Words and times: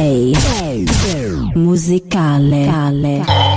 Day 0.00 0.32
musicale. 1.54 2.54
and 2.54 3.49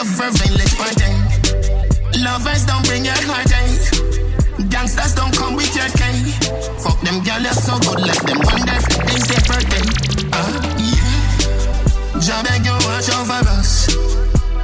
love 0.00 0.30
let's 0.56 0.74
party. 0.74 1.12
Lovers 2.24 2.64
don't 2.64 2.84
bring 2.86 3.04
your 3.04 3.20
heartache. 3.28 4.70
Gangsters 4.70 5.14
don't 5.14 5.34
come 5.36 5.54
with 5.56 5.74
your 5.76 5.90
cake. 6.00 6.32
Fuck 6.80 7.00
them 7.02 7.20
girl, 7.22 7.42
you're 7.42 7.52
so 7.52 7.76
good, 7.84 8.00
let 8.00 8.20
them 8.24 8.40
wonder 8.40 8.76
if 8.80 8.86
it's 9.12 9.26
their 9.28 9.42
birthday. 9.44 9.84
Uh, 10.32 10.56
yeah. 10.80 12.20
Job 12.20 12.44
beg 12.46 12.64
you 12.64 12.76
watch 12.88 13.10
over 13.12 13.44
us. 13.58 13.92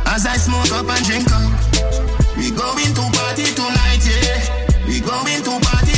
As 0.06 0.24
I 0.27 0.36
smoke 0.36 0.72
up 0.72 0.88
and 0.88 1.05
drink 1.05 1.28
up. 1.28 1.52
We 2.36 2.50
going 2.50 2.92
to 2.96 3.05
party 3.16 3.44
tonight, 3.52 4.05
yeah. 4.08 4.41
We 4.86 5.00
going 5.00 5.42
to 5.44 5.52
party 5.61 5.95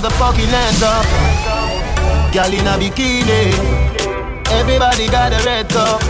motherfucking 0.00 0.48
hands 0.48 0.82
up. 0.82 1.04
Girl 2.32 2.52
in 2.52 2.66
a 2.66 2.76
bikini. 2.80 3.52
Everybody 4.50 5.08
got 5.08 5.32
a 5.32 5.44
red 5.44 5.68
cup. 5.68 6.02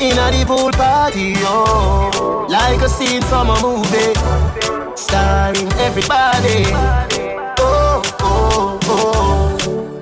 In 0.00 0.18
a 0.18 0.30
the 0.30 0.44
pool 0.46 0.70
party, 0.72 1.34
oh. 1.38 2.46
Like 2.48 2.82
a 2.82 2.88
scene 2.88 3.22
from 3.22 3.48
a 3.48 3.60
movie. 3.62 4.12
Starring 4.94 5.72
everybody. 5.80 6.64
Oh, 7.58 8.02
oh, 8.20 8.78
oh. 8.84 9.56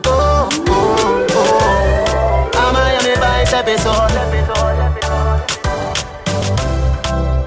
Oh, 0.06 0.48
oh, 0.68 1.26
oh. 1.30 2.58
A 2.58 2.72
Miami 2.72 3.14
Vice 3.20 3.52
episode. 3.52 4.10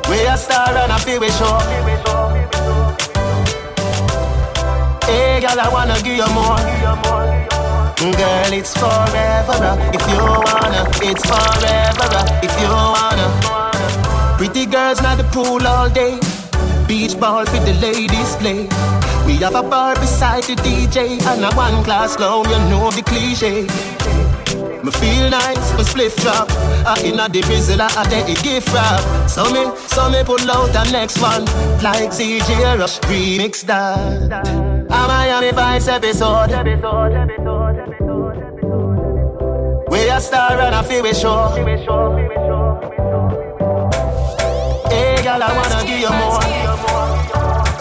We 0.09 0.25
a 0.25 0.37
star 0.37 0.69
and 0.69 0.91
a 0.91 0.99
feel 0.99 1.19
we 1.19 1.29
show. 1.31 2.36
Hey, 5.07 5.39
girl, 5.39 5.59
I 5.59 5.69
wanna 5.71 5.95
give 6.03 6.17
you 6.17 6.27
more. 6.35 6.59
Girl, 7.97 8.53
it's 8.53 8.73
forever. 8.75 9.55
If 9.95 10.03
you 10.11 10.19
wanna, 10.19 10.83
it's 11.01 11.23
forever. 11.23 12.09
If 12.43 12.53
you 12.59 12.67
wanna. 12.67 13.27
Pretty 14.37 14.65
girls 14.65 15.01
not 15.01 15.17
the 15.17 15.23
pool 15.31 15.65
all 15.65 15.89
day. 15.89 16.19
Beach 16.87 17.17
ball 17.19 17.45
with 17.45 17.65
the 17.65 17.73
ladies 17.81 18.35
play. 18.35 18.67
We 19.25 19.37
have 19.37 19.55
a 19.55 19.63
bar 19.63 19.95
beside 19.95 20.43
the 20.43 20.55
DJ 20.55 21.19
and 21.25 21.43
a 21.45 21.55
one 21.55 21.83
class 21.85 22.17
clown. 22.17 22.43
You 22.49 22.59
know 22.69 22.91
the 22.91 23.01
cliche. 23.01 23.63
Me 24.83 24.91
feel 24.91 25.29
nice, 25.29 25.73
me 25.77 25.83
spliff 25.83 26.15
drop. 26.21 26.51
I 26.85 27.01
inna 27.03 27.29
the 27.29 27.41
bizzle, 27.41 27.79
I 27.79 28.03
take 28.09 28.27
the 28.27 28.41
gift 28.43 28.73
wrap. 28.73 29.29
So 29.29 29.45
me, 29.51 29.71
so 29.87 30.09
me 30.09 30.23
pull 30.25 30.51
out 30.51 30.71
the 30.73 30.83
next 30.91 31.21
one, 31.21 31.45
like 31.81 32.11
CJ 32.11 32.77
Rush 32.77 32.99
remix 33.07 33.65
that. 33.65 34.66
A 34.89 35.07
Miami 35.07 35.51
Vice 35.51 35.87
episode. 35.87 36.49
We 39.89 40.09
a 40.09 40.19
star 40.19 40.59
and 40.59 40.75
I 40.75 40.83
feel 40.83 41.03
we 41.03 41.13
show. 41.13 41.49
Hey, 44.89 45.23
girl, 45.23 45.43
I 45.43 45.51
wanna 45.55 45.85
give 45.85 45.99
you 45.99 46.09
more. 46.09 46.39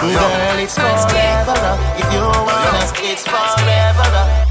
Girl, 0.00 0.59
it's 0.59 0.75
forever. 0.77 1.78
If 1.99 2.12
you 2.12 2.21
wanna, 2.21 2.83
it's 3.03 3.25
forever. 3.25 4.46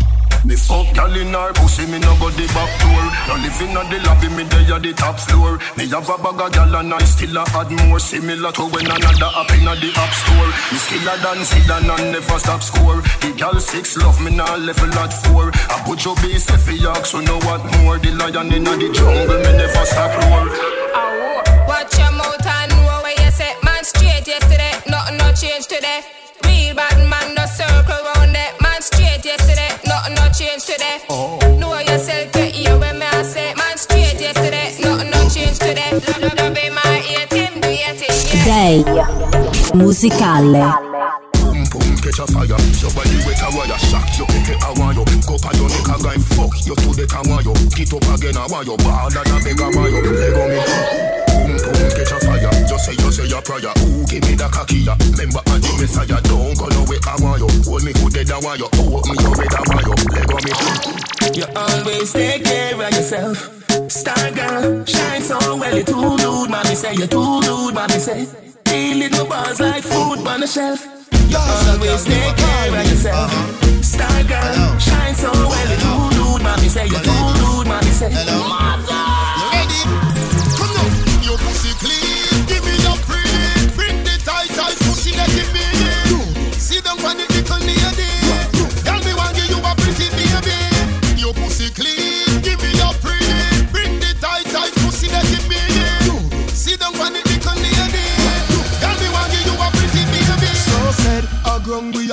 Me 0.45 0.55
fuck 0.55 0.93
gal 0.93 1.09
in 1.17 1.33
her 1.33 1.51
pussy, 1.53 1.89
me 1.89 1.97
no 1.97 2.13
go 2.21 2.29
the 2.29 2.45
back 2.53 2.69
door. 2.77 3.05
No 3.25 3.33
living 3.41 3.73
on 3.73 3.89
the 3.89 3.97
lobby, 4.05 4.29
me 4.29 4.45
dey 4.45 4.69
at 4.69 4.83
the 4.85 4.93
top 4.93 5.17
floor. 5.17 5.57
Me 5.73 5.89
have 5.89 6.05
a 6.05 6.17
bag 6.21 6.37
of 6.37 6.53
gal 6.53 6.75
and 6.75 6.93
I 6.93 7.01
still 7.01 7.37
a 7.37 7.43
add 7.57 7.71
more. 7.89 7.97
Similar 7.97 8.51
to 8.53 8.69
when 8.69 8.85
another 8.85 9.31
up 9.33 9.49
in 9.57 9.65
the 9.65 9.89
app 9.97 10.13
store. 10.13 10.51
Me 10.69 10.77
skiller 10.77 11.17
than 11.25 11.41
Zidane 11.41 11.89
and 11.89 12.11
never 12.13 12.37
stop 12.37 12.61
score. 12.61 13.01
The 13.25 13.33
gal 13.35 13.59
six 13.59 13.97
love 13.97 14.21
me 14.21 14.37
now 14.37 14.55
level 14.55 14.93
at 15.01 15.13
four. 15.25 15.49
I 15.49 15.81
put 15.81 16.05
your 16.05 16.15
base 16.21 16.45
if 16.53 16.69
you 16.69 16.93
so 17.01 17.21
know 17.25 17.41
what 17.49 17.65
more. 17.81 17.97
The 17.97 18.13
lion 18.13 18.53
in 18.53 18.69
the 18.69 18.89
jungle, 18.93 19.41
me 19.41 19.51
never 19.57 19.85
stop 19.89 20.13
roar. 20.29 20.45
Watch 21.65 21.97
your 21.97 22.13
mouth 22.13 22.45
and 22.45 22.69
know 22.69 23.01
where 23.01 23.17
you 23.17 23.31
set 23.33 23.57
man 23.65 23.83
straight 23.83 24.29
yesterday. 24.29 24.77
Nothing 24.85 25.17
no 25.17 25.33
change 25.33 25.65
today. 25.65 26.05
Change 30.65 30.77
today. 30.77 31.05
Oh. 31.09 31.37
Know 31.59 31.77
yourself, 31.79 32.35
you 32.35 32.45
hear 32.45 32.77
when 32.79 32.99
me 32.99 33.05
I 33.05 33.21
say 33.21 33.53
man 33.55 33.77
straight 33.77 34.19
yesterday. 34.19 34.75
Nothing 34.81 35.09
no 35.09 35.29
change 35.29 35.59
today. 35.59 35.91
Love, 35.91 36.17
love, 36.21 36.33
love, 36.37 36.53
be 36.53 36.69
my 36.69 37.03
ear 37.09 37.27
team, 37.27 37.61
do 37.61 37.69
your 37.69 37.93
thing. 37.95 38.43
Day 38.45 38.83
musicale. 39.73 40.73
Boom 41.41 41.63
boom 41.71 41.97
catch 42.01 42.19
a 42.19 42.25
fire. 42.27 42.45
Your 42.45 42.91
body 42.93 43.17
wet 43.25 43.41
a 43.41 43.49
wire, 43.55 43.79
shock 43.79 44.09
you, 44.17 44.25
pick 44.25 44.49
it 44.49 44.63
a 44.63 44.71
want 44.79 44.97
you. 44.97 45.05
Go 45.27 45.37
pa 45.37 45.51
your 45.55 45.69
neck 45.69 45.89
a 45.89 45.95
guy, 46.03 46.17
fuck 46.33 46.53
you 46.65 46.75
to 46.75 46.89
the 46.93 47.05
can 47.07 47.23
want. 47.29 47.45
Get 47.75 47.93
up 47.93 48.05
again 48.13 48.37
a 48.37 48.47
want 48.47 48.67
you, 48.67 48.77
ball 48.77 49.09
and 49.09 49.17
a 49.17 49.37
beg 49.43 49.61
a 49.61 49.67
want. 49.69 49.93
Leg 49.93 50.35
on 50.35 50.49
me. 50.49 50.59
Boom 51.45 51.57
boom 51.61 51.89
catch 51.93 52.11
a 52.11 52.17
fire. 52.25 52.54
Just 52.75 52.91
say 52.91 52.95
you 52.99 53.09
say 53.09 53.27
your 53.31 53.41
prayer. 53.41 53.71
Ooh, 53.87 54.03
give 54.03 54.19
me 54.27 54.35
the 54.35 54.51
cocky 54.51 54.83
ya. 54.83 54.99
Remember 55.15 55.39
I 55.47 55.63
the 55.63 55.71
messiah. 55.79 56.19
Don't 56.27 56.59
go 56.59 56.67
no 56.75 56.83
way 56.91 56.99
I 57.07 57.15
want 57.23 57.39
you. 57.39 57.47
Hold 57.63 57.87
me 57.87 57.95
good 57.95 58.11
dead 58.11 58.27
I 58.27 58.39
want 58.43 58.59
you. 58.59 58.67
Oh, 58.75 58.99
me 59.07 59.15
your 59.15 59.31
red 59.31 59.55
I 59.55 59.63
want 59.63 59.87
you. 59.87 59.95
Leg 60.11 60.27
on 60.27 60.41
me. 60.43 60.51
You 61.39 61.47
always 61.55 62.11
take 62.11 62.43
care 62.43 62.75
of 62.75 62.91
yourself. 62.91 63.37
Star 63.87 64.27
girl, 64.35 64.83
shine 64.83 65.23
so 65.23 65.39
well. 65.55 65.71
You 65.71 65.87
too 65.87 66.19
rude, 66.19 66.51
mommy 66.51 66.75
say. 66.75 66.91
You 66.99 67.07
too 67.07 67.39
rude, 67.47 67.71
mommy 67.79 67.95
say. 67.95 68.27
Feel 68.67 68.97
little 69.07 69.25
bars 69.25 69.61
like 69.61 69.83
food 69.83 70.27
on 70.27 70.43
the 70.43 70.47
shelf. 70.47 70.83
You 71.31 71.39
always 71.39 72.03
take 72.03 72.35
care 72.35 72.75
of 72.75 72.83
yourself. 72.91 73.31
Star 73.79 74.19
girl, 74.27 74.75
shine 74.83 75.15
so 75.15 75.31
well. 75.31 75.67
You 75.71 75.79
too 75.79 76.19
rude, 76.19 76.43
mommy 76.43 76.67
say. 76.67 76.91
You 76.91 76.99
too 76.99 77.23
rude, 77.39 77.71
mommy 77.71 77.95
say. 77.95 78.11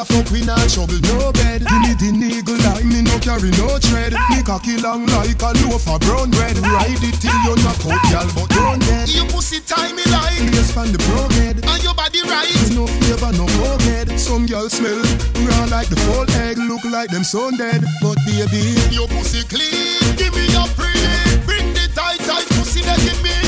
A 0.03 0.05
fuck 0.05 0.31
we 0.31 0.43
not 0.43 0.71
shovel 0.71 0.99
no 1.15 1.33
bed. 1.33 1.63
Give 1.63 1.83
me 1.87 1.93
the 1.95 2.11
niggle 2.11 2.59
like 2.67 2.85
me 2.85 3.03
no 3.03 3.15
carry 3.23 3.51
no 3.59 3.79
tread. 3.79 4.13
Me 4.31 4.43
cocky 4.43 4.77
long 4.79 5.07
like 5.07 5.41
a 5.43 5.51
loaf 5.63 5.87
of 5.87 6.01
brown 6.03 6.31
bread. 6.31 6.59
Ride 6.59 6.99
it 6.99 7.17
till 7.23 7.35
you 7.47 7.55
knock 7.63 7.79
out, 7.87 8.03
y'all, 8.11 8.29
but 8.35 8.49
don't 8.51 8.81
dead. 8.83 9.09
Your 9.09 9.27
pussy 9.27 9.61
tie 9.61 9.93
me 9.93 10.03
like. 10.11 10.43
Place 10.51 10.73
from 10.73 10.91
the 10.91 10.99
pro 11.07 11.29
head. 11.39 11.63
And 11.65 11.83
your 11.83 11.95
body 11.95 12.23
right. 12.23 12.51
There's 12.51 12.75
no 12.75 12.87
flavor, 12.87 13.33
no 13.39 13.47
cokehead. 13.59 14.19
Some 14.19 14.47
girl 14.47 14.69
smell 14.69 15.03
raw 15.47 15.65
like 15.71 15.89
the 15.89 15.99
full 16.05 16.27
egg. 16.43 16.59
Look 16.59 16.85
like 16.85 17.11
them 17.11 17.25
so 17.25 17.51
dead, 17.51 17.85
but 18.03 18.19
baby, 18.27 18.75
Your 18.91 19.07
pussy 19.09 19.47
clean. 19.47 20.03
Give 20.17 20.35
me 20.35 20.47
your 20.51 20.67
pretty. 20.75 21.39
Bring 21.47 21.73
the 21.75 21.87
tight, 21.95 22.19
tight 22.27 22.47
pussy 22.59 22.83
that 22.83 22.99
give 23.07 23.23
me. 23.23 23.42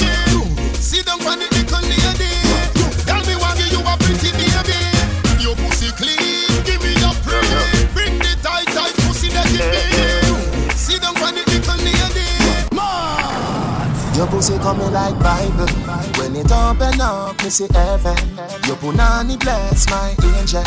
Your 14.25 14.33
pussy 14.33 14.57
coming 14.57 14.91
like 14.91 15.19
Bible. 15.19 15.69
When 16.17 16.35
it 16.35 16.51
open 16.51 16.99
up, 16.99 17.43
me 17.43 17.51
see 17.51 17.67
heaven. 17.75 18.17
Your 18.65 18.77
punani 18.81 19.39
bless 19.39 19.87
my 19.91 20.17
angel. 20.39 20.65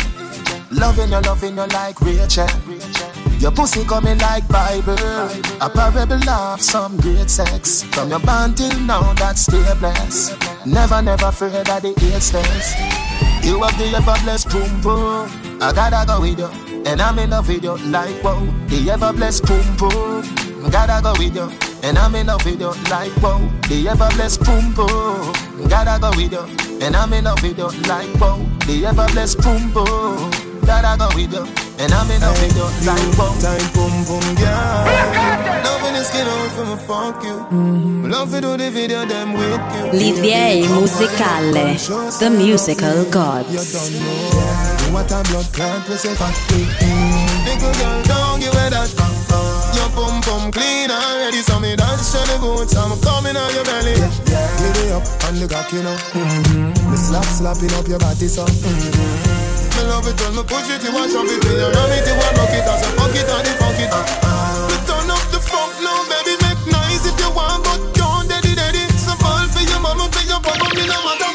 Loving 0.70 1.10
you, 1.10 1.18
loving 1.22 1.56
you 1.56 1.66
like 1.66 2.00
Rachel. 2.00 2.46
Your 3.40 3.50
pussy 3.50 3.82
coming 3.82 4.16
like 4.18 4.46
Bible. 4.46 4.94
A 5.60 5.68
parable 5.68 6.30
of 6.30 6.62
some 6.62 6.98
great 6.98 7.28
sex. 7.28 7.82
From 7.82 8.10
your 8.10 8.20
band 8.20 8.58
till 8.58 8.78
now, 8.78 9.12
that's 9.14 9.40
still 9.40 9.74
blessed. 9.74 10.38
Never, 10.64 11.02
never 11.02 11.26
afraid 11.26 11.66
that 11.66 11.82
the 11.82 11.88
eight 11.88 12.22
stays. 12.22 12.76
You 13.44 13.60
have 13.64 13.76
the 13.76 13.92
ever 13.96 14.14
blessed 14.22 14.50
boom 14.50 14.80
boom. 14.82 15.28
I 15.60 15.72
gotta 15.72 16.06
go 16.06 16.20
with 16.20 16.38
you. 16.38 16.82
And 16.86 17.02
I'm 17.02 17.18
in 17.18 17.30
with 17.30 17.64
you 17.64 17.76
like 17.88 18.22
whoa. 18.22 18.38
The 18.68 18.88
ever 18.92 19.12
blessed 19.12 19.46
boom 19.46 19.76
boom. 19.76 20.22
I 20.64 20.70
gotta 20.70 21.02
go 21.02 21.12
with 21.18 21.34
you. 21.34 21.67
And 21.82 21.96
I'm 21.96 22.14
in 22.14 22.26
love 22.26 22.44
with 22.44 22.60
you 22.60 22.72
like 22.90 23.12
whoa. 23.22 23.38
The 23.68 23.88
ever 23.88 24.08
blessed 24.16 24.44
boom 24.44 24.74
boom. 24.74 25.68
Gotta 25.68 26.00
go 26.00 26.10
with 26.16 26.32
you. 26.32 26.44
And 26.84 26.96
I'm 26.96 27.12
in 27.12 27.24
love 27.24 27.42
with 27.42 27.58
you 27.58 27.70
like 27.88 28.08
whoa. 28.20 28.38
The 28.66 28.86
ever 28.86 29.06
blessed 29.12 29.38
boom 29.38 29.72
boom. 29.72 30.30
Gotta 30.66 30.98
go 30.98 31.08
with 31.14 31.32
you. 31.32 31.46
And 31.78 31.92
I'm 31.92 32.10
in 32.10 32.20
love 32.20 32.40
with 32.42 32.56
you 32.56 32.68
like 32.86 33.10
whoa. 33.16 33.30
Time 33.40 33.68
boom 33.72 33.94
boom 34.04 34.26
girl. 34.36 34.84
Loving 35.64 35.94
the 35.94 36.02
skin 36.04 36.26
out 36.26 36.50
from 36.52 36.70
a 36.70 36.76
fuck 36.76 37.22
you. 37.22 37.38
Mm-hmm. 37.48 38.10
Love 38.10 38.30
to 38.32 38.40
do 38.40 38.56
the 38.56 38.70
video 38.70 39.06
them 39.06 39.32
with 39.34 39.62
you. 39.74 39.84
L'idea 39.92 40.66
musicale, 40.68 41.78
The 42.18 42.30
Musical 42.30 43.04
Gods. 43.10 43.90
You 43.90 44.00
don't 44.00 44.02
know 44.02 44.94
what 44.94 45.12
a 45.12 45.22
blood 45.30 45.46
clot 45.52 45.88
we 45.88 45.96
say 45.96 46.14
fat. 46.14 46.34
Big 46.48 47.60
girl, 47.60 48.02
don't 48.02 48.40
give 48.40 48.52
it 48.52 48.70
that. 48.70 49.18
Your 49.28 49.57
pum 49.98 50.22
pum 50.22 50.52
clean 50.54 50.90
already, 50.90 51.42
so 51.42 51.58
me 51.58 51.74
dance 51.74 52.14
to 52.14 52.20
the 52.30 52.38
boots. 52.38 52.74
I'm 52.78 52.94
coming 53.02 53.34
on 53.34 53.50
your 53.54 53.66
belly. 53.66 53.98
Get 53.98 54.78
it 54.86 54.94
up 54.94 55.02
and 55.26 55.40
look 55.42 55.52
at 55.52 55.72
you 55.74 55.82
know. 55.82 55.98
Mm-hmm. 56.14 56.90
Me 56.90 56.96
slap 56.96 57.26
slapping 57.26 57.74
up 57.74 57.86
your 57.90 57.98
body 57.98 58.28
so. 58.30 58.46
Mm-hmm. 58.46 59.74
Me 59.74 59.82
love 59.90 60.06
it 60.06 60.18
when 60.22 60.32
me 60.38 60.42
push 60.46 60.70
it, 60.70 60.82
you 60.86 60.92
want 60.94 61.10
shove 61.10 61.26
it, 61.26 61.42
you 61.42 61.66
ram 61.74 61.92
it, 61.94 62.06
you 62.06 62.14
want 62.14 62.34
rock 62.38 62.54
it, 62.54 62.66
I 62.66 62.74
say 62.78 62.92
fuck 62.98 63.14
it, 63.14 63.28
and 63.30 63.46
the 63.46 63.52
fuck 63.58 63.78
it. 63.82 63.90
Me 64.70 64.76
turn 64.86 65.10
up 65.10 65.24
the 65.34 65.40
funk 65.42 65.74
now, 65.82 65.98
baby, 66.10 66.34
make 66.46 66.62
noise 66.70 67.04
if 67.06 67.16
you 67.18 67.30
want, 67.34 67.62
but 67.66 67.80
don't 67.94 68.26
daddy 68.30 68.54
daddy. 68.54 68.82
So 68.98 69.14
fall 69.22 69.46
for 69.50 69.62
your 69.62 69.80
mama, 69.82 70.06
for 70.10 70.24
your 70.26 70.40
papa, 70.42 70.66
me 70.74 70.82
no 70.86 70.98
matter 71.06 71.27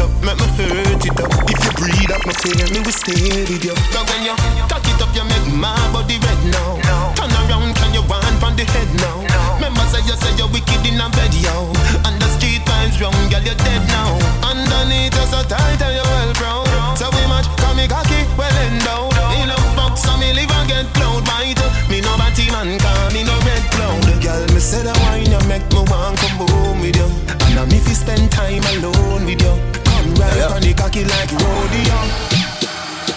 it 0.00 0.08
up, 0.08 0.12
make 0.24 0.38
me 0.40 0.46
hurt 0.56 1.04
it 1.04 1.20
up. 1.20 1.32
If 1.44 1.60
you 1.60 1.72
breathe 1.76 2.12
up, 2.12 2.24
my 2.24 2.32
fear, 2.40 2.56
me 2.72 2.80
will 2.80 2.92
stay 2.92 3.44
with 3.44 3.64
you. 3.64 3.76
But 3.92 4.08
when 4.08 4.24
you 4.24 4.34
tuck 4.68 4.84
it 4.88 5.00
up, 5.00 5.12
you 5.12 5.24
make 5.28 5.48
my 5.52 5.76
body 5.92 6.16
red 6.16 6.40
now. 6.48 6.80
Turn 7.16 7.32
around, 7.44 7.76
can 7.76 7.92
you 7.92 8.02
wind 8.08 8.36
from 8.40 8.56
the 8.56 8.64
head 8.64 8.88
now? 9.04 9.20
Remember 9.60 9.84
say 9.92 10.00
you 10.08 10.16
say 10.16 10.32
you're 10.40 10.48
wicked 10.48 10.80
in 10.88 11.00
a 11.00 11.08
bed, 11.12 11.32
yo. 11.36 11.68
And 12.08 12.16
the 12.16 12.28
street 12.36 12.64
vibes 12.64 12.96
wrong, 13.00 13.16
girl, 13.28 13.44
you're 13.44 13.60
dead 13.60 13.82
now. 13.92 14.16
Underneath 14.48 15.12
you're 15.12 15.28
so 15.28 15.40
tight 15.44 15.80
and 15.84 15.94
you're 15.96 16.08
well 16.08 16.32
proud. 16.34 16.96
So 16.96 17.06
we 17.12 17.22
match, 17.28 17.48
come 17.60 17.76
me 17.76 17.84
cocky, 17.86 18.24
well 18.40 18.56
endowed. 18.56 19.12
Me 19.36 19.44
love 19.44 19.68
fuck, 19.76 19.94
so 20.00 20.16
me 20.16 20.32
live 20.32 20.50
and 20.50 20.68
get 20.68 20.86
cloud 20.96 21.28
white. 21.28 21.60
Me 21.92 22.00
no 22.00 22.16
batty 22.16 22.48
man, 22.48 22.78
call 22.80 23.10
me 23.12 23.24
no 23.24 23.36
red 23.44 23.64
cloud. 23.74 24.00
Girl, 24.24 24.44
me 24.54 24.60
say 24.60 24.80
the 24.80 24.94
wine 25.04 25.28
you 25.28 25.40
make 25.44 25.66
me 25.68 25.82
want 25.92 26.16
come 26.18 26.48
home 26.48 26.80
with 26.80 26.96
you. 26.96 27.08
And 27.50 27.58
I'm 27.58 27.72
if 27.72 27.88
you 27.88 27.94
spend 27.94 28.29
cocky 30.90 31.04
like 31.04 31.30
rodeo. 31.32 31.98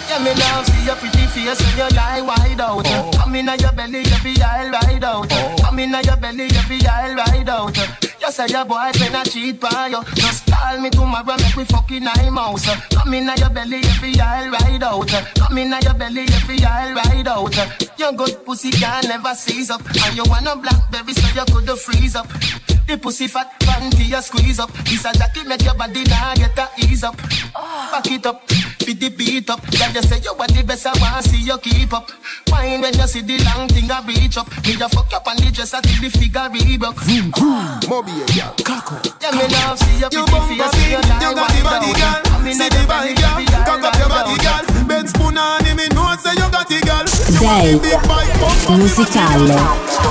Yeah, 0.08 0.20
me 0.24 0.34
love 0.34 0.66
see 0.66 0.86
your 0.86 0.96
pretty 0.96 1.25
face 1.28 1.60
when 1.60 1.90
you 1.90 1.96
lie 1.96 2.22
wide 2.22 2.62
out. 2.62 2.86
Oh. 2.86 3.12
Come 3.18 3.36
in 3.36 3.48
your 3.48 3.72
belly, 3.72 4.04
feel 4.04 4.44
all 4.44 4.70
ride 4.70 5.04
out. 5.04 5.28
Oh. 5.31 5.56
Come 5.64 5.80
in 5.80 5.92
your 5.92 6.18
belly, 6.18 6.50
feel 6.50 6.88
all 6.88 7.16
ride 7.16 7.50
out. 7.50 8.12
You 8.24 8.31
say 8.31 8.48
your 8.48 8.64
boyfriend 8.64 9.16
a 9.16 9.30
cheat 9.30 9.60
by 9.60 9.88
you. 9.88 10.02
Just 10.16 10.50
call 10.50 10.80
me 10.80 10.90
tomorrow, 10.90 11.36
make 11.36 11.58
we 11.58 11.66
fucking 11.66 12.08
eye 12.08 12.30
mouse. 12.30 12.66
Come 12.88 13.14
in 13.16 13.30
your 13.36 13.50
belly, 13.50 13.81
feel 14.00 14.22
all 14.22 14.50
ride 14.50 14.81
out. 14.81 15.10
Come 15.36 15.58
in 15.58 15.75
your 15.81 15.94
belly, 15.94 16.25
feel 16.28 16.66
all 16.66 16.94
ride 16.94 17.28
out. 17.28 18.00
Your 18.00 18.14
good 18.14 18.46
pussy 18.46 18.72
can 18.72 19.10
never 19.10 19.36
seize 19.36 19.70
up, 19.70 19.81
and 20.06 20.16
you 20.16 20.24
want 20.28 20.48
a 20.48 20.56
blackberry 20.56 21.14
so 21.14 21.28
you 21.36 21.46
could 21.54 21.78
freeze 21.78 22.16
up. 22.16 22.28
The 22.88 22.98
pussy 22.98 23.28
fat 23.28 23.60
panty 23.60 24.08
you 24.08 24.22
squeeze 24.22 24.60
up. 24.60 24.72
This 24.86 25.04
a 25.04 25.12
jacket 25.12 25.46
make 25.46 25.64
your 25.64 25.75
body 25.75 26.04
now 26.06 26.34
get 26.36 26.58
a 26.58 26.70
ease 26.80 27.04
up. 27.04 27.18
Back 27.92 28.08
it 28.10 28.25
up, 28.25 28.42
beat 28.86 29.00
the 29.00 29.10
beat 29.10 29.50
up. 29.50 29.62
Girl, 29.72 29.92
you 29.92 30.02
say 30.04 30.20
you 30.20 30.32
are 30.36 30.48
the 30.48 30.64
best, 30.64 30.88
I 30.88 30.94
want 31.00 31.26
see 31.26 31.42
you 31.44 31.58
keep 31.60 31.94
up. 31.94 32.12
Wine 32.52 32.82
when 32.82 32.94
you 32.94 33.08
see 33.08 33.22
the 33.22 33.38
long 33.44 33.68
thing 33.70 33.90
I 33.90 34.04
reach 34.06 34.38
up. 34.38 34.48
Me 34.66 34.76
just 34.76 34.94
fuck 34.94 35.12
up 35.14 35.28
on 35.28 35.38
the 35.38 35.52
dress 35.52 35.74
until 35.74 36.02
the 36.02 36.10
figure 36.10 36.48
reebok. 36.52 36.98
Moby, 37.90 38.12
yeah, 38.36 38.52
Kako. 38.62 39.00
Yeah, 39.22 39.32
me 39.32 39.48
love 39.48 39.80
see 39.80 40.00
your 40.00 40.10
You 40.12 40.26
pretty 40.28 40.32
bump 40.32 40.48
face 40.52 40.62
a 40.62 40.68
when 40.68 41.02
beat, 41.08 41.22
you 41.24 41.30
you 41.30 41.36
got 41.36 41.50
the 41.50 41.62
body, 41.64 41.92
girl. 41.96 42.20
See 42.54 42.70
the 42.70 42.82
body, 42.88 43.14
girl. 43.16 43.36
feel 43.40 43.64
Cock 43.64 43.84
up 43.84 43.96
your 43.98 44.10
body, 44.10 44.36
girl. 44.44 44.64
Ben 44.88 45.08
spoon 45.08 45.38
on 45.38 45.64
him, 45.66 45.78
me 45.78 45.88
know 45.96 46.16
say 46.20 46.36
you 46.36 46.48
got 46.52 46.70
it, 46.70 46.84
girl. 46.84 47.08
Day 47.31 47.80
musicale. 48.75 49.56
On 49.60 50.10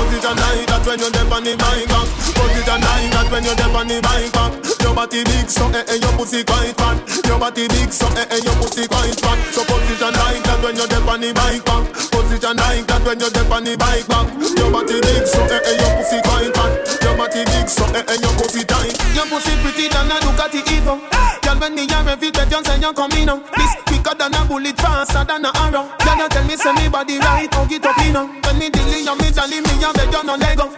on. 4.36 4.52
Your 4.80 4.94
body 4.94 5.24
big, 5.24 5.48
so 5.48 5.68
eh 5.72 5.84
eh, 5.88 5.96
your 6.00 6.12
pussy 6.16 6.44
quite 6.44 6.76
fat. 6.76 6.96
Your 7.26 7.38
body 7.38 7.68
big, 7.68 7.92
so 7.92 8.06
eh 8.16 8.26
eh, 8.30 8.40
your 8.44 8.54
pussy 8.56 8.86
quite 8.86 9.18
fat. 9.20 9.38
So 9.52 9.64
position 9.64 10.12
like 10.14 10.42
that 10.44 10.60
when 10.62 10.76
you 10.76 10.86
dip 10.86 11.08
on 11.08 11.20
the 11.20 11.32
bike 11.32 11.64
back. 11.64 11.84
Position 12.12 12.56
like 12.56 12.86
that 12.86 13.02
when 13.04 13.20
you 13.20 13.30
dip 13.30 13.50
on 13.50 13.64
the 13.64 13.76
bike 13.76 14.06
back. 14.08 14.26
Your 14.56 14.70
body 14.70 15.00
big, 15.00 15.26
so 15.26 15.42
eh 15.48 15.60
eh, 15.64 15.80
your 15.80 15.92
pussy 15.96 16.18
quite 16.22 16.52
fat. 16.54 16.72
Your 17.02 17.16
body 17.16 17.42
big, 17.44 17.68
so 17.68 17.84
eh 17.92 18.04
eh, 18.04 18.20
your 18.20 18.32
pussy 18.38 18.62
tight. 18.64 18.94
Your 19.16 19.26
pussy 19.26 19.52
pretty 19.64 19.88
than 19.88 20.12
a 20.12 20.16
Ducati 20.22 20.60
Evo. 20.76 20.94
Girl, 21.42 21.58
when 21.58 21.74
the 21.74 21.82
air 21.88 22.04
rev 22.06 22.22
it, 22.22 22.36
you 22.36 22.60
say 22.62 22.78
you 22.78 22.92
coming 22.92 23.26
now. 23.26 23.40
This 23.56 23.72
quicker 23.88 24.14
than 24.14 24.36
a 24.36 24.44
bullet, 24.44 24.76
faster 24.78 25.24
than 25.24 25.44
a 25.48 25.50
arrow. 25.66 25.88
Girl, 26.04 26.18
you 26.20 26.28
tell 26.28 26.44
me 26.46 26.54
say 26.54 26.72
me 26.76 26.86
body 26.86 27.01
right, 27.08 27.52
hug 27.52 27.72
it 27.72 27.84
up, 27.84 27.96
know. 28.12 28.26
When 28.44 28.58
me 28.58 28.70
dilly, 28.70 29.02
you 29.02 29.16
me 29.16 29.30
jolly, 29.32 29.60
me 29.60 29.72
a 29.82 29.92
beg 29.92 30.12
you 30.12 30.22
no 30.22 30.36
let 30.36 30.56
go. 30.56 30.70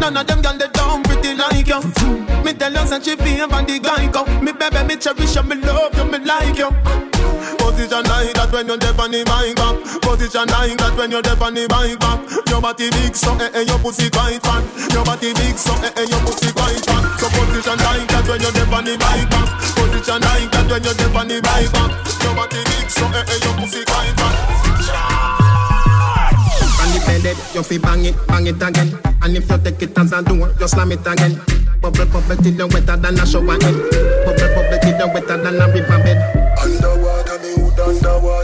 None 0.00 0.16
of 0.16 0.26
them 0.26 0.40
girl 0.42 0.56
they 0.56 0.68
down 0.68 1.02
pretty 1.02 1.34
like 1.34 1.66
you. 1.66 1.80
Me 2.44 2.52
tell 2.54 2.72
you 2.72 2.86
say 2.86 3.02
she 3.02 3.40
on 3.42 3.66
the 3.66 3.78
guy 3.82 4.06
go. 4.06 4.24
Me 4.40 4.52
baby, 4.52 4.80
me 4.86 4.96
cherish 4.96 5.34
you, 5.34 5.42
me 5.42 5.56
love 5.56 5.94
you, 5.96 6.04
me 6.04 6.18
like 6.24 6.56
you. 6.56 6.70
Position 7.58 8.02
like 8.06 8.32
that 8.34 8.50
when 8.52 8.66
you're 8.66 8.78
deep 8.78 8.98
on 8.98 9.10
the 9.10 9.22
bike 9.26 9.54
back. 9.58 9.76
Position 10.02 10.46
like 10.48 10.78
that 10.78 10.94
when 10.96 11.10
you're 11.10 11.22
deep 11.22 11.40
on 11.42 11.54
the 11.54 11.66
bike 11.66 11.98
back. 11.98 12.18
Your 12.48 12.60
body 12.62 12.90
big, 12.90 13.14
so 13.14 13.34
eh 13.36 13.50
eh, 13.54 13.66
your 13.66 13.78
pussy 13.78 14.08
quite 14.10 14.40
fat. 14.42 14.62
Your 14.94 15.04
body 15.04 15.34
big, 15.34 15.58
so 15.58 15.74
eh 15.82 15.92
eh, 15.98 16.06
your 16.06 16.22
pussy 16.22 16.50
quite 16.54 16.78
fat. 16.86 17.02
So 17.18 17.26
position 17.28 17.78
like 17.82 18.06
that 18.08 18.24
when 18.26 18.40
you're 18.40 18.54
deep 18.54 18.72
on 18.72 18.84
the 18.86 18.94
bike 18.96 19.28
back. 19.30 19.48
Position 19.74 20.20
like 20.22 20.48
that 20.54 20.66
when 20.70 20.82
you're 20.82 20.94
deep 20.94 21.14
on 21.14 21.26
the 21.26 21.38
bike 21.42 21.70
back. 21.74 21.90
Your 22.22 22.34
body 22.34 22.60
big, 22.70 22.86
so 22.86 23.04
eh 23.14 23.26
eh, 23.26 23.38
your 23.42 23.54
pussy 23.58 23.82
quite 23.84 24.14
fat. 24.14 25.37
And 27.06 27.24
you 27.54 27.62
fi 27.62 27.78
bang 27.78 28.04
it, 28.06 28.16
bang 28.26 28.46
it 28.46 28.62
again. 28.62 28.98
And 29.22 29.36
if 29.36 29.50
you 29.50 29.58
take 29.58 29.82
it 29.82 29.98
as 29.98 30.12
a 30.12 30.22
door, 30.22 30.52
you 30.58 30.68
slam 30.68 30.92
it 30.92 31.06
again. 31.06 31.40
Bubble, 31.80 32.06
bubble 32.06 32.36
till 32.36 32.54
you 32.54 32.66
wetter 32.66 32.96
than 32.96 33.18
a 33.18 33.26
shower 33.26 33.52
head. 33.52 33.76
Bubble, 34.24 34.48
bubble 34.54 34.78
till 34.82 34.98
you 34.98 35.06
wetter 35.14 35.36
than 35.36 35.60
a 35.60 35.66
river 35.72 35.98
bed. 36.02 36.18
Underwater, 36.58 37.38
me 37.38 37.54
hood. 37.54 37.78
Underwater, 37.78 38.37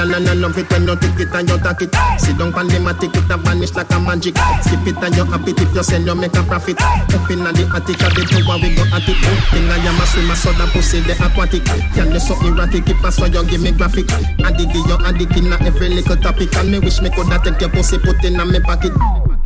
Na 0.00 0.06
na 0.06 0.18
na 0.18 0.32
love 0.32 0.56
it 0.56 0.64
when 0.72 0.88
you 0.88 0.96
take 0.96 1.20
it 1.20 1.34
and 1.36 1.44
you 1.44 1.60
take 1.60 1.82
it. 1.84 1.92
Sit 2.16 2.38
down 2.38 2.54
pan 2.54 2.68
them 2.68 2.86
a 2.88 2.94
take 2.96 3.12
it 3.12 3.28
and 3.28 3.44
vanish 3.44 3.74
like 3.76 3.92
a 3.92 4.00
magic. 4.00 4.32
Skip 4.64 4.86
it 4.88 4.96
and 4.96 5.14
you 5.14 5.28
happy 5.28 5.52
if 5.52 5.74
you 5.76 5.82
sell 5.82 6.00
you 6.00 6.14
make 6.14 6.32
a 6.32 6.42
profit. 6.42 6.80
Up 6.80 7.28
in 7.28 7.44
the 7.44 7.68
attic 7.68 8.00
of 8.00 8.16
the 8.16 8.24
tower 8.24 8.56
we 8.64 8.72
go 8.72 8.80
at 8.96 9.04
it. 9.04 9.20
Thing 9.52 9.68
I 9.68 9.76
am 9.76 10.00
a 10.00 10.06
swimmer 10.08 10.36
so 10.40 10.52
that 10.56 10.72
pussy 10.72 11.00
the 11.00 11.12
aquatic. 11.20 11.68
Can 11.92 12.12
you 12.12 12.18
so 12.18 12.32
erratic 12.40 12.88
if 12.88 13.04
I 13.04 13.10
saw 13.10 13.26
you 13.26 13.44
give 13.44 13.60
me 13.60 13.72
graphic. 13.72 14.08
Addict 14.40 14.72
you 14.72 14.96
addict 15.04 15.36
in 15.36 15.52
a 15.52 15.60
every 15.68 15.90
little 15.90 16.16
topic 16.16 16.56
and 16.56 16.72
me 16.72 16.78
wish 16.78 17.02
me 17.02 17.10
coulda 17.10 17.38
take 17.44 17.60
your 17.60 17.68
pussy 17.68 17.98
put 17.98 18.24
in 18.24 18.40
a 18.40 18.44
me 18.46 18.58
pocket. 18.60 18.96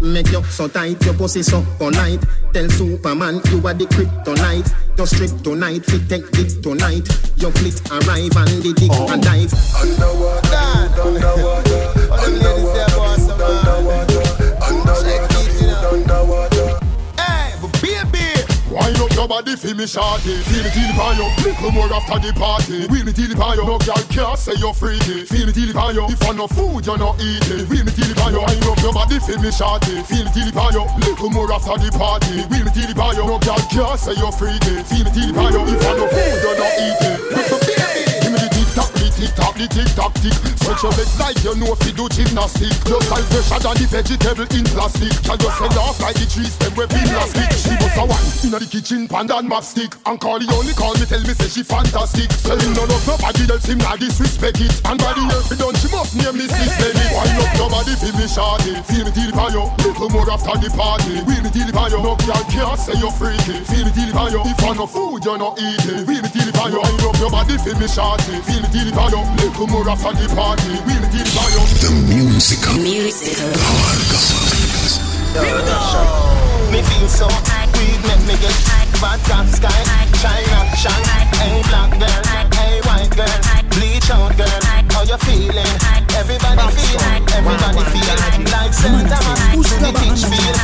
Make 0.04 0.30
you 0.32 0.42
so 0.44 0.68
tight, 0.68 1.02
your 1.04 1.14
pussy 1.14 1.42
so 1.42 1.64
polite. 1.78 2.20
Tell 2.52 2.68
Superman 2.68 3.40
you 3.50 3.66
are 3.66 3.72
the 3.74 3.86
kryptonite. 3.86 4.70
Your 4.98 5.06
strip 5.06 5.30
tonight, 5.42 5.84
fit 5.86 6.08
take 6.08 6.24
it 6.38 6.62
tonight. 6.62 7.08
Your 7.36 7.50
clit 7.52 7.80
arrive 7.90 8.36
and 8.36 8.62
the 8.62 8.72
dick 8.74 8.90
oh. 8.92 9.08
Underwater, 9.10 9.56
Underwater, 9.80 11.00
underwater, 11.00 11.88
underwater, 12.12 12.84
underwater, 13.00 13.42
underwater, 13.42 14.62
underwater. 14.62 15.33
Underwater. 19.24 19.56
feel 19.56 19.74
me 19.74 19.86
shorty. 19.86 20.36
Feel 20.44 20.62
me 20.62 20.70
till 20.70 21.00
on 21.00 21.16
you. 21.16 21.28
Little 21.44 21.72
more 21.72 21.92
after 21.92 22.18
the 22.20 22.32
party. 22.34 22.86
Feel 22.86 23.04
me 23.04 23.12
till 23.12 23.42
on 23.42 23.56
you. 23.56 23.64
No 23.64 23.78
girl 23.78 24.02
can't 24.12 24.38
say 24.38 24.52
you're 24.58 24.74
freaky. 24.74 25.24
Feel 25.24 25.46
me 25.46 25.52
till 25.52 25.78
on 25.78 25.94
you. 25.94 26.04
If 26.08 26.22
I 26.22 26.32
no 26.32 26.46
food, 26.46 26.84
you're 26.86 26.98
not 26.98 27.20
eating. 27.20 27.66
Feel 27.66 27.84
me 27.84 27.92
till 27.92 28.20
on 28.20 28.32
you. 28.32 28.40
I 28.40 28.54
love 28.68 28.80
your 28.84 28.92
body. 28.92 29.18
Feel 29.18 29.40
me 29.40 29.50
shorty. 29.50 30.02
Feel 30.04 30.24
me 30.24 30.30
till 30.32 30.58
on 30.58 30.72
you. 30.72 30.84
Little 31.00 31.30
more 31.30 31.52
after 31.52 31.76
the 31.80 31.90
party. 31.96 32.44
Feel 32.52 32.64
me 32.64 32.70
till 32.72 33.00
on 33.00 33.16
you. 33.16 33.24
No 33.24 33.38
girl 33.40 33.60
can't 33.72 33.98
say 33.98 34.14
you're 34.14 34.32
freaky. 34.32 34.84
Feel 34.84 35.04
me 35.04 35.10
till 35.10 35.38
on 35.38 35.52
you. 35.52 35.62
If 35.72 35.86
I 35.88 35.92
no 35.96 36.06
food, 36.08 36.38
you're 36.44 36.58
not 36.58 36.72
eating 36.76 38.13
tick 39.14 39.32
tock, 39.34 39.54
the 39.54 39.66
tick 39.70 39.90
tock 39.94 40.12
tick. 40.18 40.34
Stretch 40.60 40.82
your 40.82 40.92
legs 40.96 41.16
like 41.18 41.38
you 41.44 41.54
know 41.56 41.72
if 41.72 41.82
you 41.86 41.92
do 41.94 42.08
gymnastics. 42.08 42.78
Your 42.88 43.02
size 43.06 43.26
fresher 43.30 43.60
than 43.62 43.74
the 43.78 43.86
vegetable 43.86 44.48
in 44.50 44.64
plastic. 44.74 45.14
Can 45.22 45.38
you 45.38 45.50
sell 45.54 45.78
off 45.84 46.00
like 46.00 46.18
the 46.18 46.26
trees 46.26 46.54
them 46.58 46.72
we 46.74 46.84
been 46.90 47.08
last 47.14 47.36
week? 47.36 47.52
She 47.54 47.74
was 47.78 47.94
a 47.94 48.04
one 48.04 48.26
inna 48.42 48.58
the 48.58 48.68
kitchen, 48.68 49.06
pan 49.06 49.30
and 49.30 49.48
stick. 49.62 49.92
And 50.06 50.18
call 50.18 50.38
the 50.38 50.48
only 50.54 50.74
call 50.74 50.94
me, 50.98 51.06
tell 51.06 51.22
me 51.22 51.34
say 51.34 51.48
she 51.48 51.62
fantastic. 51.62 52.30
Selling 52.42 52.74
none 52.74 52.90
of 52.90 53.02
nobody 53.06 53.44
else 53.46 53.66
him 53.66 53.78
not 53.78 54.00
disrespect 54.00 54.60
it. 54.60 54.74
And 54.84 54.98
by 54.98 55.14
the 55.14 55.22
year 55.22 55.42
fi 55.46 55.54
done, 55.56 55.76
she 55.78 55.88
must 55.94 56.12
name 56.18 56.36
me 56.36 56.46
sis 56.50 56.74
baby. 56.80 57.04
Wind 57.14 57.38
up 57.38 57.52
nobody 57.60 57.94
feel 58.00 58.14
me 58.18 58.26
shawty, 58.26 58.72
feel 58.88 59.04
me 59.06 59.12
it 59.14 59.36
on 59.36 59.50
you. 59.54 59.64
Little 59.84 60.10
more 60.10 60.28
after 60.32 60.56
the 60.58 60.68
party, 60.72 61.20
feel 61.22 61.42
me 61.44 61.50
it 61.52 61.76
on 61.76 61.88
you. 61.92 62.00
No 62.02 62.12
girl 62.24 62.44
can't 62.50 62.78
say 62.80 62.96
you're 62.98 63.14
freaky, 63.14 63.62
feel 63.68 63.84
me 63.84 63.92
it 63.94 64.16
on 64.16 64.32
you. 64.32 64.42
If 64.48 64.64
I 64.64 64.72
no 64.74 64.86
food, 64.88 65.24
you're 65.24 65.38
not 65.38 65.60
eating, 65.60 66.02
feel 66.08 66.22
me 66.24 66.28
till 66.32 66.48
it 66.48 66.58
you. 66.72 66.80
Wind 66.80 67.04
up 67.04 67.16
your 67.20 67.30
body, 67.30 67.56
feel 67.60 67.78
me 67.78 67.86
shawty, 67.86 68.40
feel 68.42 68.60
me 68.64 68.68
till 68.72 68.88
it 68.88 68.96
on 69.04 69.10
you. 69.12 69.22
Little 69.44 69.66
more 69.68 69.88
after 69.88 70.12
the 70.16 70.26
party, 70.34 70.80
feel 70.88 71.00
me 71.00 71.08
till 71.12 71.20
it 71.20 71.36
on 71.36 71.50
you. 71.52 71.64
The 71.82 71.90
musical. 72.08 72.74
Musical. 72.80 73.52
Here 75.34 75.54
we 75.54 75.62
go. 75.68 75.78
Me 76.72 76.80
feel 76.82 77.08
so 77.08 77.28
weed 77.76 78.00
make 78.08 78.24
me 78.26 78.34
get 78.40 78.56
vodka 78.98 79.44
sky, 79.52 79.80
China 80.22 80.58
shine. 80.74 81.26
Hey 81.36 81.60
black 81.68 81.92
girl, 82.00 82.22
hey 82.56 82.80
white 82.88 83.12
girl, 83.14 83.38
bleach 83.76 84.10
out 84.10 84.32
girl. 84.36 84.60
How 84.90 85.02
you 85.04 85.18
feeling? 85.18 85.74
Everybody 86.16 86.66
feel, 86.72 87.00
everybody 87.34 87.84
feel 87.92 88.16
like 88.50 88.72
St. 88.72 89.06
Thomas 89.10 89.68
to 89.68 89.76
the 89.84 89.90
beach 90.00 90.24
feel. 90.26 90.54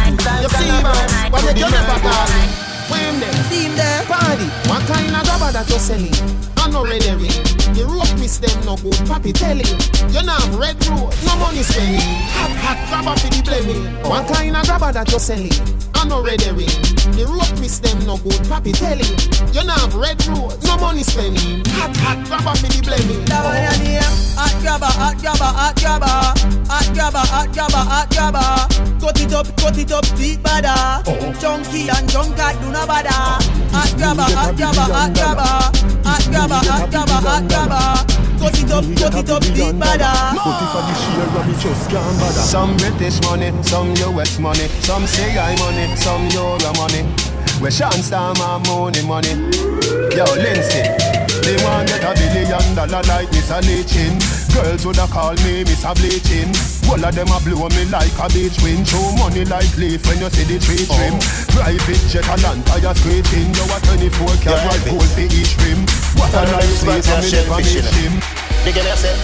You 0.40 0.48
feel 0.48 0.78
man, 0.82 1.32
what 1.32 1.44
you 1.44 1.68
never 1.68 1.98
call 2.00 2.26
me. 2.32 2.42
When 2.90 3.20
them 3.20 3.36
team 3.50 3.76
there 3.76 4.02
party, 4.06 4.48
what 4.66 4.82
kind 4.86 5.14
of 5.14 5.22
grabber 5.22 5.52
that 5.52 5.66
you 5.68 5.78
selling? 5.78 6.49
I 6.60 6.68
know 6.68 6.84
ready 6.84 7.08
ring. 7.16 7.32
The 7.72 7.88
rope 7.88 8.12
miss 8.20 8.36
them 8.38 8.52
no 8.68 8.76
good, 8.76 8.92
papi 9.08 9.32
tell 9.32 9.56
you. 9.56 9.72
You 10.12 10.22
not 10.26 10.42
have 10.44 10.54
red 10.60 10.76
road, 10.92 11.16
no 11.24 11.32
money 11.40 11.64
spending. 11.64 12.04
Hot 12.36 12.52
hot 12.60 12.78
grabber 12.92 13.16
for 13.16 13.32
the 13.32 13.40
blaming. 13.40 13.88
What 14.04 14.28
kind 14.28 14.56
of 14.56 14.66
grabber 14.68 14.92
that 14.92 15.10
you 15.10 15.18
selling? 15.18 15.56
I 15.96 16.04
know 16.04 16.22
ready 16.22 16.52
ring. 16.52 16.68
The 17.16 17.24
rope 17.24 17.56
miss 17.60 17.80
them 17.80 18.04
no 18.04 18.16
good, 18.20 18.44
papi 18.44 18.76
tell 18.76 18.96
you. 18.96 19.16
You 19.56 19.64
not 19.64 19.80
have 19.80 19.94
red 19.96 20.20
road, 20.28 20.60
no 20.68 20.76
money 20.76 21.02
spending. 21.02 21.64
Hot 21.80 21.96
hot 21.96 22.20
grabber 22.28 22.52
for 22.60 22.68
the 22.68 22.80
blaming. 22.84 23.24
That 23.24 23.40
one 23.40 23.56
name. 23.80 24.04
Hot 24.36 24.52
grabber, 24.60 24.92
hot 24.92 25.16
grabber, 25.16 25.48
hot 25.48 25.76
grabber. 25.80 26.16
Hot 26.68 26.88
grabber, 26.92 27.24
hot 27.24 27.48
grabber, 27.56 27.84
hot 27.88 28.08
grabber. 28.12 28.48
Cut 29.00 29.20
it 29.20 29.32
up, 29.32 29.48
cut 29.56 29.78
it 29.78 29.92
up, 29.92 30.04
deep 30.20 30.40
bada. 30.44 31.00
Junkie 31.40 31.88
and 31.88 32.08
junkat 32.08 32.60
do 32.60 32.68
no 32.68 32.84
bada. 32.84 33.40
Hot 33.72 33.92
grabber, 33.96 34.28
hot 34.28 34.56
grabber, 34.56 34.88
hot 34.92 35.10
grabber. 35.16 35.99
Hot 36.10 36.26
grabber, 36.26 36.58
hot 36.66 36.90
grabber, 36.90 37.22
hot 37.22 37.46
grabber. 37.46 37.86
Cut 38.42 38.58
it 38.58 38.70
up, 38.72 38.82
cut 38.98 39.14
it 39.14 39.30
up, 39.30 39.42
deep 39.54 39.78
bada. 39.78 40.34
But 40.34 40.58
if 40.58 40.74
I 40.74 40.82
the 40.82 40.94
share 40.98 41.38
of 41.38 41.46
me 41.46 41.54
just 41.62 41.88
can't 41.88 42.18
bother. 42.18 42.42
Some 42.42 42.76
British 42.78 43.22
money, 43.22 43.54
some 43.62 43.94
US 44.10 44.40
money, 44.40 44.66
some 44.82 45.06
CI 45.06 45.54
money, 45.62 45.94
some 45.94 46.26
Euro 46.34 46.72
money. 46.74 47.06
Where 47.62 47.70
Sean 47.70 47.92
Star 48.02 48.34
my 48.42 48.58
money, 48.66 49.06
money. 49.06 49.38
Yo, 50.10 50.26
Lindsay, 50.34 50.82
they 51.42 51.56
want 51.64 51.88
get 51.88 52.04
a 52.04 52.12
billion 52.16 52.66
dollar 52.74 53.02
like 53.08 53.28
Mr. 53.30 53.60
Leachin. 53.64 54.16
Girls 54.54 54.84
woulda 54.84 55.06
call 55.08 55.34
me 55.46 55.62
Mr. 55.64 55.94
Bleaching. 55.94 56.50
All 56.90 56.98
of 56.98 57.14
them 57.14 57.30
a 57.30 57.38
blow 57.44 57.68
me 57.70 57.84
like 57.86 58.10
a 58.18 58.26
beach 58.34 58.58
wind. 58.62 58.86
Show 58.88 59.00
money 59.18 59.44
like 59.46 59.70
leaf 59.78 60.02
when 60.06 60.18
you 60.18 60.30
see 60.30 60.44
the 60.48 60.58
tree 60.58 60.84
trim. 60.90 61.14
Oh. 61.14 61.54
Private 61.54 62.02
jet 62.10 62.26
and 62.26 62.42
land 62.42 62.66
tire 62.66 62.94
scraping. 62.98 63.54
You 63.54 63.64
a 63.70 63.78
24 63.78 64.42
karat 64.42 64.80
gold 64.90 65.06
for 65.14 65.26
each 65.26 65.54
rim. 65.62 65.86
What 66.18 66.34
a 66.34 66.42
nice 66.50 66.82
way 66.82 66.98
to 66.98 67.14
me 67.22 67.28
never 67.30 67.58
miss 67.62 67.88
him. 67.94 68.14
You 68.66 68.72
get 68.74 68.84
yourself? 68.84 69.20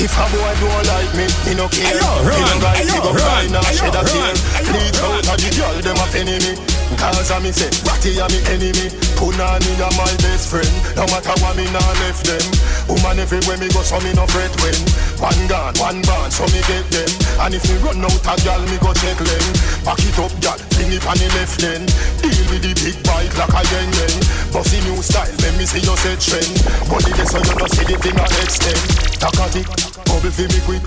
If 0.00 0.16
a 0.16 0.24
boy 0.32 0.52
don't 0.64 0.86
like 0.88 1.12
me, 1.12 1.26
me 1.44 1.52
no 1.60 1.68
care. 1.68 1.92
Ayo, 1.92 2.24
Me 2.24 2.40
no 2.40 2.48
run, 2.48 2.58
guy 2.64 2.80
ayo, 2.80 2.88
fi 2.88 2.98
go 3.04 3.10
run, 3.12 3.20
cry 3.20 3.44
now 3.52 3.60
ayo, 3.60 3.76
shed 3.76 3.94
a 3.94 4.00
tear. 4.00 4.16
run, 4.16 4.32
ayo, 4.32 4.72
Bleach 4.72 4.96
run. 4.96 5.12
out 5.12 5.28
a 5.28 5.34
the 5.36 5.48
girl 5.60 5.76
them 5.84 6.00
a 6.00 6.06
penny 6.08 6.36
me. 6.40 6.52
Cause 7.00 7.32
I 7.32 7.40
me 7.40 7.48
say, 7.48 7.72
Ratty 7.88 8.20
a 8.20 8.28
me 8.28 8.44
enemy. 8.52 8.92
Punani 9.16 9.72
a 9.80 9.88
my 9.96 10.12
best 10.20 10.52
friend. 10.52 10.68
No 11.00 11.08
matter 11.08 11.32
what 11.40 11.56
me 11.56 11.64
nah 11.72 11.80
left 12.04 12.28
them. 12.28 12.44
Woman 12.92 13.16
everywhere 13.16 13.56
me 13.56 13.72
go, 13.72 13.80
so 13.80 13.96
me 14.04 14.12
no 14.12 14.28
fret 14.28 14.52
when. 14.60 14.76
One 15.16 15.40
gun, 15.48 15.72
one 15.80 16.04
band, 16.04 16.28
so 16.28 16.44
me 16.52 16.60
get 16.68 16.84
them. 16.92 17.08
And 17.40 17.56
if 17.56 17.64
me 17.72 17.80
run 17.80 18.04
out 18.04 18.20
a 18.28 18.36
gal, 18.44 18.60
me 18.68 18.76
go 18.84 18.92
check 18.92 19.16
them. 19.16 19.46
Back 19.80 19.96
it 20.04 20.18
up, 20.20 20.28
gal, 20.44 20.60
bring 20.76 20.92
it 20.92 21.00
on 21.08 21.16
the 21.16 21.28
left 21.40 21.56
then. 21.56 21.88
Deal 22.20 22.44
with 22.52 22.68
the 22.68 22.76
big 22.76 23.00
bike 23.08 23.32
like 23.32 23.48
a 23.48 23.62
yen 23.72 23.88
yen. 23.96 24.14
Bossy 24.52 24.84
new 24.84 25.00
style, 25.00 25.32
let 25.40 25.56
me 25.56 25.64
see 25.64 25.80
you 25.80 25.96
set 26.04 26.20
trend. 26.20 26.52
Body 26.84 27.16
this 27.16 27.32
so 27.32 27.40
you 27.40 27.56
no 27.56 27.66
see 27.72 27.88
the 27.88 27.96
thing 27.96 28.20
a 28.20 28.26
extend. 28.44 28.80
Takati, 29.16 29.64
bubble 30.04 30.28
fi 30.28 30.44
me 30.52 30.60
quick. 30.68 30.84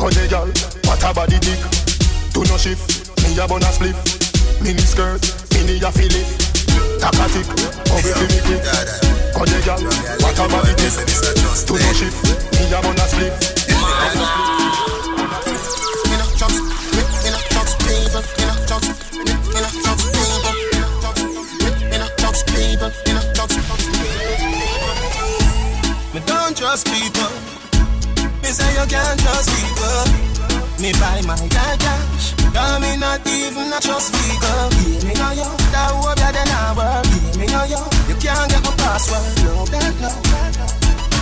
Cause 0.00 0.16
the 0.16 0.24
gal, 0.24 0.48
what 0.88 1.04
a 1.04 1.10
body 1.12 1.36
tick. 1.36 1.60
Do 2.32 2.48
no 2.48 2.56
shift, 2.56 3.12
me 3.20 3.36
a 3.36 3.44
bun 3.44 3.60
a 3.60 3.68
spliff. 3.68 4.23
Mini 4.64 4.80
skirt, 4.80 5.20
mini 5.52 5.76
a 5.84 5.92
fill 5.92 6.08
it. 6.08 6.24
Takatik, 6.96 7.44
bubble 7.84 8.14
fi 8.16 8.24
me 8.32 8.40
quick. 8.48 8.64
Cause 9.36 9.52
the 9.52 9.60
gal, 9.60 9.76
what 10.24 10.38
a 10.40 10.48
body 10.48 10.72
tick. 10.80 10.96
Do 11.68 11.76
no 11.76 11.92
shift, 11.92 12.16
me 12.56 12.72
a 12.72 12.80
bun 12.80 12.96
a 12.96 13.04
spliff. 13.04 13.36
Me 16.08 16.16
not 16.16 16.32
trust, 16.40 16.64
me, 16.96 17.04
me 17.20 17.28
not 17.28 17.44
trust 17.52 17.76
people. 17.84 18.24
Me 18.24 18.44
not 18.48 18.56
trust, 18.64 18.88
me, 19.12 19.20
me 19.20 19.60
not 19.60 19.76
trust 19.84 20.08
people. 20.16 20.56
Me 20.56 20.80
not 20.80 20.96
trust, 20.96 21.28
me, 21.60 21.68
me 21.92 21.98
not 22.00 22.16
trust 22.16 22.48
people. 22.48 22.88
Me 23.04 23.12
not 23.12 23.28
trust 23.36 23.60
Me 26.14 26.20
don't 26.24 26.56
trust 26.56 26.86
people. 26.88 27.32
Me 28.40 28.48
say 28.48 28.72
you 28.80 28.86
can't 28.88 29.20
trust 29.20 29.50
people. 29.52 30.53
Me 30.78 30.92
buy 31.00 31.22
my 31.26 31.36
cash. 31.48 32.34
Cause 32.52 32.80
me 32.80 32.96
not 32.96 33.26
even 33.26 33.72
a 33.72 33.78
trust 33.80 34.12
people. 34.14 34.68
Give 34.78 35.04
me 35.04 35.14
no 35.14 35.30
yo, 35.32 35.48
that 35.72 35.90
hope 35.94 36.18
ya 36.18 36.30
then 36.30 36.50
I 36.50 36.74
work. 36.74 37.04
Give 37.10 37.36
me 37.38 37.46
no 37.46 37.62
yo, 37.64 37.80
you 38.10 38.16
can't 38.18 38.50
get 38.50 38.62
my 38.62 38.74
password. 38.78 39.22
No, 39.46 39.64
that 39.70 39.94
no. 40.02 40.10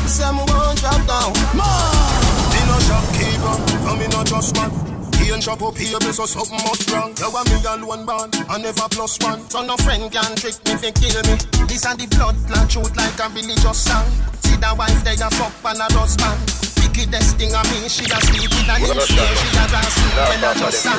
Some 0.09 0.37
won't 0.44 0.78
drop 0.80 1.00
down. 1.09 1.32
Me 2.52 2.61
no 2.68 2.76
shopkeeper, 2.85 3.56
and 3.88 3.99
me 4.00 4.06
no 4.09 4.25
trust 4.25 4.56
man. 4.56 4.71
He 5.21 5.30
and 5.30 5.42
shop 5.42 5.62
up 5.62 5.76
here, 5.76 6.00
so 6.00 6.26
something 6.26 6.59
must 6.64 6.90
wrong. 6.90 7.14
You 7.16 7.30
want 7.30 7.49
me 7.49 7.62
alone 7.62 8.04
born, 8.04 8.30
I 8.49 8.59
never 8.59 8.88
plus 8.90 9.18
one. 9.21 9.49
So 9.49 9.64
no 9.64 9.76
friend 9.76 10.11
can 10.11 10.35
trick 10.37 10.59
me, 10.64 10.76
fi 10.76 10.90
kill 10.90 11.23
me. 11.28 11.38
This 11.68 11.87
and 11.87 12.00
the 12.00 12.06
blood 12.11 12.37
like 12.50 12.68
truth 12.68 12.97
like 12.97 13.21
a 13.21 13.28
religious 13.30 13.78
song. 13.85 14.09
See 14.40 14.56
that 14.56 14.76
wife 14.76 15.04
there, 15.04 15.14
you 15.14 15.30
fuck 15.30 15.52
and 15.64 15.80
a 15.80 15.87
husband. 15.94 16.72
Wickedest 16.83 17.39
thing 17.39 17.55
of 17.55 17.62
me, 17.71 17.87
she 17.89 18.05
a 18.11 18.19
sleep 18.27 18.51
with 18.51 18.67
an 18.67 18.83
inch 18.83 19.07
here, 19.15 19.35
she 19.39 19.49
a 19.55 19.65
just 19.71 19.95
sleep 19.95 20.19
when 20.19 20.43
I 20.43 20.51
just 20.59 20.83
sang. 20.83 20.99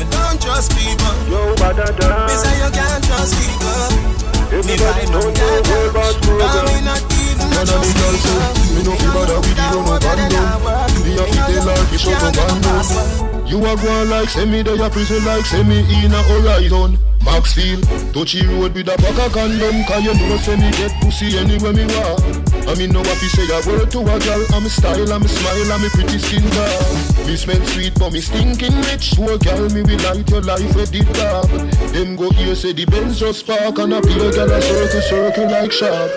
Me 0.00 0.04
don't 0.08 0.40
trust 0.40 0.72
people. 0.72 1.14
Yo. 1.28 1.52
Me 1.52 2.34
say 2.34 2.56
you 2.64 2.70
can't 2.72 3.04
trust 3.04 3.36
people. 3.36 4.24
Me 4.64 4.74
buy 4.80 4.96
Everybody 4.96 5.04
my 5.04 5.12
know 5.12 5.28
car 5.36 5.60
the 5.60 5.68
whole 5.68 5.92
cash. 5.92 6.16
bad 6.16 6.40
Cause 6.40 6.64
me 6.72 6.80
not 6.80 7.04
even 7.12 7.52
a 7.52 7.62
trust 7.68 7.92
say, 7.92 8.32
me 8.74 8.80
no 8.82 8.92
bother 9.12 9.38
with 9.44 9.52
the 9.52 9.66
run 9.76 10.00
up 10.00 10.16
and 10.16 10.32
down. 10.32 10.64
Me 11.04 11.12
a 11.12 11.24
fi 11.28 11.40
tell 11.44 11.68
her 11.68 11.84
fi 11.84 11.96
shut 11.96 12.24
up 12.24 12.36
and 12.40 12.62
down. 12.64 13.33
You 13.46 13.58
a 13.58 13.76
go 13.76 13.88
on 13.88 14.10
like 14.10 14.28
say 14.28 14.46
me 14.46 14.62
there 14.62 14.82
a 14.82 14.90
prison 14.90 15.24
like 15.24 15.44
say 15.44 15.62
me 15.62 15.80
in 16.04 16.12
a 16.12 16.22
horizon. 16.22 16.98
Maxfield, 17.24 17.82
touchy 18.12 18.44
road 18.46 18.74
with 18.74 18.88
a 18.88 18.96
pack 19.00 19.16
of 19.16 19.32
condom 19.32 19.82
Cause 19.88 20.04
you 20.04 20.12
know 20.28 20.36
say 20.36 20.56
me 20.56 20.70
get 20.72 20.92
pussy 21.00 21.38
anywhere 21.38 21.72
me 21.72 21.86
walk 21.96 22.20
I 22.68 22.74
mean 22.76 22.92
no 22.92 23.00
have 23.02 23.18
to 23.18 23.28
say 23.32 23.48
a 23.48 23.58
word 23.64 23.90
to 23.92 24.00
a 24.00 24.18
girl. 24.20 24.44
I'm 24.52 24.64
a 24.66 24.68
style, 24.68 25.12
I'm 25.12 25.22
a 25.22 25.28
smile, 25.28 25.72
I'm 25.72 25.84
a 25.84 25.88
pretty 25.90 26.18
skin 26.18 26.44
girl. 26.52 27.26
Me 27.26 27.36
smell 27.36 27.64
sweet 27.66 27.94
but 27.98 28.12
me 28.12 28.20
stinking 28.20 28.76
rich. 28.92 29.16
A 29.18 29.38
girl 29.38 29.68
me 29.72 29.82
will 29.82 30.00
light 30.04 30.28
your 30.28 30.42
life 30.42 30.76
with 30.76 30.92
the 30.92 31.00
dark 31.16 31.48
Them 31.92 32.16
go 32.16 32.30
here 32.30 32.54
say 32.54 32.72
the 32.72 32.84
Benz 32.84 33.18
just 33.18 33.46
park 33.46 33.78
And 33.78 33.94
a 33.94 33.98
a 33.98 34.00
girl 34.02 34.52
a 34.52 34.60
circle, 34.60 35.00
circle 35.00 35.50
like 35.50 35.72
shark. 35.72 36.10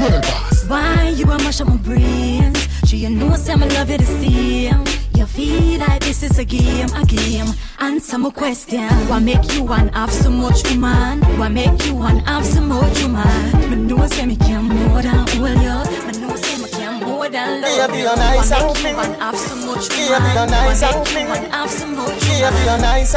World 0.00 0.22
boss. 0.22 0.68
Why 0.68 1.08
you 1.16 1.24
a 1.24 1.38
mash 1.38 1.60
up 1.60 1.68
my 1.68 1.76
brains? 1.76 2.68
Sure 2.86 2.98
you 2.98 3.10
know 3.10 3.34
some 3.34 3.60
love 3.60 3.90
you 3.90 3.98
to 3.98 4.06
same 4.06 5.03
you 5.24 5.28
feel 5.28 5.80
like 5.80 6.02
this 6.02 6.22
is 6.22 6.38
a 6.38 6.44
game, 6.44 6.88
a 6.94 7.04
game? 7.04 7.46
Answer 7.78 8.18
my 8.18 8.30
question. 8.30 8.90
What 9.08 9.22
make 9.22 9.54
you 9.54 9.62
want 9.62 9.94
have 9.94 10.12
so 10.12 10.28
much 10.30 10.62
woman? 10.68 11.20
What 11.38 11.52
make 11.52 11.86
you 11.86 11.94
want 11.94 12.26
have 12.28 12.44
so 12.44 12.60
much 12.60 13.02
woman? 13.02 13.70
Me 13.70 13.76
know 13.76 14.06
say 14.06 14.26
me 14.26 14.36
can 14.36 14.64
more 14.64 15.00
than 15.02 15.18
all 15.18 15.48
you. 15.48 15.76
Me 16.06 16.12
know 16.20 16.36
say 16.36 16.62
me 16.62 16.68
can 16.68 17.02
more 17.02 17.28
than 17.28 17.62
love 17.62 17.96
you. 17.96 18.04
Make 18.04 18.90
you 18.90 18.96
want 18.96 19.16
have 19.18 19.36
so 19.36 19.56
much 19.56 19.88
woman? 19.96 20.50
Nice 20.50 20.82
make 20.82 21.10
you 21.12 21.28
want 21.28 21.46
have 21.52 21.70
so 21.70 21.86
much 21.86 22.28
woman? 22.28 22.80
Nice 22.82 23.14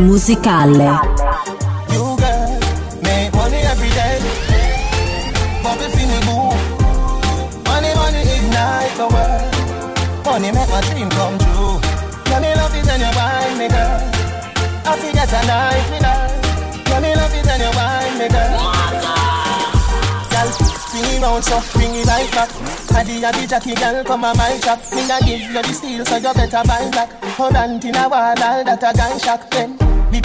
musicale. 0.00 0.90
Money, 7.66 7.94
money, 7.94 8.22
ignite 8.22 8.96
the 8.96 9.06
world. 9.08 9.49
Money 10.24 10.52
make 10.52 10.70
my 10.70 10.80
dream 10.82 11.10
come 11.10 11.36
true. 11.38 11.80
Yeah, 12.30 12.38
me 12.38 12.54
love 12.54 12.74
it 12.74 12.86
when 12.86 13.00
you 13.00 13.10
wine 13.18 13.58
me, 13.58 13.66
girl. 13.68 13.98
I 14.86 14.96
forget 14.96 15.32
a 15.32 15.40
night 15.46 15.86
with 15.90 16.06
her. 16.06 16.20
Yeah, 16.86 17.00
me 17.00 17.10
love 17.18 17.34
it 17.34 17.44
when 17.44 17.60
you 17.60 17.72
wine 17.74 18.14
me, 18.14 18.26
girl. 18.30 18.50
Girl, 20.30 20.50
bring 20.90 21.10
it 21.10 21.20
round 21.20 21.44
so 21.44 21.58
bring 21.74 21.94
it 21.98 22.06
right 22.06 22.30
back. 22.30 22.50
Adi 22.94 23.22
a 23.24 23.32
the 23.32 23.46
jockey 23.46 23.74
girl 23.74 24.04
come 24.04 24.24
a 24.24 24.34
my 24.34 24.56
shop. 24.60 24.78
Me 24.94 25.02
a 25.10 25.18
give 25.26 25.40
you 25.40 25.62
the 25.62 25.72
steel 25.74 26.04
so 26.06 26.16
you 26.16 26.32
better 26.32 26.62
buy 26.62 26.88
back. 26.90 27.10
Hold 27.34 27.56
on 27.56 27.82
in 27.82 27.96
a 27.96 28.08
wall 28.08 28.38
all 28.38 28.64
that 28.64 28.82
a 28.82 28.92
gun 28.96 29.18
shock. 29.18 29.50
Then 29.50 29.76
we 30.12 30.20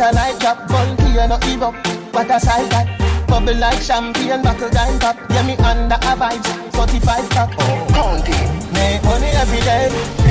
a 0.00 0.12
light 0.12 0.38
drop. 0.38 0.68
Voltaire 0.68 1.28
no 1.28 1.38
give 1.38 1.62
up, 1.62 1.74
what 2.14 2.30
a 2.30 2.38
sight 2.38 2.70
that. 2.70 2.86
Bubble 3.26 3.54
like 3.56 3.82
champagne, 3.82 4.42
buckle 4.42 4.70
grind 4.70 5.00
pop. 5.00 5.16
Yeah, 5.30 5.42
me 5.42 5.56
under 5.58 5.96
a 5.96 6.14
vibes, 6.16 6.67
45 6.78 7.30
pack. 7.30 7.50
Oh, 7.58 7.86
county. 7.90 8.38
Make 8.70 9.02
money 9.02 9.26
every 9.34 9.58
day. 9.66 9.90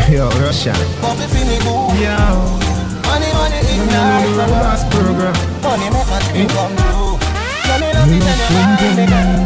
Yo, 0.16 0.30
Russian. 0.40 0.72
Bubble 1.04 1.28
for 1.28 1.44
me 1.44 1.60
boo. 1.60 1.92
Yo. 2.00 2.16
Money, 3.04 3.30
money 3.36 3.60
ignite 3.68 4.32
the 4.32 4.48
Last 4.56 4.88
program. 4.90 5.36
Money 5.60 5.90
make 5.92 6.08
my 6.08 6.20
dream 6.32 6.48
come 6.56 6.76
true. 6.88 7.20
Yeah, 7.68 7.78
me 7.84 7.88
love 7.92 8.12
it 8.16 8.24
when 8.24 8.40
you 8.40 8.48
want 8.56 8.96
me, 8.96 9.06
girl. 9.12 9.44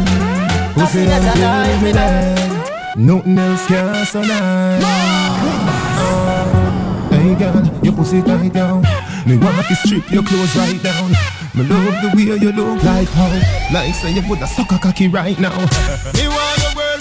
I 0.78 0.84
Pussy 0.86 0.98
feel 1.02 1.10
that 1.10 1.22
and 1.26 1.26
a 1.26 1.42
night 1.42 1.74
baby 1.74 1.84
with 1.90 1.96
her. 1.98 2.06
life. 2.06 2.96
Nothing 2.96 3.38
else 3.38 3.66
can 3.66 4.06
survive. 4.06 4.82
Oh, 5.98 7.08
hey 7.10 7.34
girl, 7.34 7.80
your 7.82 7.94
pussy 7.94 8.22
tight 8.22 8.52
down. 8.52 8.82
Me 9.26 9.36
want 9.38 9.66
to 9.66 9.74
strip 9.74 10.08
your 10.10 10.22
clothes 10.22 10.54
right 10.56 10.80
down. 10.82 11.10
Me 11.54 11.62
love 11.66 11.98
the 12.02 12.10
way 12.14 12.38
you 12.38 12.52
look 12.52 12.82
like 12.84 13.08
how, 13.08 13.28
like 13.74 13.92
say 13.94 14.12
you 14.12 14.22
woulda 14.28 14.46
suck 14.46 14.70
a 14.72 14.78
cocky 14.78 15.08
right 15.08 15.38
now. 15.40 15.50
Me 16.14 16.28
want 16.28 16.62
a 16.62 16.76
world. 16.76 16.91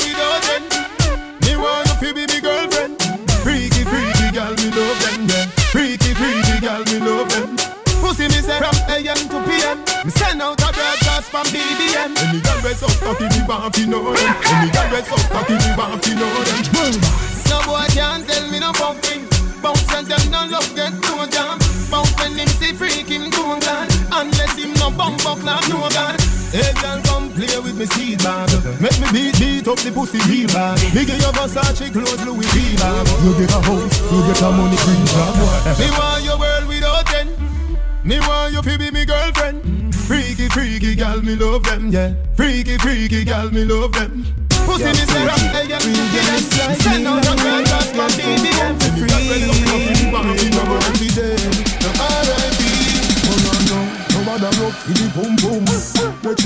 Want 2.01 2.15
be 2.15 2.25
me 2.25 2.41
girlfriend. 2.41 2.98
Freaky, 3.46 3.86
freaky 3.86 4.34
girl, 4.34 4.50
me 4.58 4.74
love 4.74 4.98
them, 5.05 5.22
yeah. 5.29 5.46
Freaky, 5.70 6.17
freaky 6.17 6.58
girl, 6.60 6.81
me 6.89 6.98
love 6.98 7.29
them. 7.29 7.53
Pussy 8.01 8.25
me 8.25 8.41
say 8.41 8.58
from 8.58 8.74
AM 8.89 9.22
to 9.29 9.38
PM. 9.46 9.77
Me 10.03 10.10
send 10.10 10.41
out 10.41 10.58
a 10.65 10.74
broadcast 10.74 11.29
from 11.29 11.46
BBM. 11.53 12.17
Any 12.17 12.41
girl 12.41 12.60
dress 12.62 12.81
up 12.81 12.98
cocky, 13.05 13.29
me 13.29 13.46
want 13.46 13.75
to 13.75 13.86
know 13.86 14.13
them. 14.13 14.36
Any 14.50 14.72
girl 14.72 14.89
dress 14.89 15.12
up 15.13 15.22
cocky, 15.29 15.53
me 15.53 15.70
want 15.77 16.01
to 16.01 16.15
know 16.17 16.34
them. 16.41 16.98
No 17.53 17.62
boy 17.70 17.86
can't 17.93 18.27
tell 18.27 18.50
me 18.50 18.58
no 18.58 18.74
fucking. 18.74 19.29
Bounce 19.62 19.93
and 19.93 20.08
them 20.08 20.31
no 20.31 20.41
love 20.50 20.74
get 20.74 20.93
no 21.05 21.27
jam. 21.29 21.60
Bounce 21.91 22.17
when 22.17 22.34
him 22.34 22.48
see 22.58 22.74
freak 22.74 23.13
him 23.13 23.29
go 23.29 23.60
gone. 23.62 23.88
Unless 24.10 24.58
him 24.58 24.74
no 24.74 24.89
bump 24.89 25.24
up 25.27 25.43
like 25.43 25.70
no 25.70 25.88
gun. 25.93 26.17
Hey 26.51 26.74
girl, 26.84 27.00
come 27.08 27.31
play 27.31 27.48
with 27.63 27.79
me 27.79 27.86
seed 27.86 28.20
bag. 28.20 28.51
Make 28.84 29.00
me 29.00 29.08
beat 29.15 29.39
beat 29.39 29.67
up 29.72 29.79
the 29.79 29.91
pussy 29.91 30.20
real 30.27 30.51
bad. 30.51 30.75
Me 30.91 31.08
give 31.08 31.15
you 31.15 31.31
Versace 31.31 31.88
clothes, 31.96 32.20
Louis 32.27 32.43
V 32.51 32.75
bag. 32.75 33.08
You 33.24 33.31
get 33.39 33.55
a 33.55 33.60
house, 33.63 33.96
you 34.12 34.20
get 34.27 34.41
a 34.43 34.51
money 34.51 34.75
green 34.84 35.05
job. 35.08 35.31
Me 35.79 35.88
want 35.96 36.24
your 36.27 36.36
world 36.36 36.67
without 36.67 37.08
end. 37.15 37.31
Me 38.03 38.20
want 38.20 38.51
you 38.51 38.62
to 38.62 38.77
be 38.77 38.91
me 38.91 39.05
girlfriend. 39.05 39.96
Freaky, 39.96 40.50
freaky 40.50 40.93
girl, 40.93 41.22
me 41.22 41.38
love 41.38 41.63
them, 41.63 41.88
yeah. 41.88 42.12
Freaky, 42.36 42.77
freaky 42.77 43.24
girl, 43.24 43.50
me 43.50 43.63
love 43.63 43.93
them. 43.93 44.25
Pussy 44.67 44.91
me 44.91 45.08
say 45.08 45.25
rock, 45.25 45.39
hey, 45.55 45.72
yeah, 45.72 45.79
yeah. 45.79 46.75
Send 46.84 47.08
out 47.08 47.24
a 47.24 47.34
girl, 47.39 47.63
just 47.63 47.96
for 47.96 48.12
BBM. 48.20 48.75
Any 50.91 51.10
girl 51.15 51.52
dress 52.26 52.51
matter 54.32 54.62
rock 54.62 54.76
boom 55.13 55.36
boom. 55.36 55.65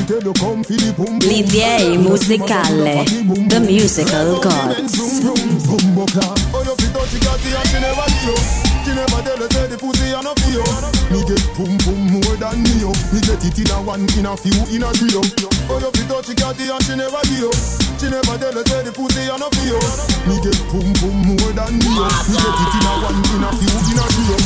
Tell 0.07 0.21
you 0.23 0.33
come 0.33 0.61
boom 0.63 0.93
boom. 0.95 1.19
L'idea 1.19 1.97
musicale, 1.97 3.05
The 3.47 3.59
Musical 3.59 4.39
Gods. 4.39 5.21
Boom 5.21 5.57
boom 5.65 5.95
boom 5.95 6.07
clap. 6.07 6.37
Oh 6.53 6.63
you 6.63 6.75
fit 6.75 6.93
touch 6.93 7.11
the 7.11 7.19
catty 7.19 7.55
and 7.55 7.67
she 7.67 7.79
never 7.79 8.05
give 8.25 8.64
She 8.85 8.93
never 8.93 9.17
tell 9.25 9.41
her 9.41 9.49
say 9.49 9.65
the 9.65 9.77
pussy 9.81 10.13
a 10.13 10.21
no 10.21 10.37
you. 10.45 10.61
Me 11.09 11.25
get 11.25 11.41
boom 11.57 11.73
boom 11.81 12.21
more 12.21 12.37
than 12.37 12.61
me 12.61 12.85
yo. 12.85 12.93
Me 13.09 13.17
get 13.25 13.41
it 13.41 13.57
in 13.57 13.73
a 13.73 13.81
one, 13.81 14.05
in 14.13 14.29
a 14.29 14.37
few, 14.37 14.53
in 14.69 14.85
a 14.85 14.93
trio. 14.93 15.25
Oh 15.65 15.81
you 15.81 15.89
fit 15.89 16.05
touch 16.05 16.29
catty 16.37 16.69
and 16.69 16.83
she 16.85 16.93
never 16.93 17.25
you. 17.33 17.49
She 17.97 18.13
never 18.13 18.37
tell 18.37 18.53
her 18.53 18.61
say 18.61 18.85
the 18.85 18.93
pussy 18.93 19.25
a 19.25 19.41
no 19.41 19.49
you. 19.65 19.81
Me 20.29 20.37
get 20.37 20.53
boom 20.69 20.85
boom 21.01 21.17
more 21.33 21.51
than 21.57 21.81
me 21.81 21.89
yo. 21.97 22.05
Me 22.29 22.37
get 22.37 22.61
it 22.61 22.75
in 22.77 22.85
a 22.85 22.93
one, 23.09 23.17
in 23.25 23.41
a 23.41 23.49
few, 23.57 23.73
in 23.89 23.97
a 23.97 24.05
trio. 24.05 24.37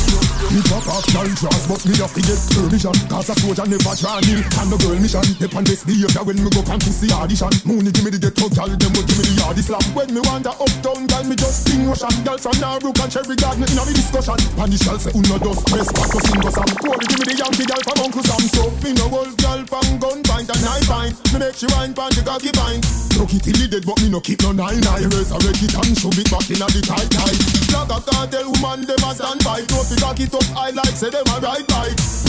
Me 0.50 0.60
pop 0.66 0.88
off 0.88 1.06
nine 1.14 1.36
trans, 1.36 1.64
but 1.68 1.84
me 1.86 1.94
have 2.00 2.10
to 2.16 2.20
get 2.24 2.40
permission. 2.50 2.96
Cause 3.12 3.28
a 3.30 3.34
soldier 3.38 3.68
never 3.68 3.94
drawn 3.94 4.24
in. 4.24 4.40
And 4.56 4.68
the 4.72 4.76
girl 4.80 4.98
mission, 4.98 5.22
dip 5.36 5.54
on 5.54 5.62
this 5.68 5.84
behavior 5.84 6.24
when 6.24 6.40
me 6.42 6.48
go 6.48 6.64
to 6.64 6.90
see 6.90 7.12
audition. 7.12 7.52
Mooney 7.68 7.92
give 7.92 8.08
me 8.08 8.10
the 8.10 8.18
ghetto 8.18 8.48
gal, 8.56 8.72
them 8.72 8.90
will 8.96 9.04
give 9.04 9.20
me 9.20 9.30
the 9.30 9.34
yardie 9.36 9.62
slam. 9.62 9.84
When 9.92 10.10
me 10.10 10.24
want 10.24 10.48
a 10.48 10.56
uptown 10.56 11.06
gal, 11.06 11.22
me 11.28 11.36
just 11.36 11.68
sing 11.68 11.86
Russian. 11.86 12.10
Gal 12.24 12.40
from 12.40 12.56
Norbrook 12.58 12.98
and 12.98 13.12
Cherry 13.12 13.36
Garden 13.36 13.68
in 13.68 13.78
a 13.78 13.82
me 13.84 13.92
discussion. 13.94 14.29
And 14.30 14.70
the 14.70 14.78
shall 14.78 14.98
say, 14.98 15.10
tres, 15.10 15.88
cuatro 15.90 16.20
cinco 16.22 16.50
sam. 16.54 16.70
Corey 16.78 17.06
give 17.10 17.18
me 17.18 17.26
the 17.26 17.36
Yankee 17.40 17.66
gal 17.66 17.82
from 17.82 17.98
Uncle 17.98 18.22
Sam. 18.22 18.42
So 18.54 18.70
me 18.78 18.94
no 18.94 19.08
wolf 19.10 19.34
gal 19.42 19.64
from 19.66 19.98
gun 19.98 20.22
and 20.22 20.62
nine 20.62 20.86
pint. 20.86 21.14
Me 21.32 21.38
make 21.38 21.54
she 21.54 21.66
wine 21.74 21.94
pint 21.94 22.14
the 22.14 22.22
cocky 22.22 22.50
pint. 22.54 22.82
Look 23.18 23.34
it 23.34 23.42
till 23.42 23.58
it 23.58 23.70
dead, 23.70 23.84
but 23.86 23.98
me 24.02 24.08
no 24.08 24.20
keep 24.20 24.42
no 24.42 24.52
nine 24.52 24.80
nine. 24.86 25.10
Resurrect 25.10 25.62
it 25.62 25.74
and 25.74 25.98
shove 25.98 26.14
it 26.14 26.30
back 26.30 26.46
in 26.46 26.62
a 26.62 26.66
the 26.70 26.82
tight 26.82 27.10
tight. 27.10 27.38
Like 27.74 27.90
a 27.90 27.98
cartel 27.98 28.46
woman, 28.54 28.86
them 28.86 29.02
a 29.02 29.10
stand 29.14 29.42
by. 29.42 29.66
No 29.66 29.82
fi 29.82 29.96
cock 29.98 30.20
it 30.22 30.30
up, 30.30 30.46
I 30.54 30.70
like 30.70 30.94
say 30.94 31.10
them 31.10 31.26
a. 31.26 31.40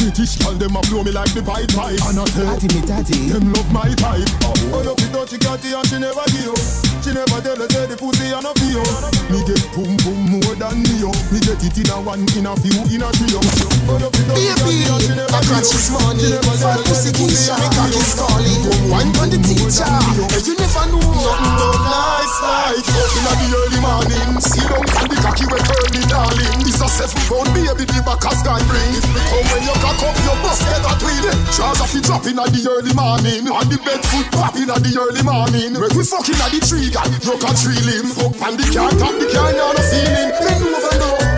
British 0.01 0.35
them 0.41 0.75
a 0.75 0.81
blow 0.89 1.05
me 1.05 1.11
like 1.13 1.29
the 1.37 1.45
pipe 1.45 1.69
pipe. 1.77 2.01
And 2.09 2.17
I 2.17 2.25
Daddy 2.33 2.67
me 2.73 2.81
daddy. 2.81 3.29
them 3.29 3.53
love 3.53 3.69
my 3.69 3.89
type. 4.01 4.25
Oh, 4.73 4.81
you 4.81 4.95
fit 4.97 5.13
touch 5.13 5.29
the 5.29 5.37
catty 5.37 5.77
and 5.77 5.85
she 5.85 6.01
never 6.01 6.25
give. 6.33 6.57
She 7.05 7.13
never 7.13 7.37
tell 7.37 7.57
her 7.57 7.69
say 7.69 7.85
the 7.85 7.95
pussy 7.95 8.33
a 8.33 8.41
no 8.41 8.51
for. 8.57 8.81
Me 9.29 9.39
get 9.45 9.61
boom 9.77 9.93
boom 10.01 10.19
more 10.33 10.55
than 10.57 10.81
me 10.81 11.05
yo. 11.05 11.13
Me 11.29 11.37
get 11.39 11.61
it 11.61 11.77
in 11.77 11.90
a 11.91 11.99
one, 11.99 12.23
in 12.37 12.47
a 12.47 12.55
few, 12.55 12.79
in 12.87 13.03
a 13.03 13.09
trio. 13.11 13.39
Oh, 13.91 13.99
you 13.99 14.09
fit 14.15 14.25
touch 14.27 14.39
the 14.39 14.55
catty 14.55 14.87
and 14.87 15.01
she 15.03 15.11
never 15.11 15.35
I 15.35 15.43
you. 15.43 15.59
this 15.59 15.87
money. 15.91 16.23
She 16.23 16.31
never 16.31 16.55
tell 16.55 16.71
Fat 16.71 16.79
her 16.79 16.83
pussy 16.87 17.11
say 17.11 17.11
the 17.11 17.19
pussy 17.19 17.43
Keisha, 17.43 17.53
a 17.53 17.59
me 17.59 17.67
cock 17.75 17.95
is 17.95 18.11
calling. 18.15 18.61
Wine 18.87 19.11
on 19.19 19.27
the 19.29 19.39
teacher. 19.43 19.87
You 20.41 20.55
never 20.55 20.85
know. 20.89 21.11
Nothing 21.21 21.53
but 21.59 21.77
nice 21.85 22.37
light 22.41 22.85
Fucking 22.85 23.27
at 23.29 23.37
the 23.37 23.47
early 23.53 23.79
morning 23.81 24.29
See 24.41 24.65
down 24.65 24.81
on 24.81 25.05
the 25.05 25.17
cocky 25.21 25.45
when 25.47 25.61
early 25.61 26.03
darling 26.09 26.59
It's 26.65 26.81
a 26.81 26.87
seven 26.89 27.21
pound 27.29 27.49
baby 27.53 27.85
the 27.85 27.99
back 28.01 28.25
a 28.25 28.31
sky 28.33 28.61
bring 28.65 28.91
If 28.97 29.05
me 29.13 29.21
come 29.29 29.45
when 29.53 29.61
you 29.63 29.75
cock 29.79 30.01
up 30.01 30.17
your 30.25 30.37
bus 30.41 30.59
get 30.65 30.81
a 30.81 30.93
twin 30.97 31.25
Trousers 31.53 31.89
fi 31.93 31.99
dropping 32.01 32.39
at 32.41 32.49
the 32.49 32.61
early 32.67 32.93
morning 32.97 33.45
On 33.53 33.65
the 33.69 33.77
bed 33.85 34.01
foot 34.09 34.27
popping 34.33 34.69
at 34.71 34.81
the 34.81 34.91
early 34.97 35.23
morning 35.23 35.71
When 35.77 35.91
we 35.93 36.03
fucking 36.03 36.41
at 36.41 36.51
the 36.51 36.59
tree 36.65 36.89
gal 36.89 37.07
Broke 37.21 37.45
a 37.45 37.51
tree 37.53 37.81
limb 37.85 38.07
Fuck 38.11 38.41
on 38.41 38.53
the 38.57 38.65
car 38.73 38.91
top 38.97 39.15
the 39.21 39.27
car 39.29 39.51
now 39.53 39.71
no 39.77 39.81
ceiling 39.85 40.31
Bend 40.41 40.65
over 40.73 40.95
now 40.97 41.30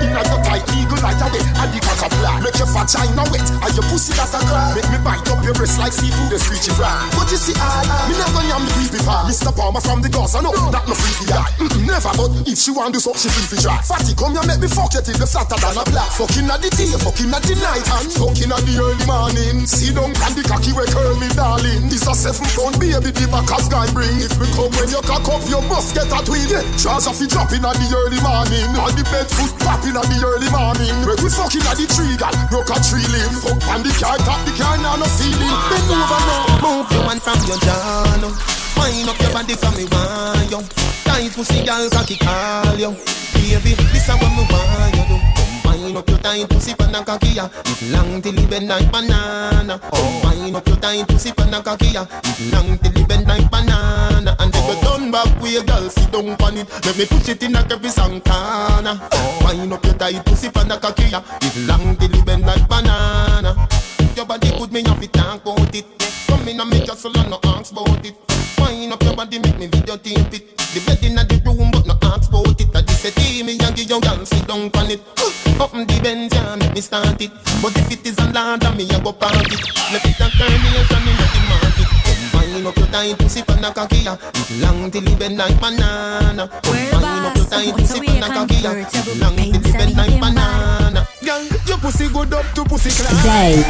eagle 0.77 0.99
like 1.03 1.19
a 1.19 1.27
way 1.33 1.43
And 1.43 1.69
the 1.73 1.79
cock 1.83 2.07
flat 2.07 2.39
Make 2.43 2.57
your 2.59 2.69
fat 2.69 2.87
china 2.87 3.23
wet. 3.33 3.43
And 3.43 3.73
your 3.75 3.85
pussy 3.89 4.13
that's 4.13 4.33
a 4.35 4.39
cry. 4.45 4.71
Make 4.77 4.89
me 4.93 4.99
bite 5.03 5.25
up 5.27 5.41
your 5.43 5.55
breast 5.57 5.79
like 5.81 5.91
seafood 5.91 6.31
and 6.31 6.41
screechy 6.41 6.71
fry. 6.77 7.09
But 7.17 7.27
you 7.27 7.39
see 7.39 7.55
I 7.57 7.83
Me 8.07 8.13
never 8.15 8.43
yam 8.47 8.63
the 8.63 8.71
creepy 8.77 9.01
part 9.03 9.27
Mr. 9.27 9.51
Palmer 9.51 9.81
from 9.81 9.99
the 9.99 10.09
Gaza 10.09 10.39
no 10.39 10.53
That 10.71 10.85
no 10.87 10.95
freaky 10.95 11.25
guy. 11.27 11.47
Never 11.83 12.13
but 12.15 12.31
if 12.47 12.57
she 12.57 12.71
want 12.71 12.93
do 12.93 12.99
so 13.01 13.11
she 13.17 13.27
feel 13.27 13.47
fi 13.49 13.57
try. 13.59 13.77
Fatty 13.83 14.13
come 14.13 14.37
here 14.37 14.45
make 14.45 14.61
me 14.61 14.69
fuck 14.69 14.93
you 14.93 15.01
till 15.01 15.17
the 15.17 15.27
flatter 15.27 15.57
than 15.57 15.75
a 15.75 15.83
black. 15.89 16.09
Fucking 16.15 16.47
at 16.47 16.61
the 16.61 16.69
day 16.69 16.93
Fucking 17.01 17.33
at 17.33 17.43
the 17.43 17.55
night 17.59 17.85
And 17.99 18.11
fucking 18.13 18.53
at 18.53 18.63
the 18.63 18.73
early 18.77 19.05
morning. 19.09 19.65
See 19.65 19.91
down 19.91 20.13
and 20.13 20.33
the 20.37 20.43
cocky 20.45 20.71
we 20.71 20.85
curl 20.93 21.17
me 21.17 21.29
darling. 21.33 21.89
This 21.89 22.05
a 22.05 22.13
seven 22.13 22.47
pound 22.53 22.77
baby 22.77 23.09
the 23.09 23.25
back 23.33 23.49
as 23.49 23.67
guy 23.67 23.89
bring. 23.91 24.13
If 24.21 24.37
me 24.37 24.47
come 24.53 24.71
when 24.77 24.89
you 24.93 25.01
cock 25.01 25.25
up 25.27 25.43
you 25.49 25.59
must 25.65 25.97
get 25.97 26.07
a 26.07 26.19
twin 26.21 26.43
Trousers 26.77 27.19
fi 27.19 27.25
dropping 27.27 27.63
at 27.63 27.75
the 27.79 27.87
early 27.95 28.19
morning. 28.21 28.69
And 28.73 28.93
the 28.97 29.03
bed 29.09 29.27
foot 29.31 29.53
popping 29.63 29.95
at 29.95 30.05
the 30.05 30.17
early 30.21 30.49
morning 30.53 30.95
When 31.03 31.17
we 31.19 31.29
fucking 31.33 31.65
at 31.65 31.75
the 31.81 31.89
tree 31.89 32.13
gal 32.21 32.33
Broke 32.53 32.69
a 32.69 32.77
tree 32.79 33.05
limb 33.09 33.33
Fuck 33.41 33.65
on 33.73 33.81
the 33.81 33.91
car 33.97 34.21
top 34.21 34.39
the 34.45 34.53
car 34.53 34.77
now 34.77 34.95
no 34.95 35.09
ceiling 35.09 35.57
Bend 35.73 35.89
over 35.89 36.21
now 36.29 36.61
Move 36.61 36.87
your 36.93 37.03
hand 37.09 37.21
from 37.21 37.41
your 37.49 37.57
jaw 37.59 38.21
now. 38.21 38.31
Wind 38.77 39.09
up 39.09 39.19
your 39.19 39.31
body 39.31 39.55
for 39.55 39.71
me 39.77 39.85
want 39.91 40.51
you. 40.51 40.61
Tight 41.03 41.31
pussy 41.33 41.63
girl 41.65 41.89
cocky 41.89 42.17
call 42.17 42.77
you. 42.77 42.91
Baby, 43.33 43.75
this 43.91 44.09
a 44.09 44.13
what 44.17 44.31
me 44.31 44.47
want 44.49 44.95
you 44.95 45.17
do. 45.17 45.52
Wind 45.83 45.97
up 45.97 46.09
your 46.09 46.17
tight 46.19 46.49
pussy 46.49 46.71
the 46.71 47.03
cocky 47.05 47.35
ya. 47.35 47.49
It 47.65 47.91
long 47.91 48.21
till 48.21 48.39
it 48.39 48.49
bend 48.49 48.69
like 48.69 48.89
banana. 48.89 49.81
Oh, 49.91 50.21
Come 50.23 50.39
wind 50.39 50.55
up 50.55 50.65
your 50.65 50.77
tight 50.77 51.05
pussy 51.09 51.31
the 51.31 51.61
cocky 51.61 51.87
ya. 51.87 52.05
It 52.23 52.53
long 52.53 52.77
till 52.77 52.95
it 52.95 53.05
bend 53.05 53.27
like 53.27 53.51
banana. 53.51 54.33
And 54.39 54.53
then 54.53 54.63
you 54.63 54.81
turn 54.81 55.11
back 55.11 55.27
way, 55.41 55.61
girl, 55.61 55.89
sit 55.89 56.09
down 56.09 56.39
on 56.39 56.55
it. 56.55 56.71
Let 56.85 56.97
me 56.97 57.05
push 57.05 57.27
it 57.27 57.43
in 57.43 57.51
like 57.51 57.69
every 57.69 57.89
song 57.89 58.21
corner. 58.21 58.95
Wind 59.43 59.73
up 59.73 59.83
your 59.83 59.95
tight 59.95 60.25
pussy 60.25 60.47
the 60.47 60.79
cocky 60.81 61.11
ya. 61.11 61.21
It 61.41 61.67
long 61.67 61.97
till 61.97 62.15
it 62.15 62.25
bend 62.25 62.45
like 62.45 62.65
banana. 62.69 63.67
Your 64.15 64.25
body 64.25 64.55
good, 64.57 64.71
me 64.71 64.83
have 64.87 65.01
to 65.01 65.07
talk 65.09 65.41
about 65.41 65.75
it. 65.75 65.85
Come 66.27 66.47
in 66.47 66.61
and 66.61 66.69
make 66.69 66.87
your 66.87 66.95
soul 66.95 67.11
and 67.17 67.29
no 67.29 67.39
ask 67.43 67.73
about 67.73 68.05
it. 68.05 68.15
Wind 68.57 68.93
up 68.93 69.03
your 69.03 69.15
body, 69.17 69.37
make 69.37 69.59
me 69.59 69.67
video 69.67 69.97
tape 69.97 70.31
it. 70.31 70.57
The 70.57 70.79
bed 70.87 71.03
in 71.03 71.15
the 71.15 71.41
room, 71.43 71.71
but 71.71 71.85
no 71.85 71.99
ask 72.07 72.29
about 72.29 72.55
it. 72.61 72.73
I 72.73 72.81
just 72.83 73.01
say, 73.01 73.11
"Team 73.11 73.47
me 73.47 73.57
and 73.91 74.01
give 74.01 74.09
girl 74.09 74.25
sit 74.25 74.47
down 74.47 74.71
on 74.75 74.91
it. 74.91 75.01
Up 75.59 75.73
in 75.73 75.85
the 75.85 75.99
Benz, 76.01 76.33
yeah, 76.33 76.55
make 76.55 76.73
me 76.73 76.81
start 76.81 77.21
it. 77.21 77.31
But 77.61 77.75
if 77.77 77.91
it 77.91 78.05
is 78.05 78.17
a 78.17 78.31
land, 78.31 78.63
me 78.77 78.87
I 78.89 78.99
go 78.99 79.13
park 79.13 79.35
it. 79.35 79.61
Let 79.91 80.05
it 80.05 80.19
a 80.19 80.27
carnation 80.33 81.03
in 81.07 81.15
the 81.19 81.39
market. 81.49 81.89
Come 82.03 82.23
wind 82.33 82.67
up 82.67 82.77
your 82.77 82.87
tight 82.87 83.17
pussy 83.19 83.41
pan 83.43 83.63
a 83.63 83.73
cocky. 83.73 84.07
It 84.07 84.61
long 84.61 84.91
till 84.91 85.03
you 85.03 85.15
bend 85.15 85.37
like 85.37 85.59
banana. 85.59 86.49
Wind 86.65 86.93
up 86.93 87.35
your 87.35 87.45
tight 87.45 87.75
pussy 87.75 87.99
pan 88.01 88.23
a 88.23 88.27
cocky. 88.27 88.55
It 88.55 89.19
long 89.19 89.35
till 89.35 89.61
you 89.61 89.73
bend 89.73 89.97
like 89.97 90.19
banana. 90.19 91.07
Girl, 91.23 91.43
your 91.67 91.77
pussy 91.77 92.07
good 92.09 92.33
up 92.33 92.45
to 92.55 92.63
pussy 92.65 92.89
class. 92.89 93.23
Day 93.23 93.63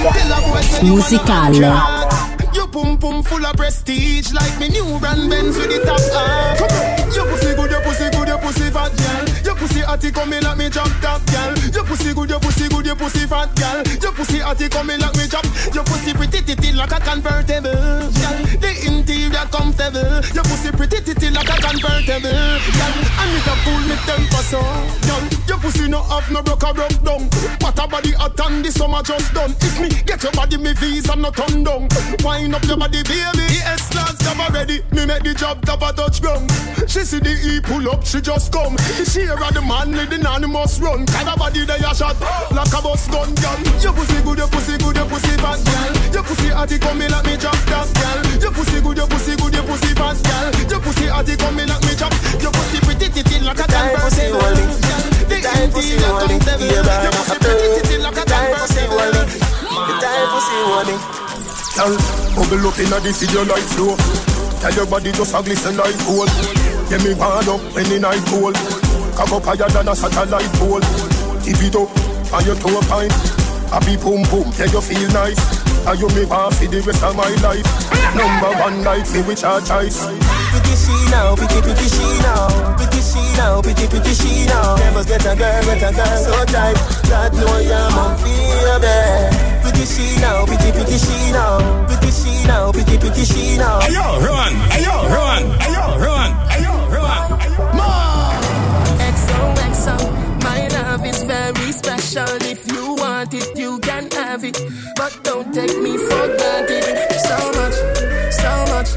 musicale. 0.84 2.34
Your 2.54 2.68
pum 2.68 2.98
pum 2.98 3.24
full 3.24 3.46
of 3.46 3.56
prestige 3.56 4.32
like 4.32 4.60
me 4.60 4.70
new 4.70 5.00
brand 5.00 5.30
Benz 5.30 5.58
with 5.58 5.70
the 5.70 5.84
top 5.86 6.00
hat. 6.14 6.94
Your 7.16 7.26
pussy 7.26 7.56
good, 7.56 7.72
your 7.72 7.82
pussy 7.82 8.10
good, 8.12 8.28
your 8.28 8.38
pussy 8.38 8.70
fat, 8.70 8.92
girl. 8.96 9.33
Your 9.44 9.56
pussy 9.56 9.82
hotty 9.82 10.14
coming 10.14 10.42
like 10.42 10.58
me 10.58 10.70
jump 10.70 10.94
top, 11.02 11.22
girl. 11.28 11.54
Your 11.74 11.84
pussy 11.84 12.14
good, 12.14 12.30
your 12.30 12.40
pussy 12.40 12.70
good, 12.70 12.86
your 12.86 12.96
pussy 12.96 13.28
fat, 13.28 13.54
girl. 13.56 13.84
Your 14.02 14.14
pussy 14.14 14.40
hotty 14.40 14.70
coming 14.70 15.00
like 15.00 15.16
me 15.16 15.28
jump. 15.28 15.46
Your 15.74 15.84
pussy 15.84 16.14
pretty 16.14 16.42
titty 16.42 16.72
like 16.72 16.92
a 16.92 17.00
convertible, 17.00 17.72
girl. 17.72 18.38
The 18.64 18.72
interior 18.88 19.46
comfortable. 19.52 20.24
Your 20.34 20.44
pussy 20.48 20.72
pretty 20.72 21.00
titty 21.04 21.30
like 21.30 21.50
a 21.50 21.58
convertible, 21.60 22.32
girl. 22.32 22.96
And 23.20 23.32
it 23.36 23.48
a 23.48 23.56
cool 23.64 23.84
me 23.84 23.96
temper 24.08 24.44
so, 24.48 24.62
girl. 25.08 25.24
Your 25.48 25.60
pussy 25.60 25.88
no 25.90 26.02
have 26.04 26.30
no 26.32 26.42
broke 26.42 26.64
or 26.64 26.74
broke 26.74 27.04
down. 27.04 27.28
What 27.60 27.80
a 27.80 27.88
body 27.88 28.12
hot 28.14 28.40
and 28.48 28.64
the 28.64 28.72
summer 28.72 29.04
just 29.04 29.34
done. 29.34 29.52
If 29.60 29.80
me 29.80 29.90
get 29.90 30.24
your 30.24 30.32
body, 30.32 30.58
me 30.58 30.74
visa 30.74 31.16
no 31.16 31.32
turn 31.32 31.64
down. 31.64 31.90
Wind 32.24 32.56
up 32.56 32.64
your 32.64 32.78
body, 32.78 33.04
baby. 33.04 33.44
The 33.44 33.62
S-class 33.76 34.18
job 34.24 34.40
already. 34.40 34.82
Me 34.92 35.06
make 35.06 35.24
the 35.24 35.34
job 35.34 35.60
a 35.68 35.94
touch 35.94 36.22
ground. 36.22 36.50
She 36.88 37.02
see 37.02 37.20
the 37.20 37.32
E 37.32 37.60
pull 37.62 37.90
up, 37.90 38.06
she 38.06 38.22
just 38.22 38.52
come. 38.52 38.76
The 38.76 39.04
share 39.34 39.48
of 39.48 39.54
the 39.54 39.62
man 39.62 39.92
with 39.92 40.10
the 40.10 40.18
anonymous 40.20 40.80
run. 40.80 41.06
Kind 41.06 41.30
of 41.30 41.38
body 41.38 41.66
they 41.66 41.82
a 41.82 41.92
shot 41.94 42.18
like 42.52 42.74
a 42.74 42.80
bus 42.82 43.08
gun, 43.10 43.34
girl. 43.36 43.58
Your 43.82 43.94
pussy 43.94 44.22
good, 44.22 44.38
your 44.38 44.48
pussy 44.48 44.78
good, 44.78 44.96
your 44.96 45.08
pussy 45.10 45.34
fat, 45.42 45.60
girl. 45.66 45.94
Your 46.14 46.24
pussy 46.24 46.50
hotty 46.54 46.78
coming 46.80 47.10
like 47.10 47.26
me 47.26 47.38
drop 47.38 47.58
top, 47.66 47.90
girl. 47.98 48.20
Your 48.42 48.52
pussy 48.52 48.82
good, 48.82 48.98
your 48.98 49.08
pussy 49.08 49.36
good, 49.36 49.54
your 49.54 49.66
pussy 49.66 49.92
fat, 49.96 50.18
girl. 50.22 50.48
Your 50.70 50.82
pussy 50.82 51.06
hotty 51.10 51.38
coming 51.38 51.68
like 51.68 51.84
me 51.84 51.94
chop. 51.96 52.14
Your 52.42 52.52
pussy 52.54 52.78
pretty 52.86 53.08
titty 53.10 53.40
like 53.42 53.60
a 53.60 53.66
convertible, 53.66 54.40
girl. 54.40 55.04
The 55.30 55.38
interior 55.42 56.14
comfortable. 56.22 56.70
Your 56.70 57.14
pussy 57.18 57.38
pretty 57.42 57.68
titty 57.82 57.98
like 58.02 58.18
a. 58.18 58.24
The 58.24 58.30
time 58.30 60.28
pussy 60.30 60.58
warning. 60.70 61.02
Girl, 61.74 61.94
bubble 62.38 62.68
up 62.70 62.78
inna 62.78 62.98
the 63.02 63.12
video 63.18 63.44
light 63.50 63.66
flow. 63.74 63.98
Tell 64.62 64.74
your 64.74 64.86
body 64.86 65.12
just 65.12 65.34
a 65.34 65.42
glisten 65.42 65.76
like 65.76 65.98
gold. 66.06 66.30
Get 66.90 67.02
me 67.04 67.14
wind 67.18 67.50
up 67.50 67.62
the 67.74 68.00
night 68.00 68.24
cold. 68.30 68.83
Cock 69.16 69.32
up 69.32 69.44
higher 69.46 69.70
than 69.70 69.88
a 69.88 69.96
satellite 69.96 70.52
pole. 70.58 70.82
Tip 71.46 71.62
it 71.62 71.76
up 71.76 71.90
on 72.34 72.46
your 72.46 72.56
toe 72.56 72.82
pine. 72.90 73.14
Happy 73.70 73.98
boom 73.98 74.22
boom, 74.30 74.50
yeah 74.58 74.70
you 74.70 74.82
feel 74.82 75.10
nice. 75.14 75.38
And 75.86 76.00
you 76.00 76.08
me 76.16 76.26
want 76.26 76.56
for 76.56 76.66
the 76.66 76.80
rest 76.82 77.04
of 77.04 77.16
my 77.16 77.30
life. 77.44 77.66
Number 78.16 78.52
one 78.58 78.84
life, 78.84 79.12
me 79.14 79.22
which 79.24 79.44
I 79.44 79.60
choice. 79.62 80.06
Pretty 80.06 80.76
she 80.78 80.96
now, 81.12 81.36
pretty 81.36 81.60
pretty 81.62 81.88
she 81.90 82.06
now, 82.24 82.48
pretty 82.78 83.02
she 83.02 83.22
now, 83.38 83.62
pretty 83.62 83.86
pretty 83.88 84.14
she 84.14 84.46
now. 84.46 84.78
Never 84.78 85.04
get 85.04 85.26
a 85.26 85.36
girl, 85.36 85.62
get 85.66 85.84
a 85.84 85.92
girl 85.94 86.18
so 86.18 86.46
tight. 86.50 86.78
God 87.10 87.34
know 87.34 87.58
you're 87.60 87.90
my 87.94 88.18
baby. 88.24 89.54
Pretty 89.62 89.86
she 89.86 90.16
now, 90.22 90.46
pretty 90.46 90.72
pretty 90.72 90.98
she 90.98 91.32
now, 91.34 91.86
pretty 91.86 92.10
she 92.10 92.48
now, 92.48 92.72
pretty 92.72 92.98
pretty 92.98 93.26
she 93.26 93.58
now. 93.58 93.82
Ayo, 93.82 94.22
run, 94.24 94.54
ayo, 94.74 94.96
run, 95.12 95.44
ayo, 95.60 96.00
run, 96.00 96.02
ayo, 96.02 96.02
run. 96.02 96.33
Special. 101.74 102.38
If 102.42 102.72
you 102.72 102.94
want 102.96 103.34
it, 103.34 103.58
you 103.58 103.80
can 103.80 104.10
have 104.12 104.44
it, 104.46 104.58
but 104.96 105.20
don't 105.24 105.54
take 105.54 105.78
me 105.82 105.98
for 105.98 106.28
granted. 106.38 106.84
So 107.28 107.38
much, 107.58 107.78
so 108.32 108.52
much, 108.74 108.90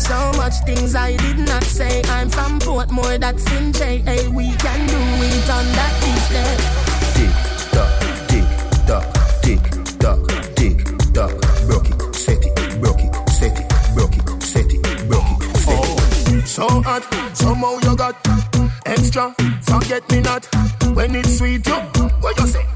so 0.00 0.18
much 0.36 0.54
things 0.66 0.94
I 0.94 1.16
did 1.16 1.38
not 1.38 1.64
say. 1.64 2.02
I'm 2.08 2.28
from 2.28 2.58
Portmore, 2.58 3.18
that's 3.20 3.46
in 3.52 3.72
JA. 3.72 4.28
We 4.30 4.50
can 4.56 4.80
do 4.86 5.00
it 5.30 5.50
on 5.56 5.66
that 5.78 5.92
beach 6.02 6.28
there. 6.34 6.56
Tick 7.16 7.34
tock, 7.74 7.90
tick 8.30 8.48
tock, 8.86 9.06
tick 9.42 9.62
tock, 9.98 10.20
tick 10.56 10.78
tock. 11.14 11.34
Broke 11.66 11.90
it, 11.90 12.14
set 12.14 12.44
it, 12.44 12.80
broke 12.80 13.00
it, 13.00 13.12
set 13.30 13.58
it, 13.58 13.66
broke 13.94 14.16
it, 14.16 14.42
set 14.42 14.72
it, 14.72 15.08
broke 15.08 15.32
it, 15.32 15.56
set 15.56 15.68
it. 15.68 15.68
Oh, 15.68 16.42
so 16.44 16.66
hot, 16.82 17.02
somehow 17.36 17.78
you 17.84 17.96
got 17.96 18.16
extra. 18.84 19.34
Forget 19.62 20.10
me 20.10 20.20
not 20.20 20.48
when 20.94 21.14
it's 21.14 21.38
sweet. 21.38 21.66
You, 21.66 21.74
what 22.20 22.38
you 22.38 22.46
say? 22.46 22.66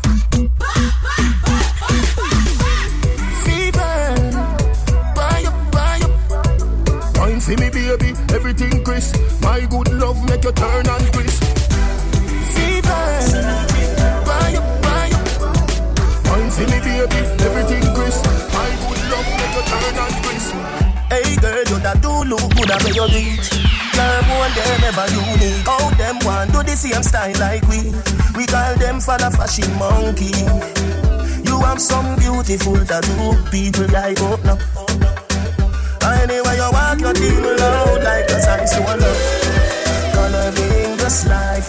For 7.40 7.56
me, 7.56 7.70
baby, 7.70 8.12
everything 8.32 8.84
crisp. 8.84 9.16
My 9.42 9.60
good 9.66 9.90
love 9.94 10.22
make 10.28 10.44
you 10.44 10.52
turn 10.52 10.86
and 10.86 11.12
crisp. 11.12 11.42
Fever, 12.54 13.06
buy 14.28 14.54
up, 14.54 14.82
buy 14.82 15.10
up. 15.10 15.26
Wine 16.30 16.50
for 16.50 16.66
me, 16.70 16.78
baby, 16.78 17.20
everything 17.42 17.82
crisp. 17.96 18.24
My 18.54 18.70
good 18.78 19.00
love 19.10 19.30
make 19.40 19.54
you 19.56 19.64
turn 19.66 19.96
and 19.98 20.14
crisp. 20.22 20.54
Hey 21.10 21.34
girl, 21.42 21.64
you 21.70 21.78
that 21.82 21.98
do 22.02 22.12
look 22.28 22.44
good 22.54 22.70
at 22.70 22.84
where 22.84 22.94
you 22.94 23.06
reach. 23.08 23.50
Girl, 23.96 24.22
one 24.38 24.52
them 24.54 24.84
ever 24.84 25.06
unique. 25.10 25.29
Same 26.80 27.02
style 27.02 27.38
like 27.38 27.60
we? 27.68 27.92
We 28.34 28.46
call 28.46 28.74
them 28.76 29.00
for 29.00 29.18
the 29.18 29.30
fashion 29.36 29.68
monkey. 29.76 30.32
You 31.44 31.60
have 31.60 31.78
some 31.78 32.16
beautiful 32.16 32.80
tattoo, 32.86 33.36
people 33.52 33.94
I 33.94 34.14
hope 34.16 34.40
oh, 34.40 34.48
now. 34.48 34.56
Anyway, 36.22 36.56
you 36.56 36.70
walk 36.72 37.00
your 37.00 37.12
thing 37.12 37.42
loud 37.44 38.02
like 38.02 38.30
a 38.32 38.40
song 38.40 38.66
so 38.66 38.80
love. 38.80 39.20
Coloring 40.16 40.96
this 40.96 41.26
life 41.26 41.68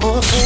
The 0.00 0.06
oh. 0.06 0.38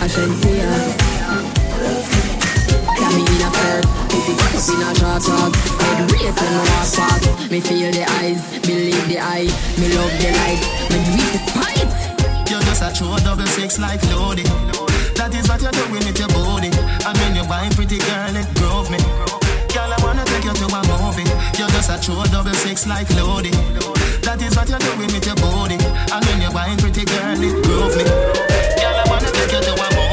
Agencia 0.00 0.70
Got 2.98 3.12
me 7.50 7.60
feel 7.60 7.90
the 7.90 8.04
eyes, 8.20 8.42
believe 8.60 9.08
the 9.08 9.18
eye 9.18 9.48
Me 9.78 9.88
love 9.94 10.12
the 10.20 10.30
light, 10.36 10.62
me 10.90 10.98
do 11.04 11.10
it 11.16 11.32
despite 11.32 11.90
You're 12.50 12.60
just 12.60 12.82
a 12.82 12.92
true 12.96 13.16
double 13.24 13.46
six 13.46 13.78
like 13.78 14.02
Lodi. 14.10 14.79
That 15.30 15.38
is 15.38 15.48
what 15.48 15.62
you're 15.62 15.70
doing 15.70 16.02
with 16.02 16.18
your 16.18 16.26
body. 16.34 16.74
And 17.06 17.14
when 17.22 17.38
you 17.38 17.46
wine 17.46 17.70
pretty 17.70 18.02
girl, 18.02 18.34
it 18.34 18.50
grove 18.58 18.90
me. 18.90 18.98
Girl, 19.70 19.86
I 19.86 19.94
wanna 20.02 20.26
take 20.26 20.42
you 20.42 20.50
to 20.50 20.66
a 20.66 20.82
movie. 20.90 21.22
You're 21.54 21.70
just 21.70 21.86
a 21.86 22.02
true 22.02 22.18
double 22.34 22.50
six 22.50 22.84
like 22.84 23.06
Lodi. 23.14 23.54
That 24.26 24.42
is 24.42 24.58
what 24.58 24.66
you're 24.66 24.82
doing 24.82 25.06
with 25.14 25.22
your 25.22 25.38
body. 25.38 25.78
And 26.10 26.24
when 26.26 26.42
you 26.42 26.50
wine 26.50 26.78
pretty 26.82 27.06
girl, 27.06 27.38
it 27.38 27.62
grove 27.62 27.94
me. 27.94 28.02
Girl, 28.02 28.90
I 28.90 29.06
wanna 29.06 29.30
take 29.30 29.54
you 29.54 29.62
to 29.62 29.72
a 29.78 29.88
movie. 29.94 30.10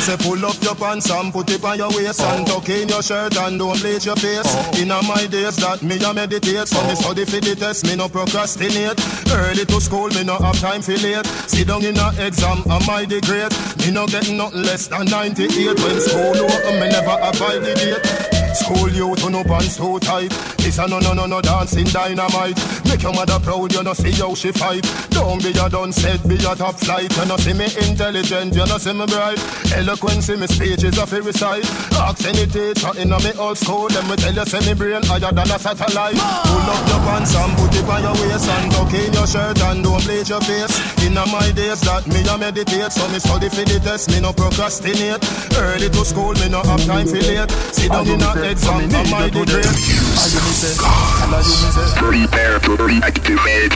So 0.00 0.12
me 0.12 0.18
say 0.18 0.28
pull 0.28 0.46
up 0.46 0.62
your 0.62 0.74
pants 0.74 1.10
and 1.10 1.32
put 1.32 1.50
it 1.50 1.64
on 1.64 1.76
your 1.76 1.88
waist 1.90 2.20
and 2.20 2.46
tuck 2.46 2.68
in 2.68 2.88
your 2.88 3.02
shirt 3.02 3.36
and 3.36 3.58
don't 3.58 3.78
bleach 3.80 4.06
your 4.06 4.16
face. 4.16 4.42
Oh. 4.44 4.80
In 4.80 4.88
my 4.88 5.26
days 5.26 5.56
that 5.56 5.82
me 5.82 6.02
a 6.02 6.14
meditate, 6.14 6.68
so 6.68 6.80
me 6.84 6.92
oh. 6.92 6.94
study 6.94 7.24
for 7.24 7.40
the 7.40 7.54
test, 7.54 7.86
me 7.86 7.96
no 7.96 8.08
procrastinate. 8.08 8.98
Early 9.30 9.64
to 9.66 9.80
school, 9.80 10.08
me 10.08 10.24
no 10.24 10.36
have 10.38 10.58
time 10.60 10.82
for 10.82 10.96
late. 10.96 11.26
Sit 11.48 11.68
down 11.68 11.84
in 11.84 11.98
a 11.98 12.12
exam, 12.18 12.62
am 12.70 12.88
I 12.88 13.04
the 13.04 13.20
great? 13.20 13.52
Me 13.84 13.92
no 13.92 14.06
get 14.06 14.30
nothing 14.30 14.62
less 14.62 14.88
than 14.88 15.04
98 15.06 15.78
when 15.80 16.00
school 16.00 16.36
open, 16.48 16.80
me 16.80 16.88
never 16.88 17.16
abide 17.20 17.60
the 17.60 17.74
date. 17.74 18.29
School 18.54 18.90
you 18.90 19.14
to 19.16 19.30
no 19.30 19.44
pants 19.44 19.76
too 19.76 19.98
tight. 20.00 20.30
This 20.58 20.78
a 20.78 20.86
no 20.86 20.98
no 20.98 21.12
no 21.12 21.26
no 21.26 21.40
dancing 21.40 21.86
dynamite. 21.86 22.58
Make 22.86 23.02
your 23.02 23.12
mother 23.14 23.38
proud, 23.38 23.72
you 23.72 23.82
know 23.82 23.94
see 23.94 24.12
how 24.12 24.34
she 24.34 24.52
fight. 24.52 24.82
Don't 25.10 25.42
be 25.42 25.50
a 25.50 25.68
done 25.68 25.92
said, 25.92 26.20
be 26.28 26.34
a 26.34 26.54
top 26.54 26.74
flight. 26.74 27.14
You 27.16 27.26
know 27.26 27.36
see 27.36 27.54
me 27.54 27.66
intelligent, 27.88 28.54
you 28.54 28.66
know 28.66 28.78
see 28.78 28.92
me 28.92 29.06
bright. 29.06 29.38
Eloquence 29.72 30.28
in 30.28 30.40
me 30.40 30.46
speech 30.46 30.82
is 30.84 30.98
a 30.98 31.06
fair 31.06 31.22
recite. 31.22 31.64
Ask 31.94 32.26
any 32.26 32.46
teacher 32.46 32.90
in 32.98 33.10
me 33.10 33.32
old 33.38 33.56
school, 33.56 33.88
them 33.88 34.08
me 34.08 34.16
tell 34.16 34.34
you 34.34 34.44
say 34.44 34.60
me 34.66 34.74
brain 34.74 35.02
higher 35.04 35.32
than 35.32 35.50
a 35.50 35.58
satellite. 35.58 36.18
Pull 36.18 36.70
up 36.70 36.88
your 36.88 37.00
pants 37.06 37.34
and 37.34 37.56
put 37.56 37.74
it 37.74 37.88
on 37.88 38.02
your 38.02 38.14
waist 38.18 38.48
and 38.48 38.72
tuck 38.72 38.92
in 38.92 39.12
your 39.12 39.26
shirt 39.26 39.62
and 39.62 39.84
don't 39.84 40.02
bleach 40.04 40.28
your 40.28 40.40
face. 40.42 40.74
In 41.06 41.14
my 41.14 41.50
days 41.52 41.80
that 41.82 42.06
me 42.06 42.20
a 42.26 42.36
meditate, 42.36 42.92
so 42.92 43.06
me 43.08 43.18
study 43.18 43.48
for 43.48 43.64
the 43.64 43.80
test, 43.80 44.10
me 44.10 44.20
no 44.20 44.32
procrastinate. 44.32 45.22
Early 45.56 45.88
to 45.88 46.04
school, 46.04 46.34
me 46.34 46.48
no 46.48 46.62
have 46.62 46.84
time 46.84 47.06
for 47.06 47.22
late. 47.22 47.50
Sit 47.72 47.90
down 47.90 48.06
in 48.08 48.20
a 48.20 48.39
exam, 48.44 48.80
am 48.80 49.14
I 49.14 49.28
the 49.28 49.44
great? 49.44 49.66
I 49.66 50.26
you 50.30 50.40
me 50.40 50.52
say, 50.52 50.74
I 50.80 51.40
you 51.40 51.56
me 51.60 51.70
say. 51.74 51.86
Prepare 51.98 52.58
to 52.60 52.76
reactivate. 52.76 53.74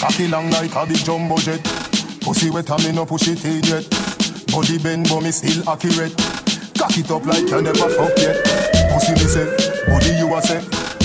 Cocky 0.00 0.28
long 0.28 0.50
like 0.50 0.74
a 0.74 0.86
big 0.86 1.04
jumbo 1.04 1.36
jet. 1.36 1.62
Pussy 2.20 2.50
wet 2.50 2.70
and 2.70 2.84
me 2.84 2.92
no 2.92 3.04
push 3.06 3.28
it 3.28 3.44
in 3.44 3.62
yet. 3.64 3.84
Body 4.52 4.78
bend 4.78 5.08
but 5.08 5.20
me 5.22 5.30
still 5.30 5.68
accurate. 5.68 6.16
Cock 6.78 6.96
it 6.96 7.10
up 7.10 7.24
like 7.26 7.48
you 7.48 7.62
never 7.62 7.88
fuck 7.92 8.16
yet. 8.18 8.36
Pussy 8.92 9.12
me 9.12 9.26
say, 9.28 9.46
body 9.88 10.10
you 10.16 10.34
a 10.34 10.40
say. 10.42 10.60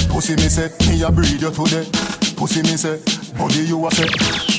Pussy 0.10 0.36
me 0.36 0.48
say, 0.48 0.72
me 0.88 1.04
a 1.04 1.12
breed 1.12 1.42
you 1.42 1.52
today. 1.52 1.86
Pussy 2.36 2.62
me 2.64 2.78
say, 2.80 3.00
body 3.38 3.68
you 3.68 3.86
a 3.86 3.92
say. 3.92 4.08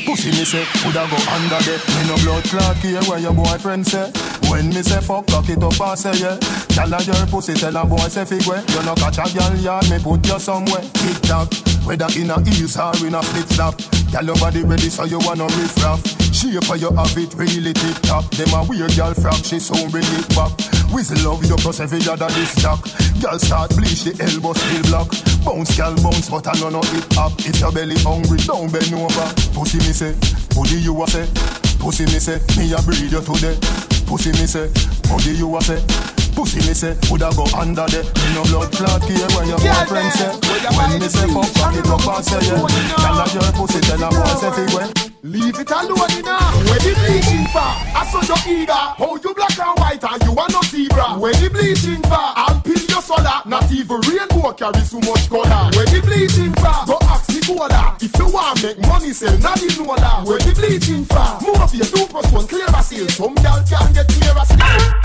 Pussy 0.05 0.31
me 0.31 0.45
say, 0.45 0.65
woulda 0.85 1.09
go 1.09 1.17
under 1.33 1.61
there. 1.65 1.81
Me 1.97 2.03
no 2.09 2.17
blood 2.23 2.45
clot 2.45 2.77
here 2.79 3.03
where 3.05 3.19
your 3.19 3.33
boyfriend 3.33 3.87
say. 3.87 4.13
When 4.51 4.69
me 4.69 4.83
say 4.83 5.01
fuck, 5.01 5.27
cock 5.27 5.49
it 5.49 5.63
up 5.63 5.81
and 5.81 5.99
say 5.99 6.15
yeah. 6.23 6.39
Tell 6.71 6.91
her 6.91 7.03
your 7.03 7.27
pussy, 7.27 7.55
tell 7.55 7.77
a 7.77 7.85
boy 7.85 8.09
say 8.09 8.25
fig 8.25 8.47
way. 8.47 8.63
You 8.69 8.83
no 8.85 8.95
catch 8.95 9.19
a 9.19 9.27
girl 9.35 9.57
yard, 9.57 9.91
me 9.91 9.99
put 9.99 10.27
you 10.27 10.39
somewhere. 10.39 10.83
Tick 10.95 11.21
tock, 11.23 11.53
whether 11.85 12.07
in 12.19 12.31
a 12.31 12.39
heels 12.49 12.77
or 12.77 12.95
in 13.07 13.15
a 13.15 13.23
flip 13.23 13.47
flop. 13.57 13.75
Girl 14.13 14.25
your 14.25 14.37
body 14.37 14.63
ready 14.63 14.89
so 14.89 15.05
you 15.05 15.19
wanna 15.21 15.45
riff 15.45 15.77
raff. 15.83 16.01
Shape 16.33 16.63
how 16.65 16.75
you 16.75 16.91
have 16.93 17.17
it 17.17 17.35
really 17.35 17.73
top. 18.07 18.31
Them 18.37 18.53
a 18.55 18.63
weird 18.69 18.95
girl 18.95 19.15
frack, 19.15 19.45
she 19.45 19.59
so 19.59 19.75
bring 19.91 20.05
it 20.05 20.29
back. 20.37 20.53
Whistle 20.93 21.19
love 21.25 21.45
you 21.45 21.57
plus 21.57 21.81
every 21.81 22.01
other 22.07 22.29
this 22.39 22.55
jack. 22.57 22.79
Girl 23.21 23.39
start 23.39 23.75
bleach 23.75 24.05
the 24.05 24.15
elbow 24.23 24.53
still 24.53 24.83
block. 24.85 25.11
Bounce 25.45 25.77
girl 25.77 25.95
bounce 26.03 26.31
but 26.31 26.47
I 26.47 26.53
know 26.61 26.71
no 26.71 26.83
hip 26.93 27.05
hop. 27.13 27.33
If 27.41 27.59
your 27.59 27.73
belly 27.73 27.97
hungry, 28.05 28.39
don't 28.47 28.71
bend 28.71 28.93
over. 28.95 29.29
Pussy 29.57 29.79
me 29.79 29.93
say, 29.97 30.15
body 30.55 30.77
you 30.77 31.03
a 31.03 31.07
say. 31.09 31.27
Pussy 31.81 32.05
me 32.05 32.21
say, 32.21 32.39
me 32.57 32.73
a 32.73 32.83
breed 32.83 33.11
you 33.11 33.21
today. 33.21 33.96
Pussy 34.07 34.31
me 34.33 34.47
say, 34.47 34.71
body 35.09 35.33
you 35.37 35.57
a 35.57 35.61
say. 35.61 35.83
Pussy 36.35 36.61
me 36.69 36.75
say, 36.75 36.97
woulda 37.11 37.31
go 37.35 37.45
under 37.57 37.87
there. 37.87 38.05
No 38.35 38.43
blood 38.45 38.73
clot 38.73 39.03
here 39.05 39.27
when 39.35 39.49
your 39.49 39.59
boyfriend 39.59 40.13
say. 40.13 40.31
When 40.77 41.01
me 41.01 41.09
say 41.09 41.27
fuck, 41.33 41.49
cock 41.55 41.75
it 41.75 41.87
up 41.87 42.07
and 42.07 42.25
say 42.25 42.41
yeah. 42.47 42.67
Tell 42.97 43.19
her 43.19 43.29
your 43.35 43.53
pussy, 43.53 43.81
tell 43.81 43.99
her 43.99 44.11
boy 44.11 44.35
say 44.41 44.51
fig 44.55 44.75
way. 44.75 44.87
Leave 45.23 45.59
it 45.59 45.71
alone 45.71 46.23
now. 46.23 46.39
Where 46.71 46.79
the 46.79 46.93
bleaching 47.03 47.47
for? 47.51 47.59
I 47.59 48.07
saw 48.11 48.23
your 48.23 48.39
eager. 48.47 48.73
How 48.73 49.17
you 49.17 49.35
black 49.35 49.59
and 49.59 49.79
white 49.79 50.05
and 50.05 50.23
you 50.23 50.39
are 50.39 50.49
no 50.51 50.61
zebra. 50.63 51.19
Where 51.19 51.33
the 51.35 51.51
bleaching 51.51 52.03
for? 52.07 52.27
Peel 52.63 52.86
your 52.97 53.03
soda. 53.03 53.43
Not 53.45 53.71
even 53.71 54.01
rainbow 54.09 54.53
carry 54.53 54.81
so 54.81 54.99
much 55.01 55.29
color. 55.29 55.69
Where 55.77 55.87
the 55.87 56.01
bleaching 56.01 56.53
for? 56.57 56.77
Go 56.89 56.97
ask 57.13 57.29
the 57.29 57.41
cola. 57.45 57.97
If 58.01 58.17
you 58.17 58.29
want 58.33 58.63
make 58.65 58.81
money, 58.89 59.13
sell 59.13 59.37
not 59.39 59.61
the 59.61 59.69
nola. 59.77 60.25
Where 60.25 60.41
the 60.41 60.53
bleaching 60.57 61.05
for? 61.05 61.29
Move 61.45 61.61
up 61.61 61.73
your 61.77 61.87
two 61.87 62.07
plus 62.09 62.33
one 62.33 62.47
clear 62.49 62.67
a 62.67 62.83
seal. 62.83 63.09
Some 63.09 63.37
girl 63.37 63.61
can 63.69 63.93
get 63.93 64.09
clear 64.09 64.35
as 64.41 64.51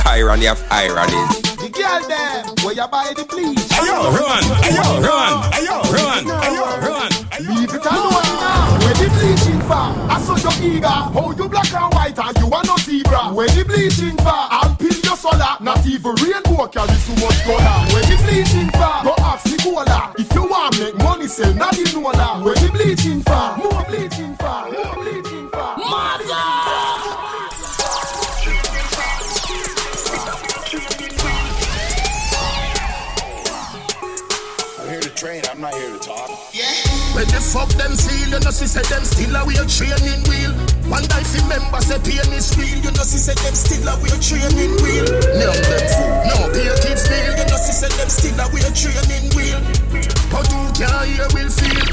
Irony 0.07 0.47
of 0.47 0.59
ironies. 0.71 1.41
The 1.59 1.69
girl 1.69 2.01
there, 2.07 2.43
where 2.63 2.75
you 2.75 2.87
buy 2.87 3.13
the 3.15 3.25
bleach? 3.27 3.59
Ayo, 3.75 4.11
run, 4.15 4.43
ayo, 4.65 4.87
run, 5.03 5.33
ayo, 5.55 5.75
run, 5.91 6.23
ayo, 6.47 6.65
run. 6.87 7.11
Leave 7.43 7.73
it 7.73 7.85
alone 7.85 8.31
now. 8.39 8.79
Where 8.81 8.95
the 8.95 9.07
bleaching 9.15 9.61
for? 9.67 9.87
I 10.09 10.17
saw 10.23 10.35
your 10.39 10.55
eager. 10.63 10.87
How 10.87 11.31
you 11.31 11.47
black 11.49 11.73
and 11.73 11.93
white 11.93 12.17
and 12.17 12.37
you 12.39 12.47
are 12.51 12.63
no 12.63 12.75
zebra. 12.77 13.33
Where 13.33 13.47
the 13.47 13.63
bleaching 13.63 14.17
for? 14.17 14.41
I'll 15.11 15.17
your 15.17 15.31
soda. 15.31 15.57
Not 15.59 15.85
even 15.85 16.15
rainbow 16.15 16.67
carry 16.67 16.95
so 16.95 17.13
much 17.15 17.43
color. 17.43 17.79
Where 17.91 18.03
the 18.03 18.15
bleaching 18.23 18.69
for? 18.71 19.03
Go 19.03 19.13
ask 19.19 19.43
the 19.43 19.57
cola. 19.61 20.13
If 20.17 20.33
you 20.33 20.43
want 20.43 20.79
make 20.79 20.95
money, 20.95 21.27
sell 21.27 21.53
not 21.53 21.73
the 21.73 21.83
nola. 21.93 22.41
Where 22.43 22.55
the 22.55 22.69
bleaching 22.71 23.21
for? 23.21 23.57
More 23.57 23.83
bleaching 23.85 24.35
for? 24.37 24.71
More 24.71 24.95
bleaching 25.03 25.49
for? 25.49 25.75
I'm 34.79 34.89
here 34.89 35.01
to 35.01 35.09
train, 35.09 35.43
I'm 35.51 35.59
not 35.59 35.73
here 35.73 35.90
fuck 37.51 37.67
them 37.75 37.91
feel, 37.99 38.31
you 38.31 38.39
know, 38.39 38.51
see 38.51 38.65
them 38.65 39.03
still 39.03 39.35
a 39.35 39.43
weird 39.43 39.67
training 39.67 40.23
wheel. 40.31 40.55
One 40.87 41.03
day 41.03 41.19
if 41.19 41.43
member 41.51 41.83
say 41.83 41.99
pain 41.99 42.31
is 42.31 42.55
real, 42.55 42.79
you 42.79 42.91
know, 42.95 43.03
see 43.03 43.19
them 43.19 43.55
still 43.55 43.87
a 43.91 43.93
weird 43.99 44.23
training 44.23 44.73
wheel. 44.79 45.05
None 45.35 45.59
them 45.67 45.85
fool, 45.91 46.11
no 46.31 46.37
pay 46.55 46.71
kids 46.79 47.03
meal, 47.11 47.35
you 47.35 47.45
know, 47.51 47.59
see 47.59 47.75
them 47.75 48.09
still 48.09 48.39
a 48.39 48.47
weird 48.55 48.71
training 48.71 49.27
wheel. 49.35 49.59
But 50.31 50.47
who 50.47 50.63
can 50.79 50.95
hear 51.11 51.27
will 51.35 51.51
feel? 51.51 51.83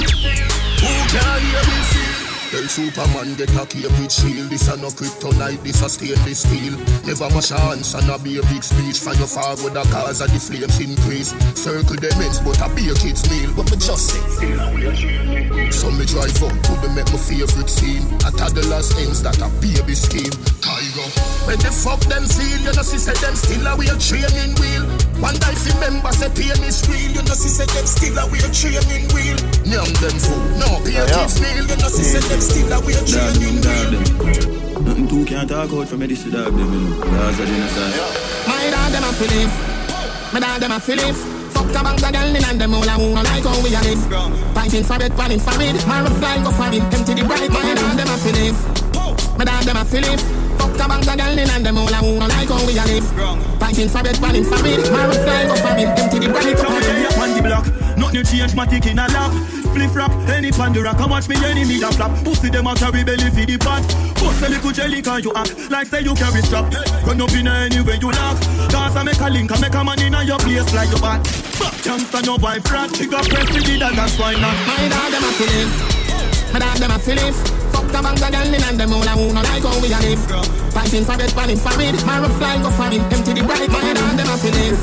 Who 0.79 0.93
can 1.11 1.41
hear 1.43 1.63
will 1.67 1.87
feel? 1.91 2.08
Tell 2.49 2.65
Superman 2.65 3.37
get 3.37 3.53
a 3.53 3.67
cape 3.69 3.93
with 4.01 4.09
shield 4.09 4.49
This 4.49 4.73
a 4.73 4.77
no 4.81 4.89
kryptonite, 4.89 5.61
this 5.61 5.85
a 5.85 5.89
stainless 5.89 6.49
steel. 6.49 6.81
Never 7.05 7.29
wash 7.37 7.53
chance 7.53 7.93
and 7.93 8.09
a 8.09 8.17
be 8.17 8.41
a 8.41 8.43
big 8.49 8.65
speech 8.65 9.05
For 9.05 9.13
your 9.21 9.29
forward 9.29 9.77
the 9.77 9.85
cause 9.93 10.25
of 10.25 10.33
the 10.33 10.41
flames 10.41 10.81
increase. 10.81 11.37
Circle 11.53 12.01
them 12.01 12.17
ends 12.25 12.41
but 12.41 12.57
a 12.65 12.69
be 12.73 12.89
a 12.89 12.95
kid's 12.97 13.21
meal. 13.29 13.53
But 13.53 13.69
me 13.69 13.77
just 13.77 14.17
say 14.17 14.25
So 15.69 15.93
me 15.93 16.09
drive 16.09 16.41
up 16.41 16.57
to 16.57 16.73
be 16.81 16.89
make 16.97 17.13
my 17.13 17.21
favorite 17.21 17.69
scene. 17.69 18.09
A 18.25 18.33
toddler's 18.33 18.97
ends 18.97 19.21
that 19.29 19.37
a 19.45 19.49
baby 19.61 19.93
scheme. 19.93 20.33
Kygo 20.65 21.05
When 21.45 21.61
the 21.61 21.69
fuck 21.69 22.01
them 22.09 22.25
feel 22.25 22.65
You 22.65 22.73
know 22.73 22.81
see 22.81 22.97
say 22.97 23.13
them 23.21 23.37
still 23.37 23.69
a 23.69 23.77
weird 23.77 24.01
training 24.01 24.57
wheel. 24.57 24.89
One 25.21 25.37
day 25.37 25.53
if 25.53 25.69
member 25.85 26.17
say 26.17 26.33
pain 26.33 26.65
is 26.65 26.81
real. 26.89 27.13
You 27.13 27.23
know 27.29 27.37
see 27.37 27.53
say 27.53 27.69
them 27.77 27.85
still 27.85 28.17
a 28.17 28.25
weird 28.33 28.57
training 28.57 29.05
wheel. 29.13 29.37
None 29.69 29.93
them 30.01 30.17
fool, 30.17 30.41
no 30.57 30.81
be 30.81 30.97
a 30.97 31.05
kid's 31.05 31.37
meal 31.45 31.69
You 31.69 31.77
know 31.77 31.93
see 31.93 32.09
say 32.09 32.25
them 32.25 32.38
still 32.41 32.73
a 32.73 32.81
weird 32.81 33.07
training 33.07 33.41
wheel 33.41 34.79
Nothing 34.83 35.09
too 35.09 35.25
can't 35.25 35.49
talk 35.49 35.73
out 35.73 35.89
from 35.89 35.99
Medicine 36.01 36.33
dog 36.33 36.55
them, 36.55 36.73
you 36.73 36.81
know. 36.81 37.01
That's 37.01 37.39
a 37.41 37.45
genocide. 37.47 37.95
My 38.47 38.71
dad 38.71 38.93
them 38.93 39.05
a 39.05 39.13
Philip, 39.13 39.51
my 40.33 40.41
dad 40.41 40.63
them 40.63 40.73
a 40.73 40.81
Philip. 40.81 41.17
Fuck 41.53 41.75
a 41.75 41.81
bank 41.83 42.03
of 42.03 42.13
girl 42.13 42.37
in 42.37 42.45
and 42.45 42.61
them 42.61 42.75
all 42.75 42.87
a 42.87 42.95
who 42.95 43.15
no 43.15 43.23
like 43.23 43.45
how 43.45 43.59
we 43.63 43.75
a 43.75 43.81
live. 43.83 44.03
Fighting 44.55 44.85
for 44.85 45.03
it, 45.03 45.13
planning 45.13 45.41
for 45.41 45.59
it. 45.61 45.77
My 45.87 46.07
fly 46.21 46.39
go 46.43 46.51
for 46.55 46.71
it, 46.71 46.83
empty 46.95 47.15
the 47.15 47.25
bright. 47.27 47.51
My 47.51 47.75
dad 47.75 47.99
them 47.99 48.09
a 48.09 48.17
Philip, 48.23 48.57
my 49.39 49.45
dad 49.45 49.65
them 49.65 49.77
a 49.77 49.85
Philip. 49.85 50.21
Fuck 50.59 50.75
a 50.79 50.85
bank 50.89 51.07
of 51.07 51.17
girl 51.19 51.39
in 51.39 51.51
and 51.51 51.65
them 51.67 51.79
all 51.79 51.91
a 51.91 51.99
who 51.99 52.19
no 52.19 52.27
like 52.27 52.49
how 52.49 52.63
we 52.65 52.79
a 52.79 52.85
live. 52.87 53.07
Fighting 53.59 53.89
for 53.89 54.07
it, 54.07 54.17
planning 54.17 54.47
for 54.47 54.63
it. 54.63 54.87
My 54.95 55.11
fly 55.11 55.45
go 55.51 55.55
for 55.59 55.75
it, 55.75 55.91
empty 55.99 56.19
the 56.23 56.29
bright. 56.31 56.57
Come 56.57 56.73
on, 56.73 56.83
on 57.19 57.31
the 57.35 57.43
block. 57.43 57.67
Nothing 57.99 58.25
change, 58.25 58.55
my 58.55 58.65
tick 58.65 58.87
in 58.87 58.99
a 58.99 59.07
lap. 59.11 59.58
Spliff 59.79 59.95
rap, 59.95 60.11
any 60.27 60.51
pandora, 60.51 60.91
come 60.91 61.11
watch 61.11 61.29
me 61.29 61.37
enemy 61.39 61.79
that 61.79 61.95
flap. 61.95 62.11
Pussy 62.27 62.51
them 62.51 62.67
a 62.67 62.75
carry 62.75 63.07
belly 63.07 63.31
for 63.31 63.47
the 63.47 63.55
pot. 63.63 63.87
Bust 64.19 64.43
a 64.43 64.51
little 64.51 64.75
jelly 64.75 64.99
can 64.99 65.23
you 65.23 65.31
act 65.39 65.55
like 65.71 65.87
say 65.87 66.03
you 66.03 66.19
carry 66.19 66.43
strap. 66.43 66.67
Run 67.07 67.23
up 67.23 67.31
in 67.31 67.47
anywhere 67.47 67.95
you 67.95 68.11
lock. 68.11 68.35
Cause 68.75 68.97
I 68.99 69.07
make 69.07 69.23
a 69.23 69.31
link, 69.31 69.55
I 69.55 69.61
make 69.63 69.79
a 69.79 69.83
man 69.87 70.03
in 70.03 70.19
your 70.27 70.43
place 70.43 70.67
like 70.75 70.91
your 70.91 70.99
back. 70.99 71.23
Fuck, 71.55 71.79
youngster 71.87 72.27
no. 72.27 72.35
She 72.91 73.07
got 73.07 73.23
press 73.31 73.47
with 73.55 73.71
it 73.71 73.79
and 73.79 73.95
that's 73.95 74.19
why 74.19 74.35
not. 74.35 74.59
My 74.67 74.83
dad 74.91 75.15
them 75.15 75.23
a 75.23 75.31
Philip, 75.39 75.71
my 76.51 76.59
dad 76.59 76.79
them 76.83 76.91
a 76.91 76.99
Philip. 76.99 77.35
Fuck 77.71 77.87
bank 77.95 78.19
of 78.19 78.31
girl 78.35 78.51
in 78.51 78.59
and 78.59 78.79
them 78.83 78.91
all 78.91 79.07
a 79.07 79.15
who 79.15 79.31
no 79.31 79.47
like 79.47 79.63
how 79.63 79.79
we 79.79 79.95
a 79.95 79.99
live. 80.03 80.19
Fighting 80.75 81.07
for 81.07 81.15
it, 81.23 81.31
planning 81.31 81.55
for 81.63 81.79
it. 81.79 81.95
My 82.03 82.19
fly 82.35 82.59
go 82.59 82.71
for 82.75 82.91
it, 82.91 82.99
empty 83.15 83.31
the 83.31 83.47
bright. 83.47 83.71
My 83.71 83.95
dad 83.95 84.19
them 84.19 84.27
a 84.27 84.35
Philip, 84.43 84.75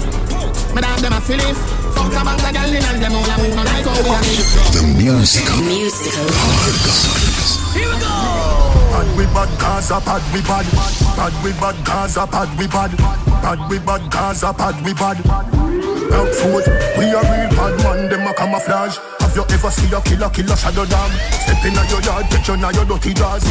my 0.71 0.79
dad 0.79 1.03
them 1.03 1.11
a 1.11 1.19
Philip. 1.19 1.84
Fuck 1.95 2.13
a 2.13 2.21
bank 2.23 2.43
of 2.43 2.51
girl 2.53 2.73
in 2.75 2.83
and 2.83 2.99
them 3.01 3.15
all 3.15 3.25
a 3.25 3.35
who 3.39 3.47
no 3.55 3.63
like 3.63 3.87
how 3.87 4.03
we 4.03 4.11
a 4.11 4.19
live. 4.19 4.49
The 4.75 4.81
musical. 4.99 5.57
Musical. 5.63 6.27
Here 7.73 7.89
we 7.89 7.97
go. 7.99 8.13
Bad 8.91 9.07
we 9.17 9.25
bad 9.31 9.51
Gaza, 9.59 9.99
bad 10.03 10.23
we 10.33 10.41
bad. 10.41 10.65
Bad 11.15 11.33
we 11.43 11.51
bad 11.59 11.77
Gaza, 11.85 12.27
bad 12.27 12.49
we 12.59 12.67
bad. 12.67 12.91
Bad 13.43 13.59
we 13.69 13.79
bad 13.79 14.03
Gaza, 14.11 14.53
bad 14.53 14.75
we 14.85 14.93
bad. 14.93 15.17
Rock 15.25 16.31
foot, 16.31 16.65
we 16.97 17.05
a 17.11 17.19
real 17.19 17.49
bad 17.57 17.75
man, 17.83 18.09
them 18.09 18.27
a 18.27 18.33
camouflage. 18.33 18.97
Have 19.19 19.35
you 19.35 19.43
ever 19.49 19.71
seen 19.71 19.93
a 19.93 20.01
killer, 20.01 20.29
killer 20.29 20.55
shadow 20.55 20.85
dog? 20.85 21.11
Step 21.43 21.65
in 21.65 21.73
your 21.73 22.01
yard, 22.01 22.25
get 22.29 22.47
you 22.47 22.57
now 22.57 22.69
your 22.71 22.85
dirty 22.85 23.13
jaws. 23.13 23.43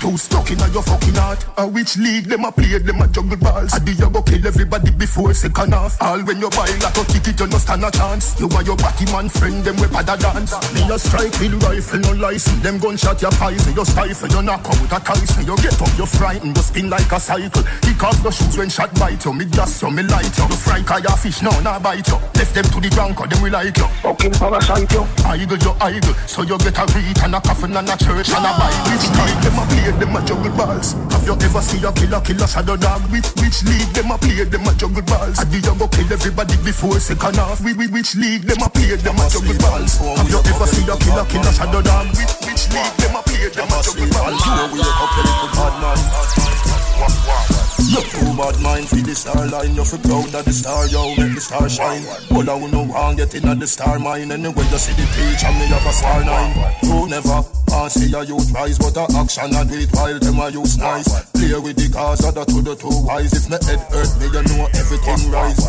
Too 0.00 0.16
stuck 0.16 0.50
in 0.50 0.58
your 0.72 0.82
fucking 0.82 1.14
heart. 1.14 1.44
A 1.58 1.66
which 1.66 1.96
league 1.96 2.26
them 2.26 2.44
a 2.44 2.52
play, 2.52 2.78
them 2.78 3.00
a 3.02 3.08
juggle 3.08 3.36
balls. 3.36 3.74
I 3.74 3.78
do 3.80 3.92
you 3.92 4.08
go 4.08 4.22
kill 4.22 4.46
everybody 4.46 4.92
before 4.92 5.34
second 5.34 5.74
half. 5.74 6.00
All 6.00 6.22
when 6.22 6.38
you 6.38 6.48
buy 6.50 6.70
like 6.78 6.96
a 6.96 7.04
ticket, 7.04 7.40
you 7.40 7.46
no 7.48 7.58
stand 7.58 7.84
a 7.84 7.90
chance. 7.90 8.38
You 8.38 8.46
and 8.46 8.66
your 8.66 8.76
batty 8.76 9.10
man 9.10 9.28
friend, 9.28 9.64
them 9.64 9.74
with 9.76 9.90
pada 9.90 10.14
dance. 10.14 10.54
Me 10.72 10.86
a 10.86 10.98
strike 10.98 11.34
with 11.40 11.58
rifle, 11.64 11.98
no 11.98 12.12
license. 12.12 12.62
Them 12.62 12.78
gunshot 12.78 13.20
your 13.22 13.32
pies, 13.32 13.66
you 13.66 13.84
stifle, 13.84 14.28
you 14.28 14.42
knock 14.42 14.66
out 14.66 14.92
a 14.94 14.98
ties. 15.02 15.34
You 15.42 15.56
get 15.56 15.82
up, 15.82 15.90
you 15.98 16.06
frightened, 16.06 16.56
you 16.56 16.62
spin 16.62 16.90
like 16.90 17.10
a 17.10 17.18
cycle. 17.18 17.62
Kick 17.82 18.02
off 18.04 18.22
the 18.22 18.30
shoes 18.30 18.56
when 18.56 18.70
shot 18.70 18.94
bite 19.00 19.24
you. 19.24 19.32
Me 19.32 19.46
gas 19.46 19.82
you, 19.82 19.90
me 19.90 20.04
light 20.04 20.30
you. 20.38 20.46
You 20.46 20.56
fry 20.56 20.82
kaya 20.82 21.10
fish, 21.18 21.42
no, 21.42 21.50
nah 21.60 21.80
bite 21.80 22.06
you. 22.06 22.18
Left 22.38 22.54
them 22.54 22.64
to 22.70 22.78
the 22.80 22.90
ground, 22.94 23.16
cause 23.16 23.28
them 23.28 23.42
we 23.42 23.50
like 23.50 23.76
you. 23.76 23.88
Fucking 24.06 24.32
parasite 24.38 24.92
you. 24.92 25.02
Idle, 25.26 25.58
you 25.58 25.74
idle. 25.80 26.14
So 26.30 26.42
you 26.42 26.56
get 26.58 26.78
a 26.78 26.86
read 26.94 27.18
and 27.18 27.34
a 27.34 27.40
coffin 27.40 27.74
and 27.76 27.88
a 27.88 27.96
church 27.98 28.30
and 28.30 28.46
a 28.46 28.52
Bible. 28.54 28.94
Which 28.94 29.06
league 29.10 29.42
them 29.42 29.58
a 29.58 29.64
play, 29.66 29.87
them 29.96 30.16
a 30.16 30.20
juggle 30.26 30.52
balls. 30.52 30.92
Have 31.12 31.24
you 31.24 31.32
ever 31.32 31.62
seen 31.62 31.84
a 31.84 31.92
killer, 31.92 32.20
killer 32.20 32.46
shadow 32.46 32.76
dog? 32.76 33.00
Which, 33.10 33.28
which 33.40 33.64
league 33.64 33.88
them 33.96 34.10
a 34.10 34.18
play, 34.18 34.44
them 34.44 34.66
a 34.66 34.74
juggle 34.74 35.02
balls? 35.02 35.38
I 35.38 35.44
do 35.44 35.56
you 35.56 35.74
go 35.78 35.88
kill 35.88 36.12
everybody 36.12 36.56
before 36.60 37.00
second 37.00 37.36
half? 37.36 37.60
We, 37.62 37.72
we, 37.74 37.86
which 37.88 38.14
league 38.16 38.42
them 38.42 38.60
a 38.60 38.68
play, 38.68 38.96
them 38.96 39.16
a 39.16 39.24
juggle 39.30 39.56
balls? 39.58 39.96
Have 39.98 40.28
you 40.28 40.38
ever 40.38 40.66
seen 40.66 40.88
a 40.88 40.96
killer, 40.98 41.24
killer 41.32 41.52
shadow 41.52 41.82
dog? 41.82 42.06
Which, 42.12 42.34
which 42.44 42.64
league 42.74 42.96
them 43.00 43.16
a 43.16 43.22
play, 43.22 43.48
them 43.48 43.72
a 43.72 43.78
juggle 43.80 44.08
balls? 44.12 44.40
You 44.44 44.52
we 44.72 44.80
up, 44.84 45.12
you 45.16 45.22
little 45.24 45.48
bad 45.56 45.74
man. 45.80 47.57
You 47.88 48.04
too 48.04 48.36
bad 48.36 48.60
mind 48.60 48.84
for 48.84 49.00
the 49.00 49.16
star 49.16 49.48
line 49.48 49.72
You 49.72 49.80
feel 49.80 49.98
proud 50.04 50.28
of 50.36 50.44
the 50.44 50.52
star, 50.52 50.84
yo, 50.92 51.16
make 51.16 51.32
the 51.32 51.40
star 51.40 51.64
shine 51.72 52.04
All 52.28 52.44
I 52.44 52.60
know 52.68 52.84
want 52.84 53.16
get 53.16 53.32
in 53.32 53.48
at 53.48 53.58
the 53.60 53.66
star 53.66 53.98
mine 53.98 54.28
Anyway 54.28 54.68
you 54.68 54.76
see 54.76 54.92
the 54.92 55.08
page 55.16 55.40
and 55.40 55.56
me 55.56 55.64
have 55.72 55.88
a 55.88 55.92
star 55.96 56.20
nine 56.20 56.52
Who 56.84 57.08
never 57.08 57.40
want 57.72 57.92
see 57.92 58.12
a 58.12 58.20
youth 58.28 58.52
rise 58.52 58.76
But 58.76 59.00
a 59.00 59.08
action 59.16 59.56
I 59.56 59.64
do 59.64 59.80
it 59.80 59.88
while 59.96 60.20
them 60.20 60.36
a 60.36 60.52
use 60.52 60.76
nice 60.76 61.08
Play 61.32 61.56
with 61.56 61.80
the 61.80 61.88
cars 61.88 62.20
of 62.28 62.36
the 62.36 62.44
two 62.44 62.60
the 62.60 62.76
two 62.76 62.92
wise 63.08 63.32
If 63.32 63.48
me 63.48 63.56
head 63.64 63.80
hurt 63.88 64.12
me 64.20 64.28
you 64.36 64.44
know 64.52 64.68
everything 64.76 65.32
rise 65.32 65.64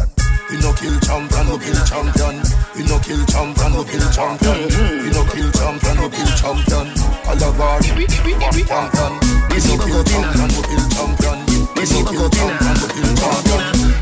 we 0.49 0.58
no 0.58 0.73
kill 0.73 0.99
champion, 1.01 1.45
we 1.45 1.60
kill 1.62 1.77
champion. 1.86 2.41
We 2.73 2.82
no 2.89 2.97
kill 2.97 3.23
champion, 3.29 3.69
we 3.77 3.86
kill 3.86 4.01
champion. 4.10 4.58
We 5.05 5.10
no 5.13 5.21
kill 5.29 5.51
champion, 5.53 5.97
we 6.01 6.10
kill 6.10 6.32
champion. 6.34 6.88
Calabar, 7.21 7.77
champion. 7.86 8.10
We 8.25 8.34
no 8.34 9.77
kill 9.77 10.03
champion, 10.10 10.49
we 10.49 10.62
kill 10.65 10.89
champion. 10.89 11.48
We 11.80 11.86
see 11.86 12.04
go 12.04 12.28
pina, 12.28 12.60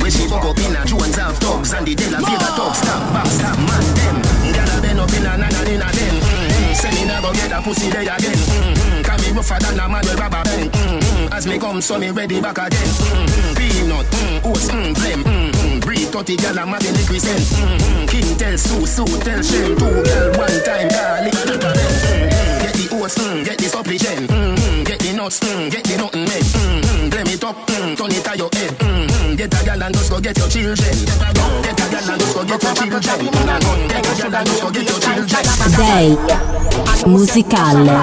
we 0.01 0.09
see 0.09 0.27
go 0.27 0.51
pina. 0.51 0.83
Jones 0.83 1.15
have 1.15 1.37
thugs 1.37 1.73
and 1.73 1.85
the 1.85 1.93
De 1.93 2.09
La 2.09 2.17
Vega 2.17 2.49
thugs. 2.57 2.79
Stop, 2.81 3.13
back, 3.13 3.27
stop, 3.27 3.53
man, 3.53 3.85
them. 3.93 4.17
Gyal 4.49 4.73
a 4.73 4.81
bend 4.81 4.99
up 4.99 5.13
inna, 5.13 5.37
na 5.37 5.45
na 5.45 5.61
inna 5.61 5.85
them. 5.93 6.15
Mm-hmm. 6.17 6.73
Say 6.73 6.89
me 6.97 7.05
nah 7.05 7.21
go 7.21 7.31
get 7.33 7.51
a 7.51 7.61
pussy 7.61 7.91
there 7.91 8.01
again. 8.01 8.33
Mm-hmm. 8.33 9.01
Can 9.05 9.21
me 9.21 9.29
rougher 9.37 9.59
than 9.61 9.77
a 9.77 9.87
man 9.87 10.01
with 10.01 10.17
rubber 10.17 10.41
band. 10.41 10.71
Mm-hmm. 10.73 11.33
As 11.33 11.45
me 11.45 11.59
come, 11.59 11.79
so 11.79 11.99
me 11.99 12.09
ready 12.09 12.41
back 12.41 12.57
again. 12.57 12.81
Mm-hmm. 12.81 13.53
Peanut, 13.53 14.09
oats, 14.41 14.73
mm, 14.73 14.95
blem. 14.97 15.21
Mm-hmm. 15.21 15.79
Breed 15.81 16.09
30 16.09 16.35
gyal 16.37 16.57
a 16.57 16.65
mad 16.65 16.83
in 16.83 16.95
the 16.97 17.03
crescent. 17.05 17.45
Mm-hmm. 17.45 18.05
King 18.07 18.37
tell 18.39 18.57
Sue, 18.57 18.87
Sue 18.87 19.05
tell 19.21 19.43
Shem. 19.43 19.77
Two 19.77 19.85
gyal 20.01 20.33
one 20.33 20.57
time, 20.65 20.89
call 20.89 21.29
it 21.29 21.45
a 21.45 21.61
mm-hmm. 21.61 22.66
The 22.77 22.85
oats, 22.93 23.17
mm, 23.17 23.43
get 23.43 23.57
the 23.57 23.65
supplicant. 23.73 24.29
Mm-hmm. 24.29 24.83
Get 24.83 24.99
the 24.99 25.13
nuts, 25.17 25.39
mm, 25.39 25.71
get 25.71 25.83
the 25.83 25.97
nothing 25.97 26.29
made. 26.29 26.45
Mm-hmm. 26.45 27.09
Blem 27.09 27.33
it 27.33 27.43
up, 27.43 27.57
mm, 27.65 27.97
turn 27.97 28.13
it 28.13 28.27
on 28.29 28.37
your 28.37 28.53
head. 28.53 28.69
Mm-hmm. 28.77 29.33
Get 29.33 29.49
a 29.49 29.57
gyal 29.65 29.81
and 29.81 29.95
just 29.97 30.11
go 30.13 30.21
get 30.21 30.37
your 30.37 30.45
children. 30.47 30.77
Get 30.77 31.17
a 31.17 31.33
gun, 31.33 31.61
get 31.65 31.73
a 31.73 31.85
gyal 31.89 32.05
and 32.13 32.21
just 32.21 32.37
go 32.37 32.45
get 32.45 32.61
your 32.61 32.77
children. 32.77 33.01
Get 33.01 33.49
a 33.49 33.57
gun, 33.65 33.81
get 33.89 34.05
a 34.05 34.13
gyal 34.13 34.29
and 34.37 34.45
just 34.45 34.61
go 34.61 34.69
get 34.69 34.85
your 34.85 35.01
children. 35.01 35.25
Day 35.73 36.13
musicale. 37.09 37.97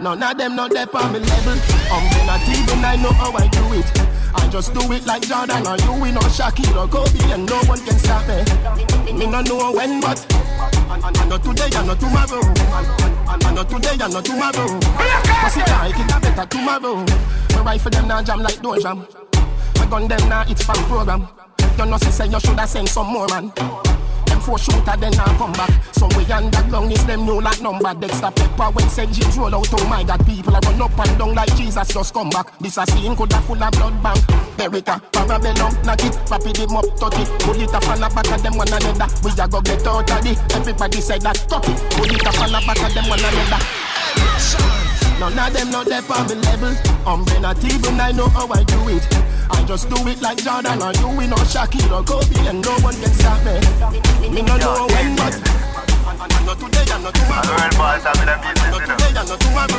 None 0.00 0.22
of 0.22 0.38
them 0.38 0.56
not 0.56 0.70
there 0.70 0.86
on 0.96 1.12
me 1.12 1.18
level. 1.18 1.52
Um, 1.92 2.08
I'm 2.08 2.26
not 2.26 2.48
even 2.48 2.84
I 2.84 2.96
know 2.96 3.12
how 3.12 3.32
I 3.36 3.46
do 3.48 3.60
it. 3.74 3.84
I 4.34 4.48
just 4.48 4.72
do 4.72 4.80
it 4.92 5.04
like 5.04 5.22
Jordan 5.28 5.66
or 5.66 5.76
you, 5.76 5.92
we 6.00 6.10
know 6.10 6.20
Shaquille 6.20 6.74
or 6.74 6.88
Kobe, 6.88 7.20
and 7.30 7.44
no 7.44 7.60
one 7.64 7.84
can 7.84 7.98
stop 7.98 8.26
me. 8.26 9.12
Me 9.12 9.26
no 9.26 9.42
know 9.42 9.72
when, 9.72 10.00
but 10.00 10.24
I 10.88 11.26
know 11.28 11.36
today, 11.36 11.68
I 11.76 11.84
know 11.84 11.94
tomorrow. 11.94 12.40
I 13.28 13.52
know 13.52 13.62
today, 13.64 13.96
I 14.00 14.08
know 14.08 14.22
tomorrow. 14.22 14.80
Cause 14.80 15.56
it 15.58 15.68
it 15.68 16.16
a 16.16 16.20
better 16.20 16.46
tomorrow. 16.46 17.04
My 17.52 17.72
rifle 17.72 17.90
them 17.90 18.08
now 18.08 18.22
jam 18.22 18.40
like 18.40 18.62
door 18.62 18.78
jam. 18.78 19.06
My 19.76 19.86
gun 19.86 20.08
them 20.08 20.28
now 20.30 20.44
it's 20.48 20.62
fan 20.62 20.76
program. 20.88 21.28
You 21.76 21.84
know, 21.84 21.98
say 21.98 22.26
you 22.26 22.40
shoulda 22.40 22.66
send 22.66 22.88
some 22.88 23.08
more 23.08 23.28
man. 23.28 23.52
Four 24.40 24.58
shooter 24.58 24.96
then 24.98 25.14
I 25.18 25.36
come 25.36 25.52
back. 25.52 25.70
Some 25.92 26.10
way 26.16 26.24
underground 26.32 26.92
is 26.92 27.04
them 27.06 27.26
know 27.26 27.36
like 27.36 27.60
number. 27.60 27.94
Dexter 27.94 28.30
Pepper 28.30 28.70
when. 28.72 28.88
James 28.90 29.38
roll 29.38 29.54
out. 29.54 29.68
Oh 29.72 29.88
my 29.88 30.02
God, 30.04 30.24
people 30.26 30.54
are 30.54 30.60
run 30.60 30.82
up 30.82 30.98
and 30.98 31.18
down 31.18 31.34
like 31.34 31.54
Jesus 31.56 31.88
just 31.88 32.14
come 32.14 32.30
back. 32.30 32.58
This 32.58 32.76
a 32.76 32.86
scene 32.86 33.16
coulda 33.16 33.40
full 33.42 33.62
of 33.62 33.70
blood 33.72 34.02
bank. 34.02 34.18
Beretta, 34.56 35.00
Parabellum, 35.12 35.72
uh, 35.72 35.82
knock 35.82 36.04
it, 36.04 36.14
rapid 36.30 36.56
him 36.56 36.76
up, 36.76 36.84
touch 36.96 37.18
it. 37.18 37.28
Pull 37.40 37.60
it 37.60 37.72
a 37.72 37.80
fall 37.80 38.00
back 38.00 38.28
at 38.28 38.42
them 38.42 38.56
one 38.56 38.68
another. 38.68 39.08
We 39.24 39.30
a 39.30 39.48
go 39.48 39.60
get 39.60 39.86
out 39.86 40.10
of 40.10 40.26
it. 40.26 40.38
Everybody 40.54 41.00
say 41.00 41.18
that, 41.18 41.36
touch 41.48 41.68
it. 41.68 41.78
Pull 41.96 42.10
it 42.10 42.26
a 42.26 42.32
fall 42.32 42.50
back 42.50 42.80
at 42.80 42.92
them 42.92 43.08
one 43.08 43.20
another. 43.20 43.60
None 45.20 45.38
of 45.38 45.52
them 45.52 45.70
not 45.70 45.86
there 45.86 46.02
on 46.12 46.26
me 46.28 46.34
level. 46.34 46.74
I'm 47.06 47.24
not 47.42 47.62
even 47.64 48.00
I 48.00 48.12
know 48.12 48.28
how 48.28 48.48
I 48.48 48.64
do 48.64 48.88
it. 48.88 49.29
I 49.50 49.64
just 49.66 49.88
do 49.88 49.96
it 50.08 50.20
like 50.20 50.38
Jordan 50.38 50.82
or 50.82 50.92
you, 50.94 51.08
we 51.16 51.26
know 51.26 51.36
Shaquille 51.46 51.90
or 51.92 52.02
Kobe, 52.04 52.48
and 52.48 52.62
no 52.64 52.72
one 52.80 52.94
can 52.94 53.12
stop 53.14 53.38
me. 53.44 53.58
Me 54.30 54.42
no 54.42 54.56
know 54.56 54.86
when, 54.88 55.16
but 55.16 55.34
I 56.20 56.44
know 56.44 56.54
today, 56.54 56.84
I 56.90 57.02
know 57.02 57.10
tomorrow. 57.10 57.54
I 57.54 58.70
know 58.70 58.78
today, 58.80 59.12
I 59.16 59.24
know 59.24 59.36
tomorrow. 59.36 59.70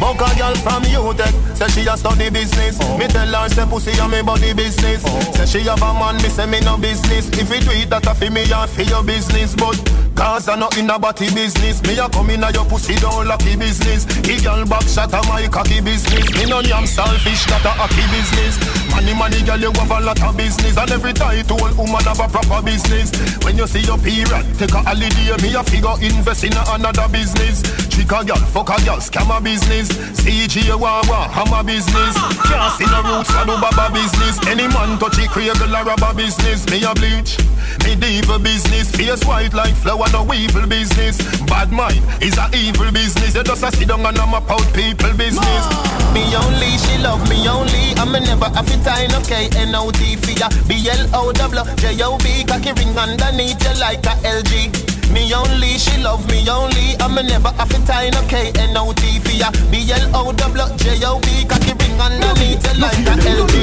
Buck 0.00 0.16
a 0.16 0.38
girl 0.38 0.54
from 0.56 0.82
UTech 0.84 1.28
eh. 1.28 1.54
Say 1.54 1.68
she 1.68 1.86
a 1.86 1.94
study 1.94 2.30
business 2.30 2.78
Me 2.98 3.06
tell 3.06 3.28
her 3.28 3.48
say 3.50 3.66
pussy 3.66 3.92
a 4.00 4.08
me 4.08 4.22
body 4.22 4.54
business 4.54 5.02
Say 5.36 5.60
she 5.60 5.68
have 5.68 5.82
a 5.82 5.92
man, 5.92 6.16
me 6.16 6.30
say 6.30 6.46
me 6.46 6.60
no 6.60 6.78
business 6.78 7.28
If 7.28 7.52
you 7.52 7.60
do 7.60 7.70
it 7.72 7.90
that 7.90 8.06
a 8.06 8.14
fi 8.14 8.30
me 8.30 8.42
a 8.50 8.66
fi 8.66 8.82
your 8.84 9.04
business 9.04 9.54
But 9.54 9.76
cause 10.20 10.48
I 10.48 10.56
not 10.56 10.76
in 10.76 10.90
a 10.90 10.98
body 10.98 11.32
business. 11.32 11.80
Me 11.88 11.96
a 11.98 12.06
come 12.08 12.28
in 12.28 12.44
a 12.44 12.52
your 12.52 12.66
pussy 12.66 12.94
down 12.96 13.26
lucky 13.26 13.56
business. 13.56 14.04
He 14.28 14.36
girl 14.44 14.66
back 14.68 14.84
shot 14.84 15.12
a 15.16 15.20
my 15.26 15.48
cocky 15.48 15.80
business. 15.80 16.28
Me 16.36 16.44
no 16.44 16.60
yam 16.60 16.84
selfish 16.86 17.48
that 17.48 17.64
a 17.64 17.72
hockey 17.72 18.04
business. 18.12 18.60
Money 18.92 19.14
money 19.16 19.40
girl 19.42 19.58
you 19.58 19.72
have 19.72 19.90
a 19.90 20.00
lot 20.04 20.20
of 20.20 20.36
business. 20.36 20.76
And 20.76 20.90
every 20.92 21.14
title 21.14 21.56
woman 21.56 22.04
have 22.04 22.20
a 22.20 22.28
proper 22.28 22.60
business. 22.60 23.08
When 23.42 23.56
you 23.56 23.66
see 23.66 23.80
your 23.80 23.98
period 23.98 24.44
Take 24.60 24.76
a 24.76 24.84
holiday. 24.84 25.32
Me 25.40 25.56
a 25.56 25.64
figure 25.64 25.96
invest 26.04 26.44
in 26.44 26.52
a 26.52 26.62
another 26.76 27.08
business. 27.08 27.64
Trick 27.88 28.12
a 28.12 28.20
girl, 28.20 28.44
fuck 28.52 28.68
a 28.68 28.76
girl, 28.84 29.00
scam 29.00 29.32
a 29.32 29.40
business. 29.40 29.88
CG 30.20 30.68
Wawa, 30.68 31.32
hammer 31.32 31.64
business. 31.64 32.14
Can't 32.44 32.72
see 32.76 32.84
no 32.92 33.00
roots, 33.08 33.32
I 33.32 33.48
do 33.48 33.56
baba 33.56 33.88
business. 33.88 34.36
Any 34.44 34.68
man 34.68 34.98
touch 34.98 35.16
it, 35.16 35.30
cradle 35.30 35.72
or 35.72 35.84
rubber 35.84 36.12
business. 36.12 36.68
Me 36.68 36.84
a 36.84 36.92
bleach, 36.92 37.40
me 37.88 37.96
evil 38.20 38.38
business. 38.38 38.92
Face 38.92 39.24
white 39.24 39.54
like 39.54 39.74
flower, 39.74 40.09
no 40.12 40.26
evil 40.32 40.66
business. 40.66 41.18
Bad 41.46 41.70
mind 41.72 42.02
is 42.22 42.36
a 42.38 42.48
evil 42.54 42.90
business. 42.92 43.34
You 43.34 43.42
just 43.42 43.62
a 43.62 43.70
sit 43.72 43.88
down 43.88 44.04
and 44.06 44.18
I'm 44.18 44.34
a 44.34 44.40
out 44.50 44.66
people 44.74 45.12
business. 45.16 45.64
Me 46.12 46.22
only, 46.36 46.78
she 46.78 46.98
love 46.98 47.22
me 47.28 47.48
only. 47.48 47.94
I'm 47.96 48.12
never 48.12 48.48
have 48.50 48.68
it 48.68 48.82
time, 48.84 49.10
okay? 49.22 49.48
N-O-T 49.56 50.16
for 50.16 50.30
ya. 50.32 50.48
B-L-O-W, 50.66 51.64
J-O-B, 51.76 52.44
cocky 52.44 52.72
ring 52.72 52.96
underneath 52.96 53.62
you 53.62 53.80
like 53.80 54.04
a 54.06 54.14
LG. 54.26 54.99
Me 55.12 55.32
only, 55.34 55.78
she 55.78 55.98
love 56.02 56.26
me 56.30 56.48
only. 56.48 56.94
I'm 57.00 57.18
a 57.18 57.22
never 57.22 57.50
have 57.58 57.70
a 57.70 57.78
time, 57.86 58.14
okay? 58.24 58.52
N-O-T 58.54 59.18
for 59.20 59.34
ya. 59.34 59.50
B-L-O-W-J-O-B, 59.70 61.26
cocky 61.46 61.72
ring 61.74 62.00
underneath 62.00 62.62
you 62.62 62.74
like 62.80 63.02
a 63.06 63.14
LG. 63.18 63.54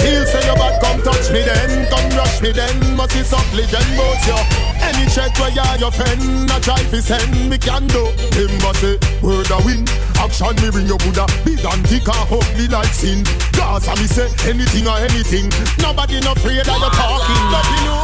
Feel 0.00 0.24
say 0.26 0.44
your 0.46 0.56
bad, 0.56 0.80
come 0.80 1.00
touch 1.02 1.30
me 1.30 1.44
then, 1.44 1.88
come 1.88 2.08
rush 2.16 2.40
me 2.40 2.52
then. 2.52 2.96
Must 2.96 3.12
see 3.12 3.24
some 3.24 3.44
legend 3.52 3.88
both 3.96 4.26
you. 4.26 4.36
Any 4.80 5.08
check 5.12 5.32
where 5.38 5.52
you're 5.52 5.76
your 5.78 5.92
friend, 5.92 6.50
a 6.50 6.60
try 6.60 6.80
fi 6.88 7.00
send 7.00 7.50
me 7.50 7.58
can 7.58 7.86
do. 7.86 8.04
Him 8.36 8.52
must 8.64 8.80
say 8.80 8.96
word 9.20 9.50
a 9.50 9.58
win. 9.64 9.84
Action 10.16 10.56
me 10.60 10.70
bring 10.70 10.86
your 10.86 10.98
Buddha, 10.98 11.26
big 11.44 11.64
and 11.64 11.84
thick 11.88 12.08
and 12.08 12.28
ugly 12.32 12.68
like 12.68 12.92
sin. 12.92 13.24
Gaza 13.52 13.92
me 14.00 14.06
say 14.08 14.28
anything 14.48 14.88
or 14.88 14.98
anything. 14.98 15.48
Nobody 15.80 16.20
no 16.20 16.32
afraid 16.32 16.64
that 16.64 16.78
you're 16.80 16.96
talking. 16.96 17.44
Nothing 17.52 17.84
know 17.84 18.03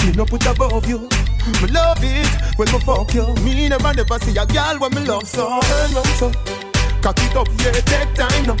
me 0.11 0.17
no 0.17 0.25
put 0.25 0.45
above 0.45 0.87
you. 0.87 0.99
Me 1.61 1.67
love 1.71 2.03
it 2.03 2.27
when 2.57 2.69
me 2.71 2.79
fuck 2.79 3.13
you. 3.13 3.33
Me 3.43 3.69
never 3.69 3.93
never 3.93 4.19
see 4.19 4.37
a 4.37 4.45
girl 4.45 4.77
when 4.79 4.93
me 4.93 5.01
love 5.05 5.27
so. 5.27 5.59
Turn 5.61 5.93
round 5.93 6.07
so, 6.19 6.31
cock 7.01 7.17
it 7.19 7.35
up, 7.35 7.47
yeah, 7.59 7.71
take 7.71 8.13
time 8.15 8.45
now. 8.45 8.57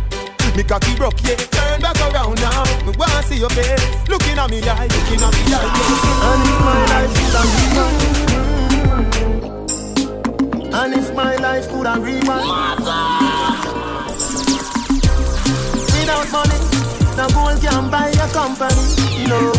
Me 0.55 0.63
cocky 0.63 0.95
broke, 0.95 1.21
yeah, 1.23 1.35
turn 1.35 1.81
back 1.81 1.99
around 2.01 2.39
now. 2.39 2.63
Me 2.85 2.93
wanna 2.97 3.23
see 3.23 3.37
your 3.37 3.49
face, 3.49 4.09
looking 4.09 4.37
at 4.37 4.49
me 4.49 4.61
eye, 4.63 4.87
looking 4.87 5.21
at 5.21 5.33
me 5.33 5.53
eye. 5.53 5.71
And 6.31 6.43
if 6.47 6.59
my 6.63 6.85
life 6.91 7.15
is 7.19 7.35
a 7.35 7.43
rewind, 7.53 8.01
and 10.73 10.93
if 10.93 11.07
my 11.15 11.35
life 11.35 11.67
could 11.69 11.87
a 11.87 11.99
rewind, 11.99 12.49
without 15.91 16.31
money, 16.31 16.59
no 17.17 17.27
gold 17.35 17.59
can 17.61 17.89
buy 17.91 18.07
a 18.07 18.27
company. 18.31 18.83
No, 19.27 19.51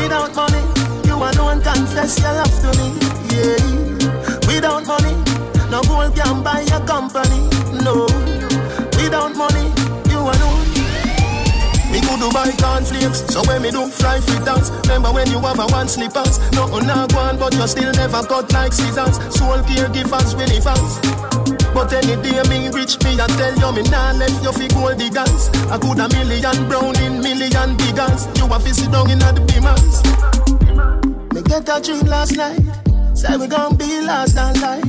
without 0.00 0.34
money, 0.34 0.63
you 1.14 1.22
alone 1.22 1.62
confess 1.62 2.18
your 2.18 2.32
love 2.32 2.56
to 2.60 2.70
me. 2.78 2.90
Yeah, 3.30 4.50
without 4.50 4.86
money, 4.86 5.14
no 5.70 5.80
gold 5.82 6.14
can 6.14 6.42
buy 6.42 6.66
a 6.74 6.80
company. 6.86 7.46
No, 7.86 8.06
without 8.98 9.34
money, 9.36 9.70
you 10.10 10.18
alone. 10.18 10.66
Me 11.92 12.00
go 12.02 12.18
to 12.18 12.28
buy 12.34 12.50
cornflakes, 12.58 13.22
so 13.32 13.42
when 13.46 13.62
me 13.62 13.70
do 13.70 13.86
fly 13.86 14.18
free 14.18 14.44
dance 14.44 14.70
Remember 14.90 15.12
when 15.12 15.30
you 15.30 15.38
have 15.38 15.60
a 15.60 15.66
one 15.66 15.86
slippers 15.86 16.40
Nothing 16.50 16.74
oh, 16.74 16.78
not 16.80 17.12
go 17.12 17.18
on, 17.20 17.38
but 17.38 17.54
you 17.54 17.64
still 17.68 17.92
never 17.92 18.26
cut 18.26 18.52
like 18.52 18.72
scissors 18.72 19.14
Soul 19.30 19.62
caregivers, 19.62 20.34
really 20.36 20.60
fans 20.60 20.98
but 21.72 21.92
any 21.92 22.14
day 22.22 22.40
me 22.48 22.68
rich 22.68 23.02
me 23.02 23.18
I 23.18 23.26
tell 23.26 23.54
you 23.54 23.72
me 23.74 23.82
nah 23.90 24.12
left 24.12 24.42
you 24.44 24.52
fi 24.52 24.68
gold 24.68 24.96
diggers 24.96 25.50
I 25.70 25.78
could 25.78 25.98
a 25.98 26.08
million 26.08 26.68
brown 26.68 26.96
in 27.02 27.20
million 27.20 27.76
biggers 27.76 28.28
You 28.38 28.46
a 28.46 28.60
fi 28.60 28.70
sit 28.70 28.92
down 28.92 29.10
in 29.10 29.18
the 29.18 29.42
beamers 29.46 31.03
Me 31.34 31.42
get 31.42 31.68
a 31.68 31.80
dream 31.82 32.06
last 32.06 32.36
night. 32.36 32.62
Say 33.12 33.36
we 33.36 33.48
gon' 33.48 33.76
be 33.76 34.00
last 34.02 34.34
than 34.36 34.54
life 34.60 34.84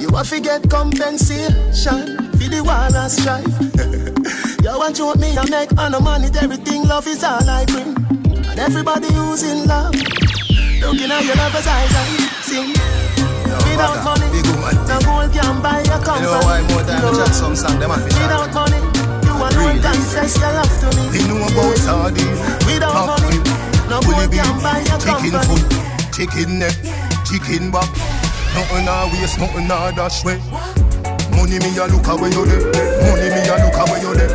You 0.00 0.08
a 0.10 0.24
to 0.24 0.40
get 0.40 0.68
compensation 0.68 2.18
for 2.34 2.48
the 2.50 2.62
war 2.66 2.90
and 2.90 3.10
strife. 3.10 3.46
You 4.66 4.76
want 4.76 4.98
you 4.98 5.14
me 5.14 5.38
I 5.38 5.48
make? 5.48 5.70
On 5.78 5.92
the 5.92 6.00
money 6.00 6.26
Everything 6.42 6.82
love 6.88 7.06
is 7.06 7.22
all 7.22 7.48
I 7.48 7.64
bring. 7.66 7.94
And 8.50 8.58
everybody 8.58 9.06
who's 9.14 9.44
in 9.44 9.68
love. 9.70 9.94
Looking 10.82 11.14
at 11.14 11.22
your 11.22 11.36
lover's 11.38 11.66
eyes 11.66 11.94
and 11.94 12.26
sing. 12.42 12.74
Without 13.70 14.02
money, 14.02 14.26
no 14.42 14.98
gold 15.06 15.30
can 15.30 15.62
buy 15.62 15.78
a 15.78 15.98
company. 16.02 16.26
You 16.26 16.34
know 16.34 16.42
why 16.42 16.62
more 16.66 16.82
time 16.82 17.02
no. 17.02 17.14
chat 17.14 17.34
some 17.34 17.54
song 17.54 17.78
them 17.78 17.92
a 17.92 17.98
fish 18.02 18.18
Without 18.18 18.50
money, 18.50 18.82
you 19.22 19.34
alone 19.38 19.78
confess 19.78 20.38
your 20.42 20.52
love 20.58 20.74
to 20.82 20.88
me. 20.98 21.02
They 21.14 21.22
know 21.30 21.46
about 21.46 21.76
sardine, 21.78 22.34
Without 22.66 23.06
money, 23.06 23.55
no 23.88 24.00
gold 24.02 24.30
can 24.32 24.56
buy 24.62 24.80
a 24.80 24.96
chicken 24.98 25.38
foot, 25.46 25.62
chicken 26.12 26.58
neck, 26.58 26.74
chicken 27.24 27.70
back. 27.70 27.88
Nothing 28.54 28.88
a 28.88 29.04
waste, 29.12 29.38
nothing 29.38 29.68
a 29.68 29.92
dash 29.92 30.24
way. 30.24 30.40
Money 31.36 31.58
me 31.60 31.76
a 31.76 31.84
look 31.86 32.06
away 32.08 32.30
you 32.30 32.44
there. 32.46 32.64
Money 33.04 33.28
me 33.28 33.40
a 33.44 33.54
look 33.60 33.76
away 33.76 34.00
you 34.00 34.12
there. 34.16 34.32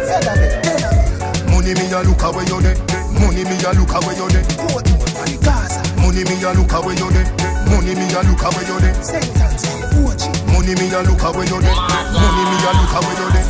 Money 1.50 1.74
me 1.74 1.90
a 1.92 2.00
look 2.06 2.22
away 2.22 2.46
you 2.46 2.62
there. 2.62 2.78
Money 3.20 3.44
me 3.44 3.64
a 3.64 3.74
look 3.74 3.92
away 3.92 4.16
you 4.16 4.30
there. 4.30 4.46
Money 6.00 6.24
me 6.30 6.36
a 6.46 6.54
look 6.54 6.72
away 6.72 6.94
you 6.96 7.10
there. 7.10 7.26
Money 7.66 7.94
me 7.96 8.06
a 8.14 8.22
look 8.24 8.44
away 8.44 8.56
you 8.62 8.80
there. 8.80 8.96
Money 10.54 10.74
me 10.78 10.94
a 10.94 11.02
look 11.02 11.24
away 11.26 11.46
you 11.50 11.60
there. 11.62 11.76
Money 12.14 12.44
me 12.46 12.58
a 12.62 12.72
look 12.78 12.94
away 12.94 13.16
you 13.18 13.28
there. 13.34 13.48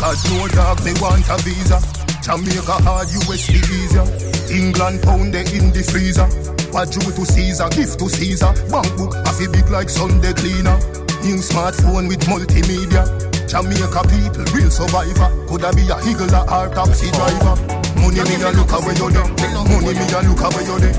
God 0.00 0.16
no 0.32 0.48
dog 0.48 0.80
me 0.84 0.92
want 1.00 1.28
a 1.28 1.36
visa. 1.44 1.78
Jamaica 2.22 2.76
hard, 2.84 3.08
USD 3.08 3.54
easier. 3.68 4.29
England 4.50 5.02
pound 5.02 5.32
they 5.32 5.46
in 5.54 5.70
the 5.70 5.82
freezer. 5.82 6.26
What 6.74 6.90
due 6.90 7.00
to 7.00 7.24
Caesar, 7.24 7.68
gift 7.70 7.98
to 7.98 8.08
Caesar. 8.08 8.52
Bank 8.70 8.90
book 8.98 9.14
a 9.14 9.30
fi 9.32 9.46
big 9.46 9.70
like 9.70 9.88
Sunday 9.88 10.34
cleaner. 10.34 10.78
New 11.22 11.38
smartphone 11.38 12.08
with 12.08 12.26
multimedia. 12.26 13.06
Jamaica 13.46 14.02
people, 14.06 14.46
real 14.54 14.70
survivor. 14.70 15.30
Coulda 15.46 15.74
be 15.74 15.82
a 15.90 15.98
higgler 16.02 16.46
or 16.46 16.70
taxi 16.74 17.10
driver. 17.10 17.54
Money 17.98 18.22
me 18.26 18.42
a 18.42 18.50
look 18.54 18.70
away 18.70 18.94
you 18.94 19.10
there. 19.10 19.26
Money 19.66 19.92
me 19.94 20.06
a 20.06 20.18
look 20.22 20.42
away 20.42 20.64
you 20.66 20.78
there. 20.78 20.94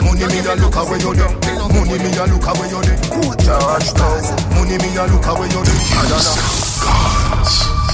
Money 0.00 0.26
me 0.28 0.40
a 0.40 0.52
look 0.56 0.76
away 0.76 0.98
you 1.00 1.12
there. 1.14 1.32
Money 1.72 1.96
me 2.00 2.10
a 2.16 2.24
look 2.28 2.48
away 2.48 2.68
you 2.68 2.80
there. 2.84 2.98
Georgetown. 3.44 4.24
Money 4.56 4.76
me 4.80 4.88
a 4.96 5.04
look 5.08 5.26
away 5.28 5.48
you 5.52 5.62
there. 5.64 5.78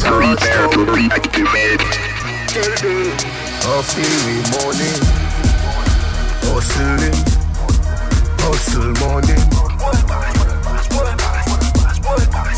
Prepare 0.01 0.69
to 0.69 0.81
reactivate. 0.87 1.85
Me 3.61 4.41
money, 4.51 4.93
hustling, 6.49 7.19
hustle 8.41 8.93
money. 9.01 9.37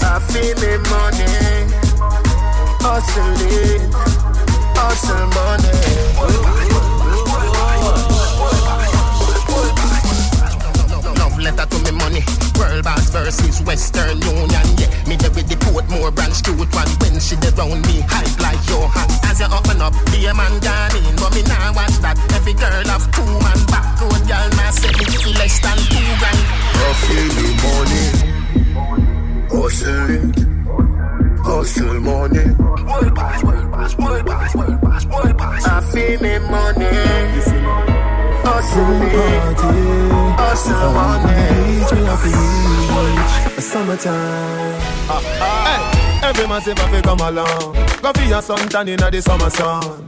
I 0.03 0.21
feel 0.31 0.55
me 0.57 0.73
money, 0.91 1.33
hustling, 2.81 3.93
hustle 4.75 5.27
money. 5.35 6.72
Letter 11.43 11.67
to 11.67 11.79
me 11.85 11.91
money. 11.99 12.23
World 12.59 12.85
boss 12.85 13.11
versus 13.11 13.61
Western 13.63 14.21
Union. 14.23 14.67
Yeah, 14.79 14.91
me 15.09 15.17
there 15.17 15.31
with 15.35 15.49
the 15.49 15.57
Portmore 15.59 16.15
branch 16.15 16.43
cute 16.43 16.59
one. 16.73 16.89
When 17.03 17.19
she 17.21 17.37
dey 17.37 17.51
round 17.59 17.83
me, 17.87 18.01
hype 18.07 18.39
like 18.41 18.63
Johan. 18.71 19.09
As 19.27 19.41
you 19.41 19.47
open 19.51 19.81
up, 19.83 19.95
be 20.11 20.25
a 20.27 20.35
man 20.35 20.55
gone 20.63 20.97
in, 20.97 21.17
but 21.17 21.35
me 21.35 21.43
nah 21.43 21.73
watch 21.75 21.97
that. 22.07 22.17
Every 22.33 22.55
girl 22.55 22.85
have 22.87 23.07
two 23.11 23.27
man 23.27 23.61
back 23.67 24.01
road, 24.01 24.23
girl 24.31 24.49
nah 24.57 24.71
say 24.71 24.93
me 24.95 25.05
feel 25.11 25.35
less 25.37 25.59
than 25.61 25.79
two 25.91 26.07
grand. 26.23 26.41
I 26.83 26.95
feel 27.03 27.29
me 27.39 27.49
money, 27.63 28.07
hustling, 29.51 30.31
hustle 31.43 32.01
money. 32.01 32.47
World 32.87 33.15
boss, 33.15 33.43
world 33.45 33.71
boss, 33.73 33.93
world 33.99 34.27
boss, 34.27 34.55
world 34.55 34.81
boss, 34.81 35.05
world 35.07 35.37
boss. 35.37 35.67
I 35.67 35.81
feel 35.91 36.21
me 36.23 36.39
money, 36.39 36.91
hustling, 38.45 39.57
hustle 40.37 40.93
money. 40.93 41.63
Summertime. 43.61 44.81
Hey, 45.65 45.81
every 46.29 46.47
man 46.47 46.61
say 46.61 46.75
fi 46.75 47.01
come 47.01 47.21
along. 47.21 47.75
Go 48.03 48.13
for 48.13 48.25
your 48.25 48.43
suntan 48.43 48.89
inna 48.89 49.11
the 49.11 49.23
summer 49.23 49.51
sun. 49.51 50.05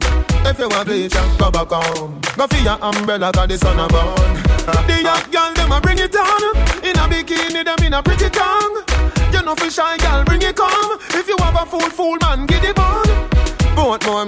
If 0.46 0.58
you 0.58 0.68
want 0.68 0.86
bleach, 0.86 1.14
go 1.38 1.50
back 1.50 1.70
home. 1.70 2.20
Go 2.36 2.46
for 2.46 2.56
your 2.62 2.78
umbrella 2.82 3.32
'cause 3.32 3.48
the 3.48 3.56
sun 3.58 3.78
a 3.78 3.86
burn. 3.88 4.42
The 4.86 5.02
young 5.02 5.24
girl 5.30 5.52
them 5.54 5.72
a 5.72 5.80
bring 5.80 5.98
it 5.98 6.16
on. 6.16 6.42
In 6.82 6.98
a 6.98 7.08
bikini 7.08 7.64
them 7.64 7.86
in 7.86 7.94
a 7.94 8.02
pretty 8.02 8.28
tongue. 8.30 8.82
You 9.32 9.42
know 9.42 9.54
fi 9.54 9.68
shy 9.68 9.96
girl 9.98 10.24
bring 10.24 10.42
it 10.42 10.56
come. 10.56 10.98
If 11.14 11.28
you 11.28 11.36
have 11.40 11.56
a 11.62 11.64
fool 11.66 11.88
fool 11.96 12.16
man 12.20 12.46
get 12.46 12.64
it 12.64 12.78
on. 12.78 13.04
Both 13.76 14.06
more 14.06 14.26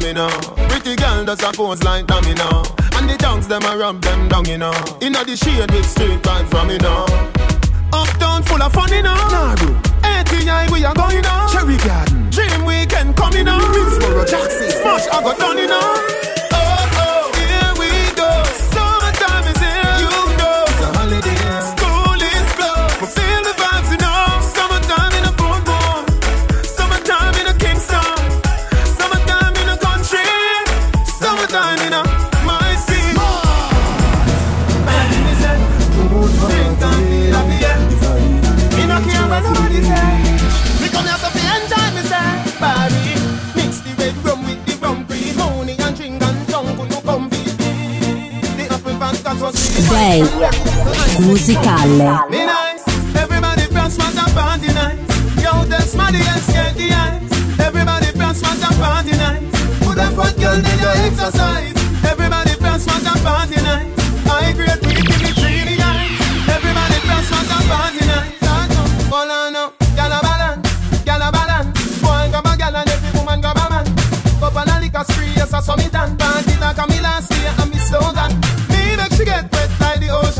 may 0.00 0.14
come 0.14 0.30
from 0.42 0.56
me. 0.56 0.68
Pretty 0.68 0.96
girl 0.96 1.24
does 1.24 1.42
a 1.42 1.52
pose 1.52 1.82
like 1.82 2.06
dummy 2.06 2.34
now. 2.34 2.62
And 2.96 3.08
the 3.08 3.16
tongues 3.18 3.46
them 3.48 3.62
a 3.64 3.76
rub 3.76 4.00
them 4.02 4.28
down 4.28 4.44
you 4.46 4.58
know. 4.58 4.72
Inna 5.00 5.24
the 5.24 5.36
shade 5.36 5.70
with 5.70 5.86
straight 5.86 6.22
vibes 6.22 6.48
from 6.50 6.68
me 6.68 6.78
now. 6.78 7.04
Uptown 7.92 8.42
full 8.42 8.62
of 8.62 8.72
fun, 8.72 8.92
you 8.92 9.02
know. 9.02 9.14
Nah, 9.14 9.56
bro. 9.56 9.74
ATI, 10.04 10.72
we 10.72 10.84
are 10.84 10.94
going 10.94 11.24
on. 11.26 11.50
Cherry 11.52 11.76
Garden. 11.78 12.30
Dream 12.30 12.64
Weekend 12.64 13.16
coming 13.16 13.48
on. 13.48 13.60
Middlesboro, 13.60 14.28
Jackson. 14.28 14.70
Smash, 14.70 15.08
I 15.08 15.22
got 15.22 15.38
done, 15.38 15.58
you 15.58 15.66
know. 15.66 16.19
Day 49.50 50.22
musicale. 51.18 52.30
Be 52.30 52.46
nice. 52.46 52.86
Everybody 53.16 53.66
press 53.66 53.98
what 53.98 54.14
a 54.14 54.30
party 54.32 54.68
night. 54.72 54.98
Yo, 55.42 55.64
that's 55.64 55.94
money 55.96 56.18
and 56.22 56.42
skate 56.42 56.76
the 56.76 56.94
eyes. 56.94 57.58
Everybody 57.58 58.12
press 58.12 58.42
what 58.42 58.62
a 58.62 58.70
party 58.78 59.16
night. 59.18 59.42
Put 59.82 59.98
a 59.98 60.06
fat 60.14 60.36
girl 60.38 60.54
in 60.54 60.78
your 60.78 60.94
exercise. 61.02 61.74
Everybody 62.06 62.54
press 62.62 62.86
what 62.86 63.02
a 63.02 63.18
party 63.26 63.60
night. 63.62 63.90
I 64.30 64.50
agree 64.50 64.70
with 64.70 64.86
you, 64.86 65.02
give 65.02 65.18
me 65.18 65.30
three 65.34 65.76
nights. 65.76 66.22
Everybody 66.46 66.98
press 67.02 67.26
what 67.34 67.50
a 67.50 67.58
party 67.66 68.06
night. 68.06 68.38
Hold 69.10 69.30
on 69.30 69.56
up, 69.56 69.74
gala 69.96 70.20
balance, 70.22 71.02
gala 71.04 71.32
balance. 71.32 72.02
One 72.02 72.30
gaba 72.30 72.56
gala, 72.56 72.84
every 72.86 73.18
woman 73.18 73.40
gaba 73.40 73.66
man. 73.68 73.84
Couple 74.38 74.62
of 74.62 74.80
liquor 74.80 75.04
spree, 75.10 75.32
yes, 75.34 75.52
I 75.52 75.60
saw 75.60 75.74
me 75.76 75.88
dance. 75.90 76.14
Party 76.22 76.54
like 76.60 76.78
a 76.78 76.86
Milan, 76.86 77.22
stay 77.22 77.50
and 77.58 77.70
me 77.70 77.78
slow 77.78 78.12
dance. 78.12 78.39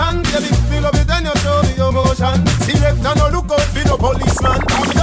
action 0.01 0.22
Baby, 0.22 0.55
feel 0.68 0.86
up 0.86 0.94
it 0.94 1.11
and 1.11 1.26
you 1.26 1.34
show 1.40 1.62
me 1.62 1.74
emotion 1.76 2.46
Select 2.64 3.05
and 3.05 3.18
no 3.18 3.28
look 3.28 3.53
out 3.53 3.61
for 3.61 3.84
no 3.84 3.96
policeman. 3.96 4.99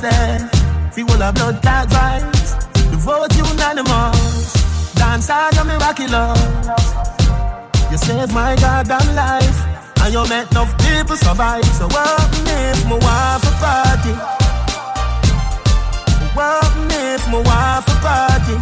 There. 0.00 0.38
Feel 0.92 1.10
all 1.10 1.22
of 1.22 1.34
blood 1.34 1.60
clot 1.62 1.88
vibes. 1.88 2.50
The 2.90 2.96
vote 2.96 3.34
unanimous. 3.36 4.52
Dance 4.94 5.28
hard 5.28 5.58
on 5.58 5.66
me 5.68 5.74
rocky 5.74 6.06
love. 6.06 6.38
You 7.90 7.98
saved 7.98 8.32
my 8.32 8.56
goddamn 8.56 9.14
life. 9.14 9.58
And 10.00 10.12
you 10.12 10.22
make 10.28 10.50
enough 10.50 10.72
people 10.78 11.16
survive. 11.16 11.64
So 11.78 11.86
what 11.88 12.28
if 12.46 12.84
my 12.86 12.98
wife 13.06 13.44
a 13.50 13.52
party? 13.62 14.14
What 16.36 16.72
if 16.92 17.22
my 17.32 17.40
wife 17.50 17.86
a 17.88 17.96
party? 18.04 18.56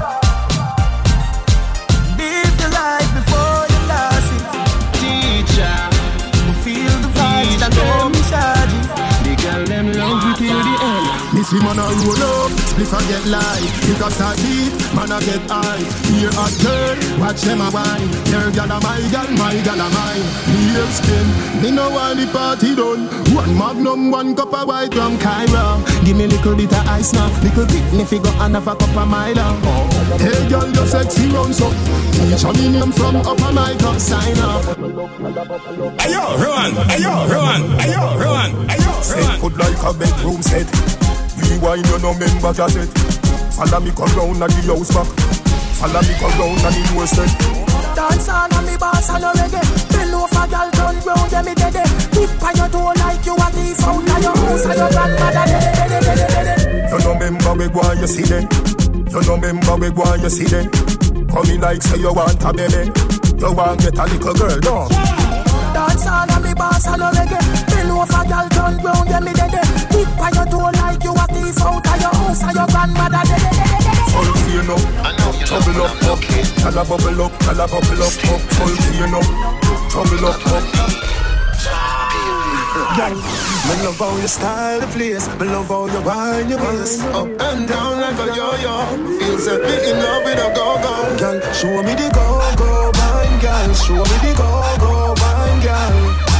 Live 2.18 2.54
the 2.60 2.68
life 2.80 3.10
before 3.14 3.51
end. 11.52 11.60
Me 11.60 11.60
see 11.60 11.64
man 11.64 11.78
a 11.78 11.84
roll 11.84 12.22
up, 12.22 12.50
split 12.60 12.92
and 12.92 13.08
get 13.08 13.26
light. 13.26 13.70
You 13.86 13.94
got 13.98 14.12
start 14.12 14.36
deep, 14.38 14.72
man 14.94 15.12
a 15.12 15.20
get 15.20 15.42
high. 15.50 15.82
Here 16.08 16.30
a 16.30 16.46
girl, 16.62 16.96
watch 17.20 17.42
them 17.42 17.60
a 17.60 17.70
wine. 17.70 18.08
Your 18.30 18.50
gal 18.52 18.70
a 18.70 18.80
my 18.80 19.00
gal, 19.10 19.30
my 19.36 19.54
gal 19.62 19.80
a 19.80 19.88
mine. 19.90 20.24
Me 20.48 20.72
have 20.76 20.92
skin, 20.92 21.26
me 21.62 21.70
no 21.70 21.90
want 21.90 22.18
the 22.18 22.26
party 22.32 22.74
done. 22.74 23.08
One 23.34 23.56
magnum, 23.56 24.10
one 24.10 24.34
cup 24.34 24.52
of 24.52 24.68
white 24.68 24.94
rum, 24.94 25.18
Kyra. 25.18 25.80
Give 26.04 26.16
me 26.16 26.26
little 26.26 26.56
bit 26.56 26.72
of 26.72 26.88
ice 26.88 27.12
now, 27.12 27.28
little 27.42 27.66
bit 27.66 27.92
me 27.92 28.04
figure 28.04 28.32
and 28.40 28.54
have 28.54 28.68
a 28.68 28.74
cup 28.74 28.96
of 28.96 29.08
Milo. 29.08 29.56
Hey 30.18 30.48
girl, 30.48 30.68
you 30.68 30.86
sexy 30.86 31.28
round 31.28 31.54
so. 31.54 31.70
Teach 32.12 32.44
me 32.44 32.68
name 32.68 32.92
from 32.92 33.16
upper 33.16 33.52
my 33.52 33.74
cup, 33.78 33.98
sign 33.98 34.38
up. 34.38 34.64
Ayo, 36.00 36.24
Rowan, 36.38 36.72
ayo, 36.88 37.12
Rowan, 37.28 37.62
ayo, 37.80 38.02
Rowan, 38.20 38.50
ayo, 38.68 38.84
Rowan. 38.88 39.02
Set 39.02 39.40
good 39.40 39.56
like 39.56 39.82
a 39.82 39.92
bedroom 39.92 40.40
set. 40.42 41.01
Rewind 41.52 41.86
you 41.86 41.98
no 42.00 42.14
member 42.16 42.54
cassette. 42.54 42.88
Follow 43.52 43.80
me 43.80 43.92
come 43.92 44.08
round 44.16 44.40
and 44.40 44.52
the 44.52 44.72
house 44.72 44.88
back. 44.88 45.08
Follow 45.76 46.00
me 46.00 46.14
come 46.16 46.32
round 46.40 46.64
and 46.64 46.74
the 46.74 46.82
door 46.88 47.06
set. 47.06 47.28
Dance 47.92 48.28
on 48.28 48.52
and 48.56 48.66
me 48.66 48.76
boss 48.80 49.10
and 49.10 49.20
no 49.20 49.30
reggae 49.36 49.60
Bend 49.92 50.14
over 50.16 50.46
girl 50.48 50.70
turn 50.72 50.96
round 51.04 51.28
yeah 51.28 51.42
me 51.44 51.52
dead 51.52 51.76
Tip 52.08 52.40
on 52.40 52.56
your 52.56 52.68
toe 52.72 52.92
like 52.96 53.20
you 53.26 53.36
a 53.36 53.46
thief 53.52 53.84
out 53.84 54.00
of 54.00 54.22
your 54.24 54.32
house 54.32 54.64
And 54.64 54.78
your 54.80 54.88
grandmother 54.88 55.44
dead 55.44 55.88
dead 55.92 56.32
dead 56.32 56.88
You 56.88 56.98
no 57.04 57.12
member 57.20 57.52
we 57.52 57.68
go 57.68 57.80
and 57.84 58.00
you 58.00 58.06
see 58.08 58.24
them. 58.24 58.48
You 59.12 59.20
no 59.28 59.36
member 59.36 59.76
we 59.76 59.90
go 59.92 60.02
and 60.08 60.22
you 60.22 60.30
see 60.32 60.48
them. 60.48 60.72
Come 61.28 61.50
in 61.52 61.60
like 61.60 61.82
say 61.82 62.00
you 62.00 62.12
want 62.14 62.40
a 62.40 62.48
baby. 62.48 62.88
You 63.36 63.52
want 63.52 63.80
get 63.84 63.98
a 64.00 64.04
little 64.08 64.32
girl, 64.32 64.56
no. 64.64 64.88
Dance 65.76 66.06
on 66.08 66.30
and 66.32 66.44
me 66.44 66.54
boss 66.54 66.86
and 66.88 66.96
no 66.96 67.10
reggae 67.12 67.40
Bend 67.68 67.90
over 67.92 68.24
girl 68.24 68.48
turn 68.48 68.74
round 68.80 69.08
yeah 69.08 69.20
me 69.20 69.32
dead 69.36 69.52
Tip 69.92 70.08
on 70.16 70.32
your 70.32 70.46
toe 70.48 70.72
out 71.62 71.86
of 71.86 72.00
your 72.00 72.14
house 72.14 72.42
And 72.42 72.54
your 72.54 72.66
grandmother 72.66 73.22
dead 73.24 73.52
up, 74.72 75.46
trouble 75.46 75.82
up, 75.82 76.02
up. 76.04 76.20
Tell 76.20 76.78
a 76.78 76.84
bubble 76.84 77.22
up, 77.22 77.32
tell 77.40 77.60
a 77.60 77.66
bubble 77.66 78.02
up, 78.02 78.14
up. 78.30 78.40
Full 78.56 78.76
clean 78.76 79.14
up, 79.14 79.26
trouble 79.90 80.26
up, 80.26 80.46
up. 80.46 81.12
Girl, 82.96 83.14
me 83.14 83.74
love 83.84 83.98
how 83.98 84.16
you 84.16 84.28
style 84.28 84.80
the 84.80 84.86
place. 84.88 85.28
Me 85.38 85.46
love 85.46 85.68
how 85.68 85.86
you 85.86 86.00
wind 86.02 86.50
your 86.50 86.58
waist 86.58 87.02
up 87.04 87.26
and 87.26 87.68
down 87.68 88.00
like 88.00 88.18
a 88.18 88.34
yo-yo. 88.34 89.18
Feel 89.18 89.38
set 89.38 89.60
me 89.62 89.90
in 89.90 89.96
love 89.98 90.24
with 90.24 90.38
a 90.38 90.52
go-go. 90.54 91.16
Girl, 91.18 91.40
show 91.52 91.82
me 91.82 91.94
the 91.94 92.10
go-go 92.12 92.90
wine, 92.94 93.40
girl. 93.40 93.74
Show 93.74 93.94
me 93.94 94.16
the 94.24 94.34
go-go 94.36 95.14
wine, 95.20 95.60
girl. 95.62 96.31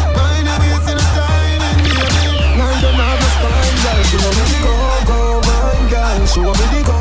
Show 6.35 6.41
me 6.41 6.83
the 6.83 6.92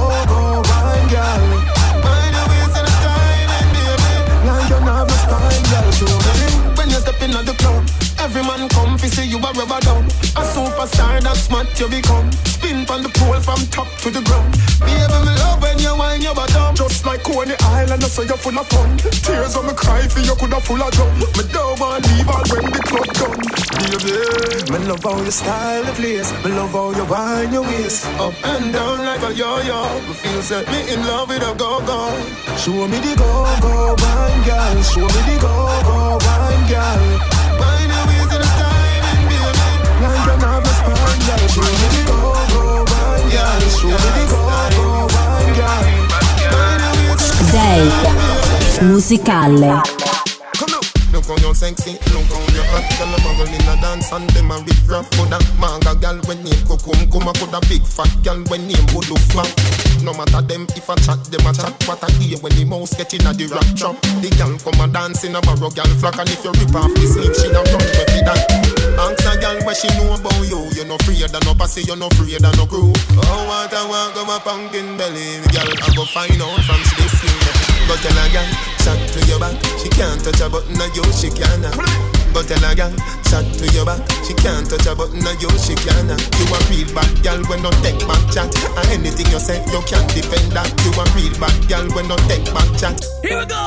Every 8.21 8.43
man 8.43 8.69
come 8.69 8.97
fi 8.99 9.07
see 9.07 9.25
you 9.25 9.37
a 9.37 9.51
rubber 9.57 9.81
dub 9.81 10.05
A 10.37 10.45
superstar 10.45 11.19
that's 11.21 11.41
smart 11.49 11.67
you 11.79 11.89
become. 11.89 12.31
Spin 12.45 12.85
from 12.85 13.01
the 13.01 13.09
pole 13.09 13.41
from 13.41 13.59
top 13.73 13.89
to 14.05 14.11
the 14.11 14.21
ground. 14.21 14.53
Baby 14.79 15.17
me 15.25 15.33
love 15.41 15.61
when 15.61 15.79
you 15.79 15.89
whine 15.97 16.21
your 16.21 16.35
bottom 16.35 16.75
Just 16.75 17.03
like 17.05 17.23
Coney 17.23 17.55
Island, 17.81 18.03
I 18.03 18.07
say 18.07 18.25
you're 18.25 18.37
full 18.37 18.57
of 18.57 18.67
fun. 18.67 18.97
Tears 19.25 19.57
when 19.57 19.65
me 19.67 19.73
cry 19.73 20.07
for 20.07 20.19
you 20.19 20.35
coulda 20.35 20.61
full 20.61 20.81
of 20.81 20.91
drum. 20.93 21.09
Me 21.17 21.43
don't 21.49 21.79
want 21.81 22.05
leave 22.13 22.29
all 22.29 22.45
when 22.53 22.69
the 22.69 22.81
club 22.85 23.09
done. 23.17 23.41
Baby, 23.81 24.69
Me 24.69 24.77
love 24.85 25.01
how 25.03 25.17
you 25.17 25.31
style 25.31 25.83
the 25.83 25.93
place. 25.97 26.29
Me 26.45 26.51
love 26.53 26.71
how 26.77 26.91
you 26.93 27.05
whine 27.09 27.51
your 27.51 27.63
waist. 27.63 28.05
Up 28.21 28.37
and 28.45 28.71
down 28.71 28.99
like 29.01 29.23
a 29.25 29.33
yo-yo. 29.33 29.81
Me 30.05 30.13
feel 30.13 30.41
set 30.45 30.69
me 30.69 30.93
in 30.93 31.01
love 31.09 31.29
with 31.29 31.41
a 31.41 31.53
go-go. 31.57 32.13
Show 32.61 32.85
me 32.87 33.01
the 33.01 33.17
go-go 33.17 33.97
wine 33.97 34.41
girl. 34.45 34.77
Show 34.85 35.09
me 35.09 35.21
the 35.25 35.35
go-go 35.41 36.21
wine 36.21 36.65
girl. 36.69 37.01
Wine 37.59 37.91
Day 47.51 47.91
musicale. 48.79 50.00
Look 51.21 51.37
how 51.37 51.49
you 51.49 51.53
sexy, 51.53 52.01
look 52.17 52.25
how 52.33 52.41
you 52.49 52.65
hot. 52.73 52.81
Girl, 52.97 53.13
a 53.13 53.45
in 53.45 53.69
a 53.69 53.75
dance 53.77 54.09
and 54.09 54.25
them 54.33 54.49
a 54.49 54.57
rip 54.57 54.81
rap. 54.89 55.05
Coulda 55.13 55.37
manga 55.61 55.93
girl 55.93 56.17
when 56.25 56.41
name 56.41 56.65
Kukum 56.65 56.97
Kuma 57.13 57.29
Coulda 57.37 57.61
big 57.69 57.85
fat 57.85 58.09
girl 58.25 58.41
when 58.49 58.65
name 58.65 58.81
Bodo 58.89 59.13
Flap 59.29 59.45
No 60.01 60.17
matter 60.17 60.41
them 60.41 60.65
if 60.73 60.89
I 60.89 60.97
chat, 61.05 61.21
them 61.29 61.45
a 61.45 61.53
chat. 61.53 61.77
What 61.85 62.01
I 62.01 62.09
hear 62.17 62.41
when 62.41 62.57
the 62.57 62.65
mouse 62.65 62.97
get 62.97 63.13
in 63.13 63.21
a 63.29 63.37
the 63.37 63.45
rap 63.53 63.69
trap. 63.77 64.01
The 64.25 64.33
girl 64.33 64.57
come 64.65 64.81
a 64.81 64.89
dance 64.89 65.21
in 65.21 65.37
a 65.37 65.41
barrow 65.45 65.69
girl 65.69 65.93
flock 66.01 66.17
And 66.17 66.25
if 66.25 66.41
you 66.41 66.57
rip 66.57 66.73
off 66.73 66.89
the 66.89 67.05
sleeve, 67.05 67.37
she 67.37 67.53
a 67.53 67.61
run 67.69 67.85
with 67.85 68.01
it. 68.01 68.25
That 68.25 68.41
Ask 68.97 69.21
a 69.21 69.37
girl 69.37 69.61
what 69.61 69.77
she 69.77 69.93
know 70.01 70.17
about 70.17 70.41
you. 70.49 70.73
You 70.73 70.89
no 70.89 70.97
afraid 70.97 71.21
of 71.21 71.37
no 71.45 71.53
pussy, 71.53 71.85
you 71.85 71.93
no 72.01 72.09
afraid 72.09 72.41
of 72.41 72.49
no 72.57 72.65
crew. 72.65 72.89
Oh, 72.97 73.45
what 73.45 73.69
I 73.69 73.85
want, 73.85 74.17
go 74.17 74.25
my 74.25 74.41
pumpkin 74.41 74.97
belly 74.97 75.37
Girl, 75.53 75.69
I 75.69 75.93
go 75.93 76.01
find 76.01 76.41
out 76.41 76.65
from 76.65 76.81
she 76.81 76.97
this 76.97 77.13
you 77.21 77.80
Go 77.91 77.97
tell 77.97 78.23
a 78.23 78.31
girl, 78.31 78.47
chat 78.87 78.99
to 79.11 79.19
your 79.27 79.37
back 79.37 79.51
She 79.75 79.89
can't 79.91 80.15
touch 80.23 80.39
a 80.39 80.47
button 80.47 80.79
of 80.79 80.95
you, 80.95 81.03
she 81.11 81.27
can 81.27 81.59
Go 82.31 82.39
tell 82.39 82.63
a 82.63 82.71
girl, 82.71 82.95
chat 83.27 83.43
to 83.43 83.67
your 83.75 83.83
back 83.83 83.99
She 84.23 84.31
can't 84.31 84.63
touch 84.63 84.87
a 84.87 84.95
button 84.95 85.19
of 85.19 85.35
you, 85.43 85.51
she 85.59 85.75
can 85.75 86.07
You 86.07 86.45
a 86.55 86.57
real 86.71 86.87
bad 86.95 87.11
girl 87.19 87.43
when 87.51 87.59
no 87.59 87.69
take 87.83 87.99
back 88.07 88.23
chat 88.31 88.47
And 88.79 88.87
anything 88.95 89.27
you 89.27 89.43
say, 89.43 89.59
you 89.75 89.83
can't 89.91 90.07
defend 90.15 90.55
that 90.55 90.71
You 90.87 90.95
a 90.95 91.03
real 91.19 91.35
bad 91.35 91.67
girl 91.67 91.83
when 91.91 92.07
no 92.07 92.15
take 92.31 92.47
back 92.55 92.71
chat 92.79 92.95
Here 93.27 93.35
we 93.37 93.45
go 93.45 93.59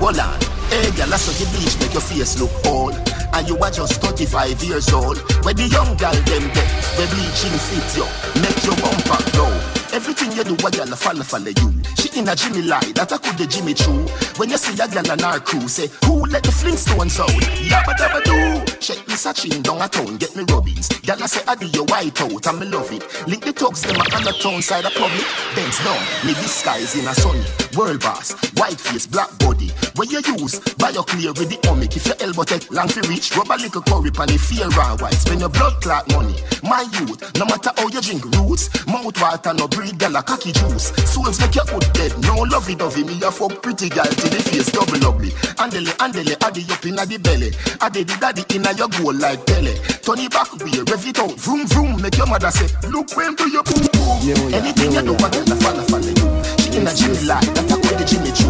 Hold 0.00 0.16
on. 0.16 0.40
Hey, 0.72 0.88
girl, 0.96 1.12
I 1.12 1.20
saw 1.20 1.36
you 1.36 1.44
bleach 1.52 1.76
make 1.84 1.92
your 1.92 2.00
face 2.00 2.40
look 2.40 2.48
old. 2.64 2.96
And 3.34 3.46
you 3.46 3.58
are 3.58 3.70
just 3.70 4.00
35 4.00 4.64
years 4.64 4.88
old. 4.88 5.18
Where 5.44 5.52
the 5.52 5.68
young 5.68 5.98
girl 6.00 6.16
them 6.16 6.48
get, 6.56 6.70
where 6.96 7.10
bleaching 7.12 7.52
fit 7.60 8.00
you, 8.00 8.08
make 8.40 8.56
your 8.64 8.76
bumper 8.80 9.20
glow. 9.36 9.52
Everything 9.92 10.32
you 10.32 10.44
do, 10.44 10.54
a 10.54 10.70
girl 10.70 10.96
follow 10.96 11.22
follow 11.22 11.52
you. 11.52 11.79
She 12.00 12.18
in 12.18 12.28
a 12.28 12.34
Jimmy 12.34 12.62
lie, 12.62 12.80
that 12.96 13.12
I 13.12 13.18
could 13.18 13.36
the 13.36 13.46
Jimmy 13.46 13.74
Choo. 13.74 14.08
When 14.40 14.48
you 14.48 14.56
see 14.56 14.72
a 14.80 14.88
girl 14.88 15.04
on 15.12 15.20
our 15.20 15.38
crew, 15.38 15.68
say, 15.68 15.88
who 16.08 16.24
let 16.32 16.42
the 16.42 16.48
Flintstones 16.48 17.20
out? 17.20 17.28
Yabba 17.60 17.92
dabba 17.92 18.24
do. 18.24 18.80
Shake 18.80 19.06
me 19.06 19.14
searching 19.14 19.60
down 19.60 19.82
a 19.82 19.88
town, 19.88 20.16
get 20.16 20.34
me 20.34 20.44
rubbings. 20.48 20.88
Girl, 21.04 21.22
I 21.22 21.26
say, 21.26 21.44
I 21.46 21.56
do 21.56 21.66
your 21.66 21.84
white 21.84 22.18
out, 22.22 22.46
and 22.46 22.58
me 22.58 22.66
love 22.72 22.90
it. 22.90 23.04
Link 23.28 23.44
the 23.44 23.52
thugs, 23.52 23.82
them 23.82 24.00
on 24.00 24.24
the 24.24 24.32
town 24.40 24.62
side 24.62 24.86
of 24.86 24.94
public. 24.94 25.26
Bends 25.54 25.76
down, 25.84 26.00
me 26.24 26.32
disguise 26.40 26.96
in 26.96 27.06
a 27.06 27.12
sunny. 27.12 27.44
World 27.76 28.00
boss, 28.00 28.32
white 28.58 28.80
face, 28.80 29.06
black 29.06 29.30
body. 29.38 29.70
When 29.94 30.10
you 30.10 30.20
use, 30.38 30.58
buy 30.74 30.90
your 30.90 31.04
clear 31.04 31.32
with 31.32 31.50
the 31.50 31.56
omic. 31.70 31.94
If 31.96 32.06
your 32.06 32.16
elbow 32.20 32.42
take 32.42 32.70
long 32.70 32.88
to 32.88 33.00
reach, 33.08 33.36
rub 33.36 33.50
a 33.50 33.54
little 33.54 33.82
curry 33.82 34.10
pan 34.10 34.30
if 34.30 34.42
fear 34.42 34.66
raw 34.74 34.96
white. 34.96 35.14
Spend 35.14 35.40
your 35.40 35.50
blood 35.50 35.80
clot 35.80 36.10
money. 36.10 36.34
My 36.62 36.82
youth, 36.98 37.22
no 37.38 37.44
matter 37.46 37.70
how 37.76 37.86
you 37.86 38.00
drink 38.00 38.24
roots, 38.34 38.68
mouth 38.86 39.14
water 39.20 39.54
no 39.54 39.68
breed 39.68 39.98
girl 39.98 40.16
a 40.16 40.22
cocky 40.22 40.50
juice. 40.50 40.90
Souls 41.06 41.38
make 41.38 41.54
your 41.54 41.64
foot 41.64 41.86
dead, 41.94 42.10
no 42.22 42.42
lovey 42.42 42.74
dovey. 42.74 43.04
Me 43.04 43.22
a 43.22 43.30
fuck 43.30 43.62
pretty 43.62 43.88
girl 43.88 44.10
till 44.18 44.30
the 44.30 44.42
face 44.50 44.70
double 44.72 45.06
ugly. 45.06 45.30
Andele, 45.62 45.94
andele, 46.02 46.34
addy 46.42 46.66
up 46.66 46.84
inna 46.84 47.06
the 47.06 47.18
belly. 47.18 47.54
Addy 47.80 48.02
the 48.02 48.16
daddy 48.18 48.42
inna 48.50 48.74
your 48.74 48.90
goal 48.98 49.14
like 49.14 49.46
Pele. 49.46 49.74
Turn 50.02 50.18
it 50.18 50.32
back 50.34 50.50
way, 50.58 50.74
rev 50.90 51.06
it 51.06 51.18
out, 51.22 51.38
vroom 51.38 51.66
vroom. 51.70 52.02
Make 52.02 52.18
your 52.18 52.26
mother 52.26 52.50
say, 52.50 52.66
look 52.90 53.14
when 53.14 53.36
do 53.36 53.46
your 53.48 53.62
boom 53.62 53.86
boom. 53.94 54.54
Anything 54.58 54.90
you 54.90 55.02
do, 55.02 55.14
what 55.14 55.30
girl 55.30 55.46
a 55.46 55.56
follow 55.62 55.84
follow 55.86 56.10
you. 56.10 56.59
She 56.70 56.78
inna 56.78 56.94
Jimmy 56.94 57.18
like 57.26 57.42
that, 57.54 57.66
I 57.66 57.76
call 57.82 57.98
the 57.98 58.04
Jimmy 58.06 58.30
Choo. 58.30 58.46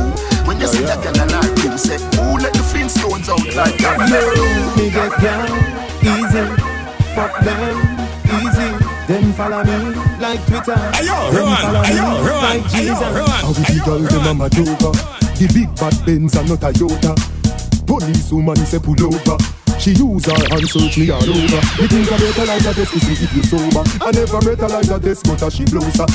When 0.46 0.60
you 0.60 0.66
see 0.66 0.84
that 0.84 1.00
girl 1.02 1.16
and 1.16 1.30
her 1.32 1.48
crew, 1.56 1.78
say, 1.78 1.96
who 2.20 2.36
let 2.36 2.52
the 2.52 2.60
Flintstones 2.60 3.28
out 3.32 3.40
like 3.56 3.76
that? 3.80 3.96
Me 4.76 4.90
get 4.90 5.12
down 5.24 5.48
easy, 6.04 6.44
fuck 7.16 7.32
them 7.40 7.76
easy. 8.44 8.68
Them 9.08 9.32
follow 9.32 9.64
me 9.64 9.96
like 10.20 10.40
Twitter. 10.46 10.76
Ayo, 11.00 11.16
them 11.32 11.48
Rowan, 11.48 11.56
follow 11.64 11.80
me 11.80 11.88
ayo, 11.88 12.06
Rowan, 12.26 12.42
like 12.44 12.62
ayo, 12.62 12.76
Jesus. 12.76 13.10
Rowan, 13.16 13.40
How 13.40 13.52
we 13.56 13.62
the 13.64 13.82
girl 13.84 14.04
them 14.04 14.26
a 14.26 14.32
Majova. 14.36 14.90
The 15.40 15.46
big 15.54 15.70
bad 15.80 15.96
Benz 16.04 16.36
and 16.36 16.48
not 16.48 16.62
a 16.62 16.70
Toyota. 16.76 17.12
Police 17.86 18.32
woman 18.32 18.56
say 18.56 18.78
pull 18.78 19.00
over. 19.02 19.59
She 19.80 19.92
use 19.92 20.26
her 20.26 20.36
and 20.36 20.68
search 20.68 20.98
me 20.98 21.08
all 21.08 21.24
over. 21.24 21.60
Me 21.80 21.88
think 21.88 22.12
I 22.12 22.18
better 22.20 22.44
like 22.44 22.60
a 22.60 22.74
test 22.74 22.92
to 22.92 23.00
see 23.00 23.24
if 23.24 23.32
you 23.32 23.42
sober. 23.42 23.80
I 24.04 24.10
never 24.12 24.40
met 24.44 24.60
her 24.60 24.68
like 24.68 24.90
a 24.92 25.00
test, 25.00 25.24
but 25.24 25.50
she 25.50 25.64
blows 25.64 25.96
her. 25.96 26.06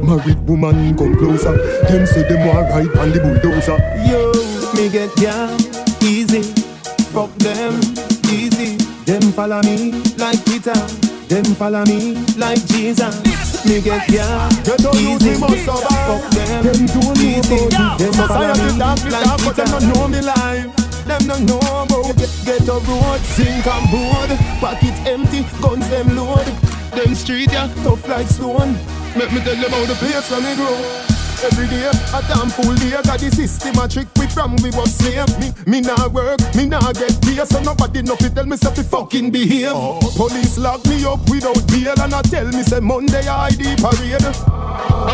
Married 0.00 0.40
woman 0.48 0.96
come 0.96 1.14
closer. 1.18 1.52
Them 1.84 2.06
say 2.06 2.22
them 2.26 2.48
want 2.48 2.70
ride 2.70 2.96
on 2.96 3.10
the 3.12 3.20
bulldozer. 3.20 3.76
Yo, 4.08 4.32
me 4.72 4.88
get 4.88 5.12
ya 5.20 5.52
easy. 6.00 6.40
Fuck 7.12 7.28
them 7.44 7.76
easy. 8.32 8.76
Them 9.04 9.20
follow 9.32 9.60
me 9.60 9.92
like 10.16 10.42
Peter. 10.46 10.72
Them 11.28 11.44
follow 11.60 11.84
me 11.84 12.16
like 12.38 12.64
Jesus. 12.72 13.20
Me 13.66 13.82
get 13.82 14.08
ya 14.08 14.48
Get 14.64 14.80
on 14.84 14.96
you, 14.96 15.16
easy. 15.16 15.30
me 15.30 15.38
must 15.40 15.64
survive. 15.64 16.08
Fuck 16.08 16.30
them 16.32 16.64
Them 16.64 16.86
don't 16.86 17.04
know 17.04 17.20
easy. 17.20 17.68
Them 17.68 18.12
follow 18.16 18.56
me 18.56 19.10
like 19.12 19.44
but 19.44 19.56
them 19.56 19.68
don't 19.68 19.92
know 19.92 20.08
me 20.08 20.20
life. 20.22 20.83
Them 21.06 21.26
don't 21.26 21.44
know 21.44 21.58
about 21.58 22.16
get, 22.16 22.32
get 22.44 22.68
a 22.68 22.72
road, 22.72 23.20
sink 23.20 23.66
and 23.66 23.90
board. 23.90 24.30
Pocket 24.60 24.96
empty, 25.06 25.44
guns 25.60 25.88
them 25.90 26.16
load. 26.16 26.46
Them 26.96 27.14
street 27.14 27.52
yeah, 27.52 27.72
tough 27.82 28.08
like 28.08 28.26
stone. 28.26 28.74
Let 29.16 29.32
me 29.32 29.40
tell 29.40 29.54
you 29.54 29.66
about 29.66 29.86
the 29.86 29.94
place 29.94 30.30
where 30.30 30.40
me 30.40 30.56
grow. 30.56 31.13
Every 31.42 31.66
day, 31.68 31.84
a 31.88 32.20
damn 32.28 32.48
full 32.48 32.74
day, 32.76 32.90
got 32.90 33.18
the 33.18 33.30
system 33.30 33.78
a 33.78 33.88
trick 33.88 34.08
we 34.16 34.26
from 34.26 34.56
we 34.62 34.70
was 34.70 34.94
slave. 34.94 35.28
Me, 35.38 35.52
me 35.66 35.80
nah 35.80 36.08
work, 36.08 36.40
me 36.54 36.66
nah 36.66 36.92
get 36.92 37.20
pay, 37.22 37.42
so 37.44 37.60
nobody 37.60 38.02
know 38.02 38.16
fi 38.16 38.28
tell 38.28 38.46
me 38.46 38.56
say 38.56 38.72
fi 38.74 38.82
fucking 38.82 39.30
behave. 39.30 39.72
Oh. 39.74 39.98
Police 40.16 40.58
lock 40.58 40.84
me 40.86 41.04
up 41.04 41.20
without 41.28 41.60
bail 41.68 41.94
and 42.00 42.14
I 42.14 42.22
tell 42.22 42.46
me 42.46 42.62
say 42.62 42.80
Monday 42.80 43.26
I 43.26 43.48
ID 43.48 43.76
parade. 43.82 44.24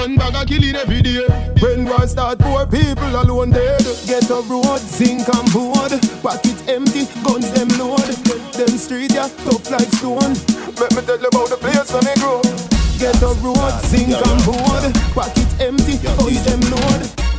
And 0.02 0.18
bag 0.18 0.34
a 0.34 0.44
killing 0.44 0.76
every 0.76 1.02
day. 1.02 1.26
When 1.60 1.84
war 1.84 2.06
start, 2.06 2.38
poor 2.38 2.66
people 2.66 3.10
alone 3.16 3.50
dead. 3.50 3.82
Get 4.06 4.30
a 4.30 4.40
road, 4.46 4.78
sink 4.78 5.28
and 5.28 5.52
board. 5.52 5.92
Pocket 6.22 6.58
empty, 6.68 7.06
guns 7.24 7.50
them 7.52 7.68
load. 7.78 8.06
Them 8.54 8.76
street 8.78 9.12
yeah, 9.12 9.28
tough 9.44 9.70
like 9.70 9.90
stone. 9.98 10.34
Let 10.78 10.94
me 10.94 11.02
tell 11.02 11.20
you 11.20 11.28
about 11.28 11.48
the 11.48 11.58
place 11.60 11.92
where 11.92 12.02
me 12.02 12.14
grow. 12.20 12.69
Get 13.00 13.14
the 13.14 13.28
road, 13.40 13.80
sink 13.84 14.10
and 14.10 14.44
board. 14.44 14.92
Pocket 15.14 15.48
empty, 15.58 15.96
guns 16.04 16.44
them 16.44 16.60
load. 16.70 17.29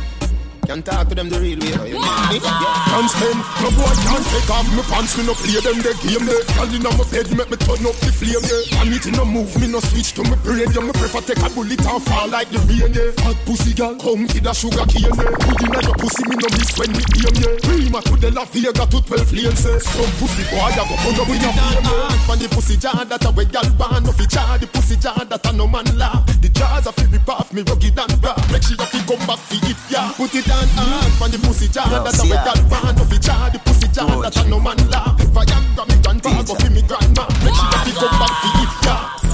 Can 0.72 0.80
talk 0.82 1.04
to 1.08 1.14
them 1.14 1.28
the 1.28 1.36
real 1.36 1.60
way. 1.60 1.92
You 1.92 2.00
know 2.00 2.16
me? 2.32 2.40
Can't 2.40 3.04
spend, 3.04 3.44
no 3.60 3.68
boy 3.76 3.92
can't 4.08 4.24
take 4.24 4.48
off 4.48 4.64
my 4.72 4.80
pants, 4.88 5.20
me 5.20 5.28
no 5.28 5.36
play 5.36 5.60
them 5.60 5.84
the 5.84 5.92
game 6.00 6.24
there. 6.24 6.40
Girl 6.56 6.72
inna 6.72 6.88
my 6.96 7.04
bed, 7.12 7.28
make 7.36 7.52
me 7.52 7.60
turn 7.60 7.84
up 7.84 7.92
the 8.00 8.08
flame 8.08 8.40
yeah. 8.40 8.80
And 8.80 8.88
it 8.96 9.04
no 9.12 9.28
move, 9.28 9.52
me 9.60 9.68
no 9.68 9.84
switch 9.84 10.16
to 10.16 10.24
my 10.24 10.32
brain 10.40 10.72
yeah. 10.72 10.80
Me 10.80 10.96
prefer 10.96 11.20
take 11.28 11.44
a 11.44 11.48
bullet 11.52 11.76
and 11.76 12.00
fall 12.08 12.24
like 12.32 12.48
the 12.48 12.56
rain 12.64 12.88
yeah. 12.88 13.12
Hot 13.20 13.36
pussy 13.44 13.76
girl, 13.76 14.00
come 14.00 14.24
to 14.24 14.38
the 14.40 14.52
sugar 14.56 14.88
cane 14.88 15.12
yeah. 15.12 15.36
Put 15.44 15.60
inna 15.60 15.80
your 15.84 15.96
pussy, 16.00 16.24
me 16.24 16.40
no 16.40 16.48
miss 16.56 16.72
when 16.80 16.88
me 16.96 17.04
aim 17.20 17.36
yeah. 17.36 17.56
Prima 17.68 18.00
to 18.08 18.14
the 18.16 18.28
La 18.32 18.48
Vega 18.48 18.72
to 18.72 18.96
12 18.96 19.28
lanes 19.28 19.60
yeah. 19.68 19.76
Some 19.76 20.12
pussy 20.16 20.40
boy, 20.48 20.56
I 20.56 20.88
go 20.88 20.96
put 21.04 21.20
up 21.20 21.28
in 21.28 21.36
your 21.36 21.52
flame 21.52 21.84
yeah. 21.84 22.24
Pan 22.24 22.36
the 22.40 22.48
pussy 22.48 22.80
jar 22.80 23.04
that 23.04 23.20
a 23.20 23.30
way 23.36 23.44
girl 23.44 23.68
born, 23.76 24.08
no 24.08 24.12
fi 24.16 24.24
jar 24.24 24.56
the 24.56 24.64
pussy 24.72 24.96
jar 24.96 25.20
that 25.20 25.44
a 25.44 25.52
no 25.52 25.68
man 25.68 25.84
laugh. 26.00 26.24
The 26.40 26.48
jars 26.48 26.88
a 26.88 26.96
fi 26.96 27.04
rip 27.12 27.28
off 27.28 27.52
me 27.52 27.60
rugged 27.60 27.92
and 27.92 28.16
raw. 28.24 28.40
Make 28.48 28.64
she 28.64 28.72
a 28.80 28.88
fi 28.88 29.04
come 29.04 29.20
back 29.28 29.36
fi 29.44 29.60
it 29.68 29.76
yeah. 29.92 30.08
Put 30.16 30.32
it 30.32 30.48
on 30.48 30.61
hard, 30.74 31.12
pan 31.18 31.30
the 31.30 31.38
pussy 31.38 31.68
jar 31.68 31.88
that 31.88 32.18
a 32.18 32.22
way 32.22 32.38
girl 32.42 32.60
born, 32.68 32.94
no 32.96 33.04
fi 33.04 33.18
jar 33.18 33.50
the 33.50 33.58
pussy 33.58 33.88
jar 33.88 34.22
that 34.22 34.36
a 34.36 34.48
no 34.48 34.58
man 34.60 34.78
laugh. 34.90 35.18
Viagra 35.32 35.84
me 35.88 35.96
grandpa 36.02 36.42
go 36.42 36.54
fi 36.54 36.68
me 36.68 36.82
grandma. 36.82 37.24
Make 37.42 37.54
she 37.54 37.66
a 37.66 37.78
fi 37.82 37.92
come 37.96 38.16
back 38.20 38.34
fi 38.42 38.48
it 38.62 38.72
yeah. 38.84 39.32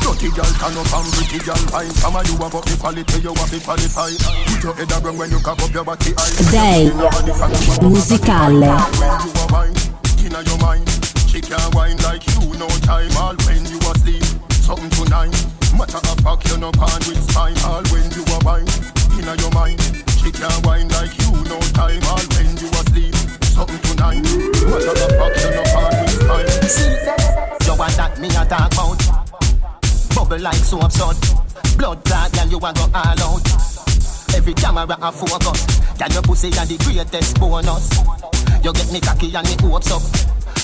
Dirty 0.00 0.28
girl 0.36 0.52
turn 0.60 0.76
up 0.76 0.92
and 0.92 1.12
pretty 1.12 1.38
girl 1.44 1.62
fine. 1.72 1.90
Some 1.90 2.16
of 2.16 2.26
you 2.28 2.36
have 2.36 2.52
got 2.52 2.64
the 2.64 2.76
quality, 2.76 3.20
you 3.20 3.32
have 3.32 3.50
the 3.50 3.60
qualify. 3.60 4.10
Put 4.48 4.62
your 4.64 4.74
head 4.74 4.92
around 4.92 5.16
when 5.18 5.30
you 5.30 5.40
cock 5.40 5.60
up 5.60 5.72
your 5.72 5.84
body 5.84 6.12
eye. 6.16 6.34
Day 6.52 6.90
musicale. 7.80 8.60
You 8.60 9.32
a 9.32 9.44
wine, 9.52 9.76
inna 10.24 10.40
your 10.44 10.58
mind. 10.58 10.88
She 11.28 11.40
can't 11.40 11.74
wine 11.74 11.96
like 12.02 12.26
you, 12.26 12.52
no 12.58 12.68
time. 12.84 13.12
All 13.16 13.36
when 13.46 13.64
you 13.64 13.78
asleep, 13.78 14.24
something 14.50 14.90
tonight. 14.90 15.32
Matter 15.78 16.02
of 16.02 16.18
fact, 16.20 16.48
you 16.50 16.58
no 16.58 16.72
pan 16.72 17.00
with 17.08 17.22
spine. 17.30 17.56
All 17.64 17.84
when 17.88 18.04
you 18.12 18.24
a 18.26 18.38
wine, 18.44 18.68
inna 19.16 19.36
your 19.40 19.52
mind. 19.52 20.09
She 20.20 20.30
can't 20.30 20.66
wine 20.66 20.88
like 20.88 21.16
you, 21.18 21.32
no 21.48 21.58
time. 21.72 22.02
All 22.04 22.20
when 22.36 22.52
you 22.60 22.68
asleep, 22.68 23.14
something 23.56 23.80
tonight. 23.88 24.20
Matter 24.68 24.92
of 24.92 25.12
fact, 25.16 25.36
you 25.40 25.50
no 25.56 25.62
pan 25.64 25.92
with 25.96 26.12
spine. 26.20 27.56
You 27.64 27.74
want 27.78 27.96
that 27.96 28.18
me 28.20 28.28
a 28.28 28.44
talk 28.44 28.72
about? 28.72 29.00
Bubble 30.14 30.38
like 30.44 30.60
so 30.60 30.78
absurd. 30.80 31.16
Blood 31.78 32.04
clot, 32.04 32.32
girl, 32.32 32.48
you 32.48 32.58
a 32.58 32.70
go 32.72 32.84
all 32.92 33.20
out. 33.24 33.46
Every 34.36 34.52
camera 34.52 34.96
a 35.00 35.10
focus. 35.10 35.80
Girl, 35.96 36.12
your 36.12 36.22
pussy 36.22 36.48
a 36.48 36.68
the 36.68 36.76
greatest 36.84 37.40
bonus. 37.40 37.88
You 38.62 38.72
get 38.72 38.92
me 38.92 39.00
cocky 39.00 39.34
and 39.34 39.46
me 39.48 39.56
hopes 39.64 39.90
up. 39.90 40.04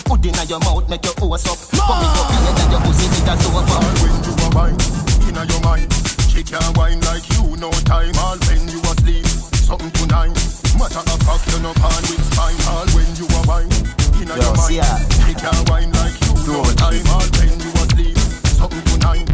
Put 0.04 0.24
inna 0.24 0.44
your 0.44 0.60
mouth, 0.60 0.88
make 0.88 1.02
your 1.02 1.14
hose 1.16 1.48
up. 1.48 1.56
Put 1.56 1.96
me 1.96 2.06
up 2.12 2.28
in 2.28 2.44
and 2.60 2.72
your 2.76 2.80
pussy 2.84 3.08
it 3.08 3.24
a 3.24 3.34
so 3.40 3.56
up. 3.56 3.64
When 4.04 4.20
you 4.20 4.36
a 4.36 4.48
wine, 4.52 4.76
inna 5.24 5.48
your 5.48 5.60
mind. 5.64 5.88
She 6.28 6.44
can't 6.44 6.76
wine 6.76 7.00
like 7.08 7.24
you, 7.32 7.56
no 7.56 7.70
time. 7.88 8.12
All 8.20 8.36
when 8.44 8.68
you 8.68 8.80
asleep, 8.84 9.24
something 9.66 9.90
tonight. 9.90 10.30
Matter 10.78 11.02
of 11.02 11.20
fact, 11.26 11.42
you 11.50 11.58
no 11.58 11.74
pan 11.74 12.02
with 12.06 12.22
spine. 12.30 12.60
All 12.70 12.86
when 12.94 13.10
you 13.18 13.26
a 13.26 13.40
wine, 13.50 13.74
inna 14.22 14.34
your 14.38 14.54
mind. 14.54 14.78
She 15.26 15.34
can't 15.34 15.62
wine 15.68 15.90
like 15.98 16.14
you, 16.22 16.32
no 16.46 16.62
time. 16.78 17.02
All 17.10 17.26
when 17.34 17.52
you 17.58 17.70
asleep, 17.82 18.16
something 18.54 18.84
tonight. 18.94 19.26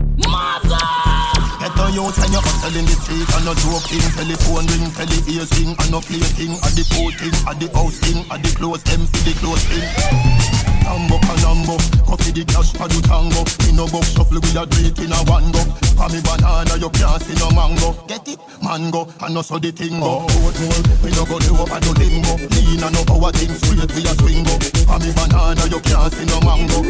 Get 1.61 1.79
a 1.79 1.87
youth 1.95 2.19
and 2.19 2.33
you're 2.33 2.43
hustle 2.43 2.75
in 2.75 2.85
the 2.87 2.97
street 2.99 3.29
and 3.37 3.45
no 3.45 3.55
joking 3.55 4.03
Telephone 4.19 4.67
ring, 4.67 4.91
tele 4.99 5.19
ears 5.31 5.51
ring 5.55 5.77
and 5.79 5.91
no 5.93 6.01
play 6.01 6.19
thing 6.19 6.59
At 6.59 6.75
the 6.75 6.83
food 6.91 7.15
thing, 7.15 7.37
at 7.47 7.61
the 7.61 7.71
house 7.71 7.99
thing, 8.03 8.27
at 8.33 8.43
the 8.43 8.51
clothes 8.59 8.83
them 8.83 9.07
for 9.07 9.23
the 9.23 9.33
clothes 9.39 9.63
thing 9.71 10.72
Tambo 10.83 11.17
canambo, 11.23 11.77
coffee 12.07 12.33
the 12.33 12.45
cash 12.45 12.73
for 12.75 12.89
the 12.89 13.01
tango. 13.07 13.43
In 13.69 13.77
no 13.77 13.87
box 13.89 14.13
shuffle 14.13 14.41
we 14.43 14.51
a 14.59 14.63
it 14.85 14.99
in 14.99 15.13
a 15.13 15.19
one 15.31 15.51
go. 15.53 15.63
For 15.97 16.09
me 16.11 16.21
banana 16.21 16.75
you 16.77 16.91
can't 16.91 17.23
see 17.23 17.35
no 17.39 17.49
mango. 17.55 17.95
Get 18.07 18.27
it? 18.29 18.39
Mango, 18.63 19.09
and 19.23 19.35
no 19.35 19.43
so 19.43 19.59
the 19.59 19.71
thing 19.73 20.01
go. 20.01 20.27
Oat 20.27 20.59
more, 20.61 20.83
we 21.03 21.11
no 21.15 21.25
go 21.25 21.39
do 21.39 21.55
up 21.57 21.71
and 21.71 21.83
do 21.83 21.93
limbo 21.99 22.35
Lean 22.55 22.83
and 22.83 22.95
no 22.95 23.03
power 23.05 23.33
thing, 23.33 23.55
straight 23.59 23.91
we 23.95 24.03
a 24.07 24.13
swing 24.19 24.45
go 24.45 24.55
For 24.87 24.99
me 24.99 25.11
banana 25.15 25.65
you 25.71 25.81
can't 25.81 26.13
see 26.13 26.27
no 26.27 26.39
mango. 26.43 26.83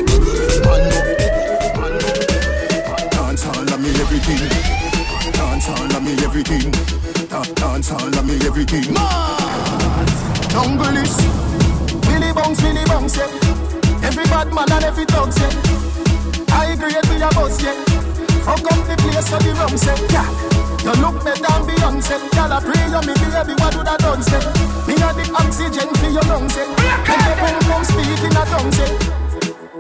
Mango, 0.65 1.01
mango. 1.77 2.33
Dance 3.33 3.47
all 3.47 3.73
of 3.73 3.81
me 3.81 3.91
everything. 4.01 4.43
Dance 5.33 5.69
all 5.69 5.97
of 5.97 6.03
me 6.03 6.13
everything. 6.25 6.71
Dance 7.55 7.91
all 7.93 8.19
of 8.19 8.25
me 8.27 8.35
everything. 8.47 8.95
Jungle 10.51 10.97
is. 10.97 11.17
Billy 12.03 12.33
Bounce, 12.33 12.61
Billy 12.61 12.85
Bounce, 12.85 13.17
yeah. 13.17 13.62
Every 14.03 14.25
bad 14.25 14.53
man 14.53 14.71
and 14.73 14.85
every 14.85 15.07
dog, 15.07 15.33
yeah. 15.39 15.51
High 16.53 16.77
grade 16.77 17.07
with 17.09 17.23
a 17.23 17.31
bus, 17.35 17.63
yeah. 17.63 17.75
Fuck 18.45 18.67
up 18.67 18.81
the 18.87 18.97
place 18.99 19.29
so 19.29 19.39
the 19.39 19.55
rum, 19.55 19.77
say, 19.77 19.95
yeah. 20.11 20.27
You 20.83 20.93
look 21.01 21.23
better 21.23 21.43
than 21.43 21.63
Beyonce. 21.63 22.19
Y'all 22.35 22.51
a 22.51 22.59
pray 22.61 22.83
you 22.91 23.01
me 23.07 23.15
baby, 23.15 23.55
what 23.63 23.73
do 23.73 23.83
that 23.87 24.01
done, 24.01 24.23
say? 24.23 24.43
Me 24.91 24.95
a 24.99 25.09
the 25.15 25.25
oxygen 25.39 25.89
for 25.95 26.11
your 26.11 26.27
lungs, 26.27 26.55
say. 26.55 26.67
When 26.67 27.21
the 27.23 27.33
boom 27.39 27.57
boom 27.71 27.83
speak 27.87 28.23
in 28.27 28.35
a 28.35 28.43
tongue, 28.51 28.73
say. 28.75 28.91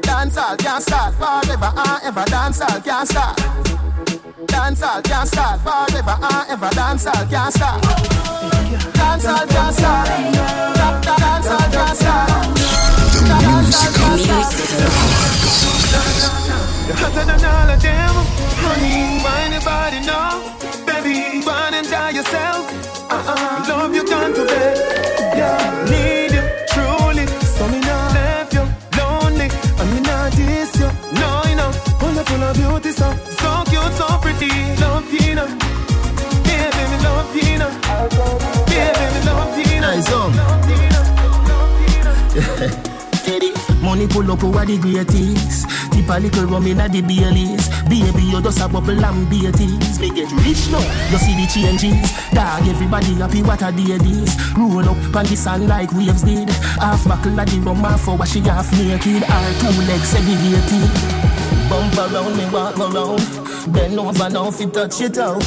Dance 0.00 0.36
all 0.38 0.56
can't 0.56 0.82
start 0.82 1.14
forever 1.14 1.72
and 1.74 2.02
ever. 2.04 2.24
Dance 2.30 2.60
all 2.60 2.80
can't 2.80 3.08
start. 3.08 3.36
Dance 4.46 4.82
all 4.82 5.02
can't 5.02 5.28
start 5.28 5.58
forever 5.60 6.16
and 6.22 6.50
ever. 6.50 6.70
Dance 6.70 7.06
all 7.06 7.26
can't 7.26 7.52
start. 7.52 7.82
Dance 8.94 9.26
all 9.26 9.46
can't 9.46 9.74
start. 9.74 10.06
Da- 10.06 11.00
da- 11.00 11.16
Dance 11.18 11.48
all 11.50 11.70
can't 11.72 11.96
start. 11.98 12.61
Dance 13.72 13.86
all 13.86 13.92
can't 13.94 14.20
start. 14.20 14.52
Hotter 17.00 17.24
than 17.24 17.42
all 17.42 17.70
of 17.72 17.80
them, 17.80 18.14
honey. 18.60 19.24
Why 19.24 19.48
anybody 19.48 20.00
know? 20.04 20.44
Baby, 20.84 21.40
run 21.46 21.72
and 21.72 21.88
die 21.88 22.10
yourself. 22.10 22.68
Uh-uh. 23.10 23.64
Love 23.68 23.94
you 23.94 24.04
gone 24.06 24.34
to 24.34 24.44
bed. 24.44 24.76
Yeah, 25.38 25.88
need 25.88 26.32
you 26.36 26.44
truly. 26.68 27.24
So 27.56 27.66
me 27.68 27.80
not 27.80 28.12
left 28.12 28.52
you 28.52 28.64
lonely, 28.98 29.48
and 29.80 29.88
me 29.94 30.00
not 30.00 30.32
diss 30.36 30.76
you. 30.76 30.90
No, 31.16 31.30
you 31.48 31.56
know, 31.56 31.72
wonderful 32.02 32.42
of 32.42 32.54
beauty, 32.54 32.92
so 32.92 33.08
so 33.40 33.64
cute, 33.72 33.94
so 33.96 34.06
pretty. 34.20 34.52
Love 34.84 35.08
you, 35.16 35.34
know. 35.34 35.48
Yeah, 36.44 36.68
baby, 36.76 36.96
love 37.08 37.34
you, 37.34 37.56
know. 37.56 37.72
Yeah, 38.68 38.92
baby, 39.00 39.18
love 39.24 39.56
you, 39.58 39.80
know. 39.80 39.96
Nice 39.96 40.08
song. 40.08 40.32
Steady. 42.32 42.88
Money 43.92 44.08
pull 44.08 44.32
up 44.32 44.42
over 44.42 44.64
the 44.64 44.78
greatest. 44.78 45.68
Tip 45.92 46.08
a 46.08 46.16
little 46.16 46.46
rum 46.46 46.66
inna 46.66 46.88
the 46.88 47.02
Baileys. 47.02 47.68
Baby, 47.92 48.24
you 48.24 48.40
just 48.40 48.58
a 48.64 48.66
bubble 48.66 49.04
and 49.04 49.28
beaties. 49.28 50.00
Me 50.00 50.08
get 50.08 50.32
rich 50.32 50.64
now. 50.72 50.80
You 51.12 51.20
see 51.20 51.36
the 51.36 51.44
changes. 51.44 52.00
Dog, 52.32 52.64
everybody 52.72 53.12
happy. 53.20 53.42
What 53.42 53.60
a 53.60 53.68
day 53.68 54.00
this. 54.00 54.32
Roll 54.56 54.88
up 54.88 54.96
on 55.12 55.26
the 55.28 55.36
sun 55.36 55.68
like 55.68 55.92
waves 55.92 56.22
did. 56.22 56.48
Half 56.80 57.04
buckle 57.06 57.38
of 57.38 57.44
the 57.44 57.60
rum, 57.60 57.84
half 57.84 58.00
for 58.00 58.16
what 58.16 58.28
she 58.28 58.40
half 58.40 58.72
naked. 58.72 59.28
Her 59.28 59.52
two 59.60 59.84
legs 59.84 60.08
segregated. 60.08 60.88
Bump 61.68 61.92
around 61.92 62.32
me, 62.32 62.48
walk 62.48 62.80
around. 62.80 63.20
Bend 63.76 64.00
over 64.00 64.30
now, 64.30 64.48
if 64.48 64.58
you 64.58 64.70
touch 64.70 65.02
it 65.02 65.18
out. 65.18 65.44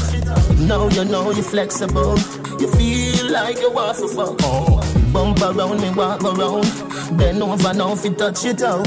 Now 0.70 0.88
you 0.90 1.04
know 1.06 1.32
you're 1.32 1.42
flexible. 1.42 2.14
You 2.62 2.70
feel 2.78 3.32
like 3.32 3.58
you 3.58 3.72
want 3.72 3.98
to 3.98 4.08
fuck. 4.08 4.38
Oh. 4.44 4.86
Bump 5.12 5.42
around 5.42 5.82
me, 5.82 5.90
walk 5.98 6.22
around. 6.22 6.70
Bend 7.12 7.42
over 7.42 7.74
now 7.74 7.94
if 7.94 8.04
you 8.04 8.12
touch 8.14 8.46
it 8.46 8.62
out. 8.64 8.86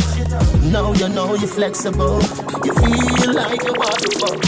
Now 0.64 0.92
you 0.92 1.08
know 1.08 1.34
you're 1.34 1.46
flexible. 1.48 2.20
You 2.64 2.72
feel 2.74 3.34
like 3.34 3.62
you 3.64 3.72
want 3.72 3.98
to 3.98 4.10
fuck. 4.18 4.44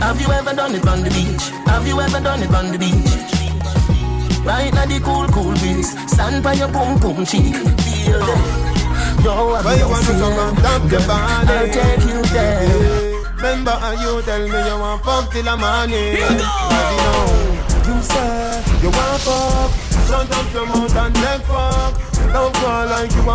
Have 0.00 0.20
you 0.20 0.28
ever 0.32 0.54
done 0.54 0.74
it 0.74 0.86
on 0.86 1.02
the 1.02 1.10
beach? 1.10 1.48
Have 1.66 1.86
you 1.86 2.00
ever 2.00 2.20
done 2.20 2.42
it 2.42 2.54
on 2.54 2.70
the 2.72 2.78
beach? 2.78 4.44
Right 4.44 4.72
now 4.72 4.86
the 4.86 5.00
cool, 5.00 5.26
cool 5.28 5.54
breeze. 5.58 5.90
Stand 6.10 6.42
by 6.42 6.54
your 6.54 6.68
boom, 6.68 6.98
boom 6.98 7.24
cheek. 7.26 7.54
Feel 7.54 8.22
it. 8.22 9.24
Yo, 9.24 9.54
have 9.54 9.64
Why 9.64 9.74
you 9.74 9.88
want 9.88 10.04
to 10.06 10.12
fear. 10.12 10.18
suck 10.18 10.38
up 10.38 10.62
dump 10.62 10.92
your 10.92 11.00
body? 11.06 11.52
I'll 11.52 11.68
take 11.68 12.04
you 12.08 12.22
there. 12.34 13.22
Remember 13.36 13.72
how 13.72 13.92
you 13.92 14.22
tell 14.22 14.40
me 14.40 14.68
you 14.68 14.78
want 14.78 15.04
fuck 15.04 15.32
till 15.32 15.42
the 15.42 15.56
morning 15.56 16.14
Body 16.14 16.96
know 17.02 17.26
You 17.86 18.02
say 18.02 18.62
you 18.82 18.90
want 18.90 19.20
fuck 19.20 19.70
Shut 20.06 20.30
up 20.30 20.52
your 20.54 20.66
mouth 20.66 20.96
and 20.96 21.14
neck 21.14 21.40
fuck 21.42 22.11
Don't 22.32 22.56
fall 22.56 22.86
like 22.86 23.12
you 23.12 23.22
a 23.22 23.34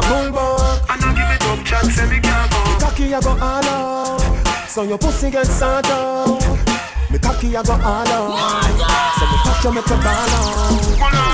And 0.90 1.04
I 1.04 1.14
give 1.18 1.30
it 1.36 1.44
up 1.48 1.66
chat 1.66 1.86
say 1.86 2.10
me 2.10 2.20
can't 2.20 2.52
go. 2.52 2.86
Cocky 2.86 3.14
I 3.14 3.22
go 3.22 3.30
all 3.30 3.66
out. 3.66 4.68
So 4.68 4.84
your 4.84 4.98
pussy 4.98 5.30
get 5.30 5.46
sort 5.46 5.86
out. 5.90 6.42
Me 7.12 7.20
cocky 7.20 7.56
I 7.56 7.64
go 7.64 7.74
all 7.74 8.08
out. 8.08 8.64
So 9.18 9.26
me 9.26 9.38
fuck 9.46 9.64
you 9.64 9.72
make 9.74 9.90
you 9.90 9.98
ball 9.98 11.18
out 11.18 11.27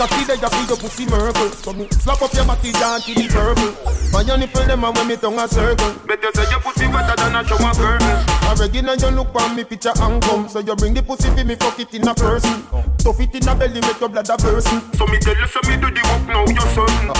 Cocky 0.00 0.24
there 0.24 0.40
you 0.40 0.48
feel 0.48 0.64
your 0.64 0.78
pussy 0.78 1.04
miracle. 1.04 1.50
So 1.60 1.74
me 1.74 1.86
slap 1.92 2.22
up 2.22 2.32
your 2.32 2.46
body 2.46 2.72
down 2.72 3.04
to 3.04 3.12
the 3.12 3.28
purple. 3.28 4.16
On 4.16 4.26
your 4.26 4.38
nipple 4.38 4.64
them 4.64 4.82
and 4.82 4.96
when 4.96 5.08
me 5.08 5.16
tongue 5.16 5.36
a 5.36 5.44
circle. 5.46 5.92
Bet 6.08 6.22
you 6.24 6.32
say 6.32 6.48
your 6.48 6.60
pussy 6.64 6.88
wetter 6.88 7.12
than 7.20 7.36
a 7.36 7.44
shower 7.44 7.76
curtain. 7.76 8.16
A 8.48 8.56
regular 8.56 8.96
you 8.96 9.10
look 9.12 9.34
on 9.36 9.54
me 9.54 9.62
picture 9.62 9.92
and 9.92 10.22
come. 10.22 10.48
So 10.48 10.60
you 10.60 10.74
bring 10.74 10.94
the 10.94 11.02
pussy 11.02 11.28
for 11.28 11.44
me 11.44 11.54
fuck 11.54 11.78
it 11.78 11.92
in 11.92 12.08
a 12.08 12.14
person. 12.14 12.64
Stuff 12.96 13.20
it 13.20 13.34
in 13.36 13.44
a 13.44 13.52
belly 13.52 13.80
make 13.84 14.00
your 14.00 14.08
blood 14.08 14.30
a 14.32 14.40
burst. 14.40 14.72
So 14.96 15.04
me 15.04 15.18
tell 15.20 15.36
you 15.36 15.46
so 15.52 15.60
me 15.68 15.76
do 15.76 15.92
the 15.92 16.00
work 16.08 16.24
now 16.32 16.48
you're 16.48 16.72
certain. 16.72 17.12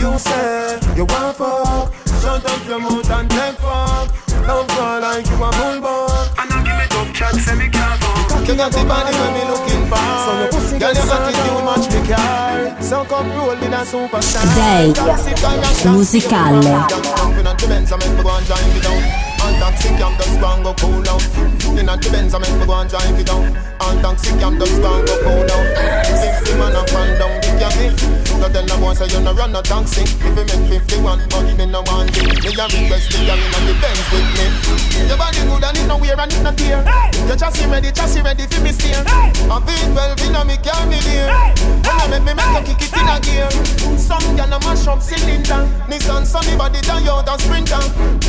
You 0.00 0.16
say 0.16 0.80
you 0.96 1.04
want 1.04 1.36
fuck. 1.36 1.92
Shut 2.24 2.48
up 2.48 2.64
your 2.64 2.80
mouth 2.80 3.10
and 3.12 3.28
take 3.28 3.60
fuck. 3.60 4.08
Don't 4.48 4.70
fall 4.72 5.00
like 5.04 5.26
you 5.28 5.36
a 5.36 5.50
bulldog 5.52 6.32
And 6.40 6.48
I 6.48 6.64
give 6.64 6.80
it 6.80 6.96
up 6.96 7.14
chat 7.14 7.34
say 7.36 7.54
me 7.60 7.68
can't 7.68 7.99
You 8.50 8.56
got 8.56 8.72
the 8.72 8.82
body 8.82 9.14
when 9.14 9.32
me 9.34 9.44
looking 9.46 9.86
for. 9.86 9.94
So 9.94 10.40
your 10.40 10.50
pussy 10.50 10.78
Girl, 10.80 10.90
your 10.90 11.06
attitude 11.06 11.62
match 11.70 11.86
me 11.86 12.02
car 12.10 12.82
So 12.82 13.04
come 13.04 13.30
roll 13.30 13.52
in 13.52 13.72
a 13.72 13.86
superstar 13.86 14.42
Day 14.58 14.90
musicale. 15.86 16.58
All 23.80 23.96
taxi 24.02 24.30
cam 24.38 24.58
just 24.58 24.80
go 24.80 24.92
and 24.94 25.06
go 25.06 25.14
cool 25.24 25.46
down. 25.46 25.64
In 26.50 26.60
a 26.60 26.70
the 26.70 26.70
Benz, 26.70 26.70
I 26.70 26.70
go 26.70 26.70
and 26.70 26.70
drive 26.70 26.70
down. 26.70 26.70
All 26.70 26.70
taxi 26.70 26.70
cam 26.70 26.70
and 26.70 26.70
down. 26.70 26.70
If 26.70 26.70
the 26.70 26.70
man 26.70 26.76
a 26.76 26.82
fan 26.86 27.08
down 27.18 27.40
the 27.40 27.50
cabby, 27.56 27.86
no 28.40 28.48
tell 28.48 28.66
the 28.66 28.76
boy 28.80 28.94
say 28.94 29.08
you 29.08 29.20
no 29.20 29.32
run 29.32 29.52
no 29.52 29.62
taxi. 29.62 30.02
If 30.02 30.22
you 30.22 30.44
make 30.44 30.84
51, 30.84 31.28
but 31.28 31.46
me 31.56 31.66
no 31.66 31.80
want 31.88 32.16
it. 32.16 32.44
Me 32.44 32.50
a 32.52 32.64
request 32.68 33.12
the 33.12 33.18
girl 33.24 33.40
in 33.40 33.64
the 33.68 33.74
Benz 33.80 34.04
with 34.12 34.28
me. 34.36 34.46
Your 35.08 35.16
body 35.16 35.40
good 35.48 35.64
and 35.64 35.76
it 35.76 35.86
no 35.88 35.96
wear 35.96 36.18
and 36.20 36.32
it 36.32 36.42
no 36.42 36.52
tear. 36.52 36.84
Your 37.26 37.36
chassis 37.36 37.66
ready, 37.66 37.90
chassis 37.92 38.20
ready 38.20 38.44
for 38.46 38.60
me 38.60 38.72
steer. 38.72 39.00
A 39.00 39.56
V12 39.60 40.28
in 40.28 40.36
a 40.36 40.44
me 40.44 40.56
car 40.60 40.84
me 40.86 41.00
dear. 41.00 41.28
When 41.84 41.96
I 42.00 42.06
make 42.08 42.24
me 42.24 42.32
make 42.36 42.68
you 42.68 42.76
kick 42.76 42.84
it 42.84 42.96
in 43.00 43.08
a 43.08 43.16
gear. 43.20 43.48
Some 43.96 44.36
gyal 44.36 44.52
a 44.52 44.58
mash 44.60 44.86
up 44.88 45.00
cylinder. 45.00 45.64
Nissan 45.88 46.24
sunny 46.24 46.56
body 46.56 46.80
Toyota 46.84 47.40
Sprinter. 47.40 47.80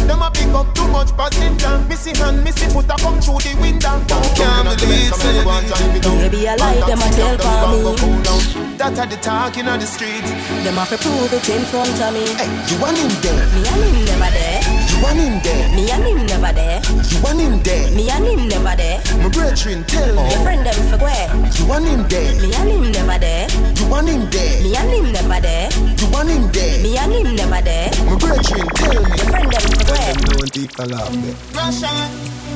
Them 0.07 0.21
a 0.21 0.31
pick 0.31 0.53
up 0.55 0.73
too 0.75 0.87
much 0.87 1.11
passenger. 1.15 1.79
Missy 1.87 2.15
hand, 2.15 2.43
missy 2.43 2.67
foot 2.71 2.87
a 2.87 2.95
come 2.99 3.19
through 3.19 3.43
the 3.43 3.55
window. 3.59 3.99
Can't 4.35 4.79
believe 4.79 5.11
Baby, 5.41 6.47
I 6.47 6.55
like 6.55 6.85
them 6.85 7.01
a 7.01 7.09
tell 7.17 7.37
for 7.41 7.65
me. 7.73 8.77
That 8.77 8.97
are 8.97 9.05
the 9.05 9.17
talking 9.17 9.67
on 9.67 9.79
the 9.79 9.85
street. 9.85 10.25
Them 10.65 10.77
have 10.77 10.89
to 10.89 10.97
prove 11.01 11.33
it 11.33 11.49
in 11.49 11.61
front 11.65 11.97
of 11.97 12.13
me. 12.13 12.29
Hey, 12.37 12.49
you 12.69 12.77
want 12.81 12.97
him 12.97 13.09
there? 13.25 13.45
Me 13.53 13.61
and 13.65 13.81
him 13.81 14.05
never 14.05 14.29
there. 14.33 14.61
You 14.89 14.97
want 15.01 15.17
him 15.17 15.37
there? 15.41 15.65
Me 15.73 15.89
and 15.89 16.05
him 16.05 16.25
never 16.29 16.53
there. 16.53 16.81
You 17.09 17.17
want 17.21 17.41
him 17.41 17.57
there? 17.61 17.89
Me 17.93 18.09
and 18.09 18.25
him 18.25 18.41
never 18.49 18.73
there. 18.77 19.01
My 19.21 19.29
brethren, 19.29 19.85
tell 19.85 20.09
me. 20.13 20.29
Your 20.29 20.41
friend 20.45 20.61
them 20.65 20.77
for 20.89 20.97
where? 21.01 21.29
You 21.57 21.65
want 21.65 21.85
him 21.85 22.05
there? 22.09 22.33
Me 22.41 22.53
and 22.53 22.69
him 22.69 22.85
never 22.93 23.17
there. 23.17 23.49
You 23.49 23.85
want 23.89 24.09
him 24.09 24.29
there? 24.29 24.61
Me 24.61 24.77
and 24.77 24.89
him 24.93 25.07
never 25.13 25.41
there. 25.41 25.69
You 25.73 26.07
want 26.09 26.29
him 26.29 26.49
there? 26.53 26.81
Me 26.81 26.97
and 26.97 27.13
him 27.13 27.33
never 27.33 27.61
there. 27.61 27.89
My 28.05 28.17
brethren, 28.17 28.65
tell 28.77 28.97
me. 28.97 29.13
Your 29.13 29.29
friend 29.29 29.49
them 29.49 29.65
for 29.73 29.89
where? 29.89 30.13
Don't 30.21 30.49
deep 30.53 30.73
laugh 30.77 31.13
there. 31.17 31.37
Russia, 31.53 31.93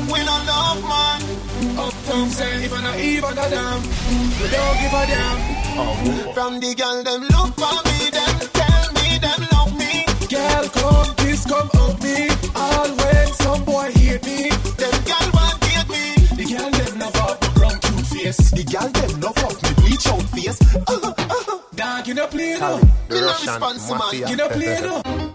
we 0.09 0.21
don't 0.21 0.45
love 0.45 0.81
man. 0.85 1.44
Uptown 1.77 2.29
say 2.29 2.65
if 2.65 2.73
I 2.73 2.81
not 2.81 2.99
even 2.99 3.31
a 3.37 3.49
damn, 3.49 3.81
we 3.81 4.47
don't 4.53 4.77
give 4.81 4.93
a 4.93 5.03
damn. 5.11 6.33
From 6.33 6.59
the 6.59 6.73
girl, 6.75 7.03
them 7.03 7.21
look 7.33 7.51
for 7.55 7.77
me, 7.87 8.09
them 8.11 8.35
tell 8.53 8.85
me, 8.97 9.17
them 9.19 9.41
love 9.51 9.73
me. 9.77 10.05
Girl, 10.27 10.65
come, 10.69 11.15
please 11.15 11.45
come 11.45 11.69
up 11.83 12.01
me. 12.01 12.29
All 12.55 12.89
when 12.95 13.27
some 13.33 13.63
boy 13.65 13.91
hate 13.91 14.23
me, 14.25 14.49
Them 14.79 14.95
girl 15.07 15.27
want 15.33 15.63
hate 15.63 15.89
me. 15.89 16.03
the 16.35 16.45
girl 16.55 16.71
them 16.71 16.99
love 16.99 17.15
up 17.17 17.53
brown 17.55 17.79
cute 17.79 18.07
face. 18.07 18.51
The 18.51 18.63
girl, 18.63 18.89
them 18.89 19.19
love 19.21 19.37
up 19.37 19.55
me 19.63 19.69
bleach 19.83 20.07
out 20.07 20.23
face. 20.31 20.61
Uh-huh, 20.75 21.13
uh-huh. 21.17 21.59
Dog, 21.75 22.07
you 22.07 22.13
no 22.13 22.27
play 22.27 22.57
no. 22.59 22.79
The 23.09 23.21
Russian 23.21 23.59
mafia. 23.97 24.29
You 24.29 24.35
no 24.35 24.47
play 24.49 24.79
no. 24.81 25.34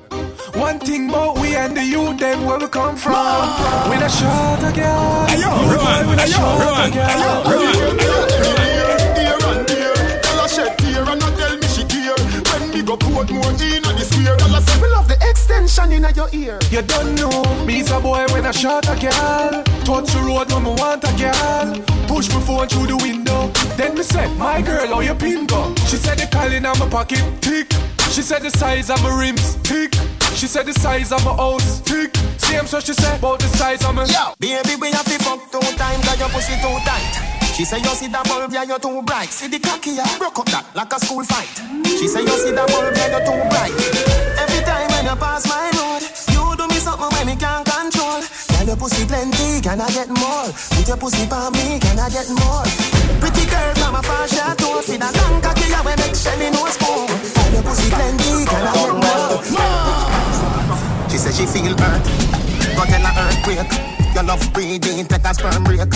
One 0.55 0.79
thing 0.79 1.09
about 1.09 1.39
we 1.39 1.55
and 1.57 1.77
the 1.77 1.85
youth, 1.85 2.19
them 2.19 2.45
where 2.45 2.59
we 2.59 2.67
come 2.69 2.97
from. 2.97 3.15
We 3.89 3.97
not 3.97 4.11
short 4.11 4.61
a 4.63 4.73
girl. 4.75 5.27
Hey, 5.27 5.41
yo, 5.41 5.51
You 5.51 5.73
Rowan. 5.75 6.05
boy, 6.05 6.11
we 6.11 6.17
not 6.17 6.29
Hey, 6.29 6.31
yo, 6.31 6.37
short 6.37 6.61
a 6.61 6.65
Rowan. 6.65 6.91
girl. 6.91 7.07
Hey, 7.07 7.21
yo, 7.21 7.33
Rowan. 9.39 9.59
And 9.59 9.69
there, 9.69 9.95
girl 10.23 10.47
shed 10.49 10.79
tear 10.79 11.03
and 11.09 11.21
not 11.21 11.37
tell 11.39 11.57
me 11.57 11.67
she 11.69 11.85
care. 11.85 12.15
When 12.51 12.71
me 12.71 12.83
go 12.83 12.97
put 12.97 13.31
more 13.31 13.53
in 13.53 13.85
on 13.87 13.95
the 13.97 14.05
square, 14.05 14.37
girl 14.37 14.55
a 14.57 14.61
say 14.61 14.81
me 14.81 14.89
love 14.89 15.09
the 15.09 15.17
extension 15.31 15.93
in 15.93 16.05
your 16.15 16.29
ear. 16.33 16.59
You 16.71 16.83
don't 16.83 17.15
know, 17.15 17.43
me's 17.65 17.91
a 17.91 18.01
boy 18.01 18.27
when 18.33 18.45
I 18.47 18.51
shot 18.51 18.87
a 18.89 18.97
girl. 18.99 19.63
Touch 19.85 20.13
the 20.13 20.21
road 20.27 20.53
when 20.53 20.65
me 20.65 20.71
want 20.71 21.05
a 21.05 21.13
girl. 21.17 21.75
Push 22.09 22.29
my 22.35 22.41
phone 22.43 22.69
through 22.69 22.87
the 22.89 22.97
window. 22.97 23.49
Then 23.77 23.95
me 23.95 24.03
said, 24.03 24.37
my 24.37 24.61
girl, 24.63 24.87
how 24.89 25.01
your 25.01 25.15
pin 25.15 25.47
go? 25.47 25.75
She 25.87 25.97
said 25.97 26.19
the 26.19 26.27
calling 26.31 26.67
on 26.67 26.79
my 26.79 26.89
pocket, 26.89 27.23
tick. 27.41 27.69
She 28.11 28.23
said 28.23 28.43
the 28.43 28.51
size 28.51 28.91
of 28.91 29.01
my 29.03 29.15
rims, 29.19 29.55
tick. 29.63 29.95
She 30.35 30.47
said 30.47 30.67
the 30.67 30.75
size 30.75 31.13
of 31.13 31.25
my 31.25 31.33
house, 31.33 31.81
tick. 31.81 32.15
Same 32.39 32.67
so 32.67 32.81
she 32.81 32.93
said 32.93 33.19
about 33.19 33.39
the 33.39 33.47
size 33.57 33.85
of 33.85 33.95
my 33.95 34.05
Yo, 34.05 34.35
baby, 34.41 34.75
we 34.81 34.91
have 34.91 35.05
to 35.07 35.17
fuck 35.23 35.39
two 35.53 35.61
times, 35.79 36.05
cause 36.05 36.19
your 36.19 36.29
pussy 36.29 36.55
too 36.59 36.75
tight. 36.83 37.31
She 37.55 37.65
say 37.65 37.79
you 37.79 37.95
see 37.95 38.09
that 38.09 38.27
bulb, 38.27 38.53
yeah, 38.53 38.65
you're 38.65 38.81
too 38.81 39.03
bright. 39.03 39.29
See 39.29 39.47
the 39.47 39.61
cocky, 39.61 39.93
yeah, 39.93 40.19
broke 40.19 40.39
up 40.41 40.47
that 40.51 40.67
like 40.75 40.93
a 40.93 40.99
school 40.99 41.23
fight. 41.23 41.51
She 41.87 42.09
say 42.09 42.23
you 42.23 42.35
see 42.35 42.51
that 42.51 42.67
bulb, 42.67 42.91
yeah, 42.99 43.15
you're 43.15 43.23
too 43.23 43.39
bright. 43.47 43.75
Every 44.43 44.63
time 44.67 44.91
when 44.91 45.05
you 45.07 45.15
pass 45.15 45.47
my 45.47 45.71
road, 45.79 46.03
you 46.35 46.43
do 46.59 46.67
me 46.67 46.83
something 46.83 47.11
when 47.15 47.27
me 47.31 47.37
can't 47.39 47.63
control. 47.63 48.23
Girl, 48.61 48.69
your 48.69 48.77
pussy 48.77 49.07
plenty, 49.07 49.61
can 49.63 49.81
I 49.81 49.89
get 49.89 50.09
more? 50.11 50.53
Put 50.53 50.87
your 50.87 50.99
pussy 50.99 51.25
for 51.25 51.51
me, 51.51 51.81
can 51.81 51.99
I 51.99 52.11
get 52.11 52.29
more? 52.29 52.65
Pretty 53.17 53.49
girl 53.49 53.75
from 53.81 53.95
a 53.95 54.03
far 54.03 54.29
chateau, 54.29 54.83
see 54.83 54.99
that 54.99 55.17
long 55.17 55.41
cocky, 55.41 55.71
yeah, 55.71 55.81
when 55.81 55.97
make 55.97 56.15
Shelly 56.15 56.51
no 56.51 56.69
spoon. 56.69 57.09
Girl, 57.09 57.53
your 57.57 57.63
pussy 57.65 57.89
plenty, 57.89 58.45
can 58.45 58.69
I 58.69 58.73
get 58.77 58.93
more? 59.01 59.41
She 61.09 61.17
say 61.17 61.33
she 61.33 61.47
feel 61.49 61.73
hurt, 61.73 62.05
go 62.77 62.85
tell 62.85 63.01
her 63.01 63.33
earthquake. 63.33 63.73
Your 64.15 64.25
love 64.25 64.53
breathing, 64.53 65.07
take 65.07 65.25
a 65.25 65.33
sperm 65.33 65.65
break. 65.65 65.89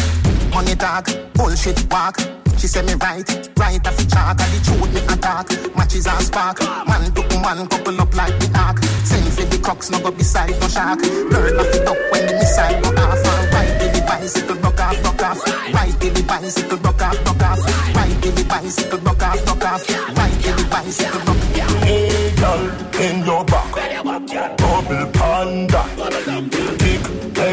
Money 0.55 0.75
talk, 0.75 1.11
bullshit 1.35 1.85
walk. 1.93 2.17
She 2.59 2.69
say 2.69 2.83
me 2.83 2.95
right, 2.95 3.29
right 3.59 3.87
off 3.87 3.97
the 3.97 4.05
chalk. 4.09 4.41
And 4.41 4.53
the 4.53 4.59
truth 4.65 4.93
me 4.95 5.01
attack. 5.13 5.49
Matches 5.77 6.07
and 6.07 6.25
spark. 6.25 6.61
Man 6.89 7.13
to 7.13 7.23
man 7.41 7.67
couple 7.69 8.01
up 8.01 8.15
like 8.15 8.39
the 8.41 8.49
ark. 8.59 8.83
Send 9.05 9.29
for 9.33 9.45
the 9.45 9.59
crocks, 9.63 9.91
no 9.91 10.01
go 10.01 10.11
beside 10.11 10.59
no 10.61 10.69
shark. 10.69 11.01
Burn 11.01 11.61
off 11.61 11.75
it 11.75 11.87
up 11.87 11.99
when 12.11 12.27
the 12.27 12.35
missile 12.35 12.81
go 12.81 12.89
off. 13.03 13.21
And 13.21 13.53
right 13.53 13.73
till 13.79 13.93
the 13.93 14.01
bicycle 14.07 14.57
broke 14.57 14.81
off, 14.81 15.03
broke 15.03 15.23
off. 15.23 15.41
Right 15.75 15.95
till 16.01 16.15
the 16.15 16.23
bicycle 16.23 16.79
broke 16.79 17.03
off, 17.03 17.25
broke 17.25 17.43
off. 17.43 17.61
Right 17.95 18.17
till 18.23 18.33
the 18.33 18.45
bicycle 18.45 18.99
broke 18.99 19.23
off, 19.23 19.45
broke 19.45 19.65
off. 19.65 19.83
Right 20.17 20.37
till 20.41 20.57
the 20.57 20.65
bicycle 20.71 21.21
broke 21.25 21.59
off. 21.61 21.83
Hey, 21.85 22.33
girl, 22.37 22.65
in 23.01 23.27
your 23.27 23.45
back, 23.45 23.73
double 24.57 25.07
panda, 25.13 25.83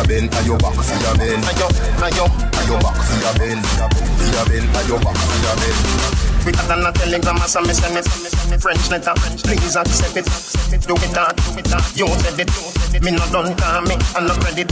your 0.00 0.08
bend, 0.08 0.30
ayo 0.34 0.56
back 0.58 0.74
for 0.74 0.98
your 1.02 1.16
bend, 1.18 1.44
ayo, 1.44 1.66
ayo. 2.02 2.24
ayo 2.60 2.76
back 2.80 2.96
for 3.04 3.16
your 3.20 3.34
bend, 3.38 3.64
for 3.66 4.28
your 4.32 4.44
bend, 4.48 4.68
ayo 4.76 4.96
back 5.04 5.16
for 5.16 5.38
your 5.44 5.56
bend. 5.56 6.29
Quicker 6.50 6.66
than 6.66 6.86
a 6.86 6.92
telegram, 6.92 7.38
so 7.46 7.60
me 7.62 7.72
send 7.72 7.96
it. 7.96 8.06
French 8.60 8.90
letter, 8.90 9.14
please 9.46 9.76
accept 9.76 10.16
it. 10.16 10.26
Do 10.86 10.94
it 10.94 11.14
hard, 11.14 11.36
do 11.36 11.58
it 11.58 11.70
uh. 11.70 11.78
hard. 11.78 11.96
You 11.96 12.06
said 12.20 12.40
it, 12.42 12.50
me 13.02 13.10
no 13.14 13.24
done 13.30 13.54
call 13.56 13.82
me, 13.86 13.94
and 13.94 14.26
no 14.26 14.34
credit. 14.42 14.70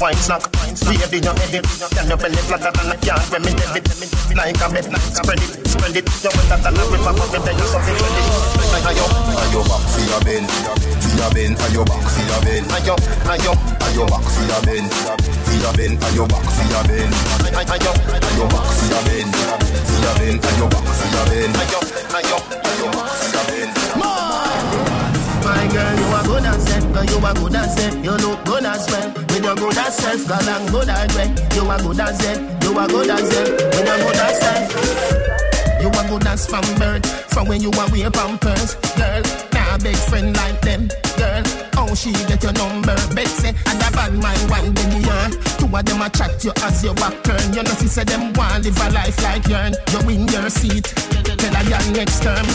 Wine 0.00 0.16
snack, 0.20 0.42
baby 0.84 1.22
you 1.24 1.32
edit. 1.32 1.64
Can 1.94 2.10
you 2.10 2.16
belly 2.16 2.42
flatter 2.44 2.72
than 2.76 2.92
a 2.92 2.96
yard 3.06 3.24
when 3.32 3.42
me 3.42 3.52
debit? 3.56 3.88
Like 4.34 4.60
a 4.60 4.66
bed, 4.68 4.84
spread 5.14 5.40
it, 5.40 5.52
spread 5.64 5.96
it. 5.96 6.04
You 6.04 6.30
wetter 6.34 6.58
than 6.60 6.76
a 6.76 6.84
river, 6.92 7.12
but 7.14 7.30
tell 7.32 7.56
you 7.56 7.68
something 7.72 7.96
credit. 7.96 8.26
Ayo, 8.84 9.06
ayo 9.40 9.60
back 9.64 9.84
for 9.88 10.04
your 10.04 10.20
bend, 10.26 10.50
for 10.50 11.12
your 11.16 11.30
bend, 11.32 11.56
ayo 11.56 11.82
back 11.86 12.04
for 12.04 12.24
your 12.26 12.40
bend. 12.44 12.66
Ayo, 12.74 12.94
ayo, 13.32 13.52
ayo 13.86 14.04
back 14.12 14.26
for 14.28 14.44
your 14.44 14.60
bend, 14.66 14.90
for 15.92 16.14
your 16.16 16.26
bend, 16.28 16.32
back 16.32 16.44
for 16.48 16.64
your 16.72 16.82
bend. 16.88 17.12
Ayo, 17.68 17.92
ayo 17.92 18.46
back 18.48 18.68
for 18.72 18.86
your 18.88 19.02
bend, 19.04 19.28
for 19.34 20.00
your 20.00 20.14
bend, 20.16 20.40
your 20.54 20.68
bend. 21.28 21.52
Back 21.52 21.68
for 22.08 22.22
your 22.24 22.44
bend. 23.48 23.72
My 25.44 25.64
girl, 25.68 25.94
you 26.00 26.06
are 26.14 26.24
good 26.24 26.46
as 26.46 26.64
set, 26.64 26.84
girl, 26.92 27.04
you 27.04 27.18
are 27.26 27.34
good 27.34 27.54
as 27.54 27.74
set. 27.76 27.94
You 28.04 28.12
look 28.12 28.44
good 28.44 28.64
as 28.64 28.90
well, 28.90 29.12
with 29.12 29.44
your 29.44 29.54
good 29.56 29.76
as 29.76 29.94
self, 29.96 30.26
girl, 30.26 30.48
I'm 30.48 30.66
good 30.72 30.88
as 30.88 31.14
well. 31.14 31.30
You 31.54 31.70
are 31.70 31.78
good 31.78 32.00
as 32.00 32.18
set, 32.18 32.38
you 32.64 32.78
are 32.78 32.88
good 32.88 33.10
as 33.10 33.22
well, 33.22 33.50
with 33.52 33.84
your 33.84 33.98
good 33.98 34.16
as 34.16 34.40
self. 34.40 34.72
You 35.82 35.88
are 35.88 36.08
good 36.08 36.26
as 36.26 36.46
from 36.46 36.64
birth, 36.78 37.04
from 37.30 37.46
when 37.48 37.60
you 37.60 37.70
are 37.72 37.90
wear 37.90 38.10
pampers, 38.10 38.74
girl. 38.96 39.22
Nah, 39.52 39.76
big 39.78 39.96
friend 39.96 40.34
like 40.34 40.60
them, 40.62 40.88
girl. 41.18 41.63
How 41.74 41.94
she 41.94 42.12
get 42.12 42.42
your 42.42 42.52
number? 42.52 42.96
Betsy 43.14 43.48
and 43.48 43.82
a 43.82 43.90
bad 43.90 44.14
mind 44.14 44.50
one 44.50 44.72
baby 44.72 45.06
yeah. 45.06 45.28
Two 45.58 45.66
of 45.66 45.84
them 45.84 46.02
a 46.02 46.08
chat 46.10 46.42
you 46.44 46.52
as 46.62 46.82
your 46.84 46.94
back 46.94 47.22
turn. 47.22 47.52
You 47.52 47.62
know 47.62 47.74
she 47.80 47.88
said 47.88 48.08
them 48.08 48.32
want 48.34 48.64
live 48.64 48.80
a 48.80 48.90
life 48.90 49.22
like 49.22 49.46
yourn. 49.48 49.74
You 49.92 50.06
win 50.06 50.28
your 50.28 50.50
seat, 50.50 50.84
tell 50.84 51.56
a 51.56 51.62
young 51.68 51.92
next 51.92 52.22
term. 52.22 52.46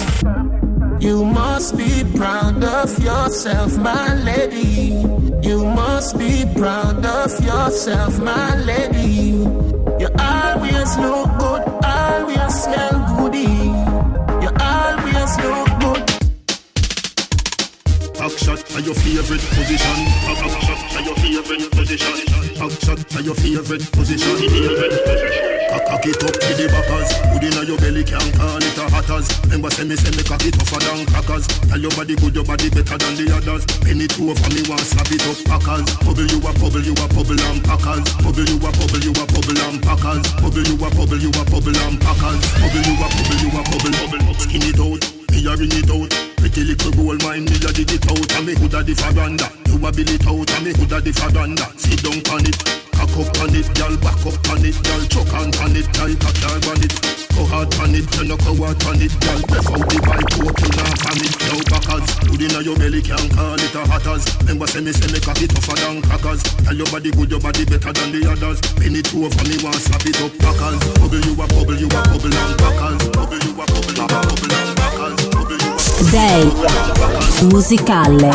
You 0.99 1.23
must 1.23 1.77
be 1.77 2.03
proud 2.15 2.61
of 2.61 2.99
yourself, 2.99 3.77
my 3.77 4.15
lady. 4.15 5.01
You 5.47 5.63
must 5.63 6.17
be 6.19 6.45
proud 6.55 7.05
of 7.05 7.31
yourself, 7.43 8.19
my 8.19 8.57
lady. 8.57 9.39
You 10.01 10.09
always 10.19 10.97
look 10.97 11.29
good, 11.39 11.63
always 11.85 12.53
smell 12.63 12.97
goody. 13.17 13.58
Shot 18.49 18.75
are 18.75 18.81
your 18.81 18.95
favorite 18.95 19.45
position. 19.53 19.97
Back 20.25 20.41
shot 20.65 20.95
are 20.97 21.03
your 21.05 21.15
favorite 21.21 21.69
position. 21.69 22.15
Back 22.57 22.73
shot 22.81 22.99
are 23.15 23.21
your 23.21 23.35
favorite 23.35 23.85
position. 23.93 24.35
Cock 25.89 26.05
it 26.05 26.23
up 26.25 26.33
to 26.33 26.51
the 26.57 26.65
backers. 26.69 27.09
Good 27.29 27.45
inna 27.45 27.61
your 27.65 27.77
belly 27.77 28.03
can't 28.03 28.25
call 28.33 28.57
it 28.57 28.77
a 28.77 28.85
hatters. 28.89 29.29
Remember 29.45 29.69
say 29.69 29.85
me 29.85 29.95
say 29.95 30.09
me 30.17 30.23
cock 30.25 30.41
it 30.45 30.57
tougher 30.57 30.81
than 30.81 31.05
crackers. 31.05 31.45
Tell 31.69 31.77
your 31.77 31.93
body 31.93 32.15
good, 32.17 32.33
your 32.33 32.45
body 32.45 32.69
better 32.69 32.97
than 32.97 33.13
the 33.21 33.29
others. 33.37 33.65
Penny 33.85 34.07
two 34.09 34.33
for 34.33 34.49
me 34.49 34.61
want 34.65 34.81
slap 34.81 35.09
it 35.13 35.21
up 35.29 35.37
packers. 35.45 35.85
Bubble 36.01 36.25
you 36.25 36.41
a 36.41 36.51
bubble, 36.57 36.81
you 36.81 36.93
a 36.97 37.05
bubble 37.13 37.37
and 37.37 37.61
packers. 37.61 38.05
Bubble 38.25 38.49
you 38.49 38.57
a 38.57 38.69
bubble, 38.73 39.01
you 39.01 39.13
a 39.13 39.23
bubble 39.29 39.61
and 39.69 39.77
packers. 39.77 40.25
Bubble 40.41 40.65
you 40.65 40.75
a 40.77 40.87
bubble, 40.89 41.21
you 41.21 41.29
a 41.29 41.43
bubble 41.45 41.77
and 41.85 41.97
packers. 42.01 42.41
Bubble 42.57 42.81
you 42.81 42.95
a 42.97 43.07
bubble, 43.13 43.39
you 43.45 43.49
a 43.53 43.61
bubble. 43.61 44.33
Skin 44.41 44.65
it 44.65 44.81
out, 44.81 45.01
me 45.29 45.45
a 45.45 45.53
ring 45.53 45.73
it 45.73 45.89
out. 45.93 46.28
Pretty 46.39 46.63
little 46.63 46.91
gold 46.91 47.21
mine, 47.23 47.45
me 47.45 47.55
a 47.59 47.69
dig 47.75 47.91
it 47.91 48.07
out, 48.07 48.31
and 48.39 48.45
me 48.47 48.55
hood 48.55 48.73
a 48.73 48.81
the 48.81 48.95
faranda. 48.95 49.47
You 49.67 49.75
a 49.75 49.91
bill 49.91 50.07
it 50.07 50.25
out, 50.25 50.51
and 50.55 50.63
me 50.63 50.71
hood 50.71 50.91
a 50.95 51.01
the 51.03 51.11
faranda. 51.11 51.67
Sit 51.75 51.99
down 51.99 52.23
on 52.31 52.47
it. 52.47 52.55
Cock 52.99 53.15
up 53.15 53.31
on 53.39 53.55
it, 53.55 53.67
girl, 53.79 53.95
back 54.03 54.19
up 54.27 54.35
on 54.51 54.59
it, 54.59 54.75
girl, 54.83 55.03
choke 55.07 55.31
on 55.31 55.47
on 55.63 55.71
it, 55.71 55.87
like 55.95 56.19
a 56.19 56.31
car 56.43 56.59
on 56.67 56.83
it. 56.83 56.91
Go 57.31 57.47
hard 57.47 57.71
on 57.79 57.95
it, 57.95 58.03
you 58.11 58.27
no 58.27 58.35
go 58.35 58.51
hard 58.59 58.75
on 58.87 58.99
it, 58.99 59.15
girl. 59.23 59.39
Press 59.47 59.67
out 59.71 59.87
the 59.87 59.97
bike, 60.03 60.31
hope 60.35 60.59
you 60.59 60.71
not 60.75 60.95
from 60.99 61.19
it. 61.23 61.31
Yo, 61.47 61.55
backers, 61.71 62.07
good 62.27 62.43
inna 62.43 62.59
your 62.59 62.75
belly, 62.75 62.99
can't 62.99 63.31
call 63.31 63.55
it 63.55 63.71
a 63.71 63.81
hatters. 63.87 64.27
Remember 64.43 64.67
say 64.67 64.83
me 64.83 64.91
say 64.91 65.07
me 65.15 65.19
cock 65.23 65.39
it 65.39 65.47
tougher 65.47 65.79
than 65.79 66.03
crackers. 66.03 66.43
Tell 66.43 66.75
your 66.75 66.91
body 66.91 67.11
good, 67.15 67.31
your 67.31 67.39
body 67.39 67.63
better 67.63 67.93
than 67.95 68.11
the 68.11 68.21
others. 68.27 68.59
Penny 68.75 68.99
two 68.99 69.31
for 69.31 69.43
me, 69.47 69.55
want 69.63 69.79
slap 69.79 70.03
it 70.03 70.19
up, 70.19 70.35
packers. 70.39 70.79
Bubble 70.99 71.23
you 71.23 71.39
a 71.39 71.45
bubble, 71.47 71.79
you 71.79 71.87
a 71.87 71.99
bubble 72.03 72.35
and 72.35 72.55
packers. 72.59 72.99
Bubble 73.15 73.39
you 73.47 73.51
a 73.55 73.63
bubble, 73.63 73.95
you 73.95 74.03
a 74.03 74.07
bubble 74.07 74.55
and 74.55 74.78
Day 76.11 76.49
musicale. 77.51 78.33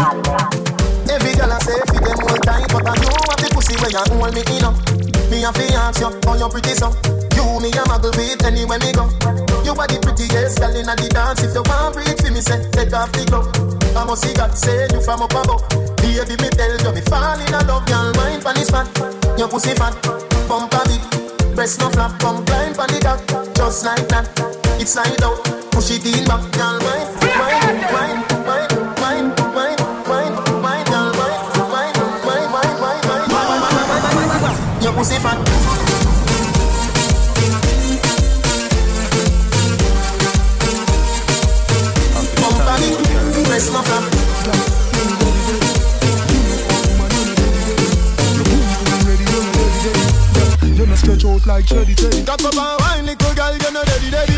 You 7.34 7.60
me 7.60 7.68
in 7.68 7.78
a 7.78 7.82
muggle 7.84 8.14
anywhere 8.46 8.78
me 8.78 8.92
go. 8.92 9.10
You 9.64 9.72
are 9.74 9.88
the 9.88 9.98
prettiest 10.00 10.60
girl 10.60 10.76
inna 10.76 10.94
the 10.94 11.08
dance. 11.10 11.42
If 11.42 11.54
you 11.54 11.62
want 11.66 11.94
breathe 11.94 12.32
me, 12.32 12.40
say 12.40 12.62
take 12.70 12.92
off 12.92 13.10
the 13.10 13.24
glove. 13.26 13.50
I 13.96 14.04
must 14.04 14.22
see 14.22 14.34
God 14.34 14.56
say 14.56 14.86
you 14.92 15.00
from 15.00 15.22
up 15.22 15.34
above. 15.34 15.66
Baby, 15.98 16.36
me 16.42 16.48
tell 16.50 16.78
you 16.78 16.92
me 16.94 17.00
fall 17.02 17.40
in 17.40 17.50
love, 17.66 17.86
girl. 17.86 18.12
Mind 18.14 18.42
spot, 18.64 18.86
your 19.36 19.48
pussy 19.48 19.74
fat, 19.74 19.94
bump 20.46 20.72
a 20.74 21.54
breast 21.54 21.80
no 21.80 21.88
flap, 21.90 22.18
come 22.20 22.44
climb 22.46 22.72
the 22.72 23.52
just 23.54 23.84
like 23.84 24.06
that. 24.08 24.63
It's 24.76 24.92
slide 24.92 25.22
out, 25.22 25.42
push 25.70 25.90
it 25.92 26.04
in 26.04 26.24
back, 26.26 26.42
girl. 26.52 26.78
Mind, 26.80 27.08
mind, 27.38 27.80
mind, 27.94 28.20
mind, 28.44 28.72
mind, 29.00 29.30
mind, 29.54 29.80
mind, 30.06 30.34
mind, 30.62 30.86
girl. 30.88 31.12
Mind, 31.14 31.38
mind, 31.72 31.96
mind, 32.24 32.50
mind, 32.52 32.74
mind, 32.80 33.04
mind, 33.04 33.30
mind, 33.30 33.88
mind, 33.88 34.28
mind, 34.28 34.42
mind, 34.42 34.82
your 34.82 34.92
pussy 34.92 35.18
fat. 35.18 35.38
Bump 42.40 42.68
a 42.68 42.74
big, 42.80 42.98
breast 43.46 43.72
no 43.72 43.80
flap. 43.82 44.04
You 50.76 50.86
no 50.86 50.94
stretch 50.96 51.24
out 51.24 51.46
like 51.46 51.66
Teddy 51.66 51.94
Teddy. 51.94 52.22
Got 52.22 52.44
up 52.44 52.54
and 52.54 52.80
wine, 52.80 53.06
little 53.06 53.34
girl, 53.34 53.54
you 53.54 53.70
no 53.72 53.82
ready, 53.82 54.10
ready. 54.10 54.33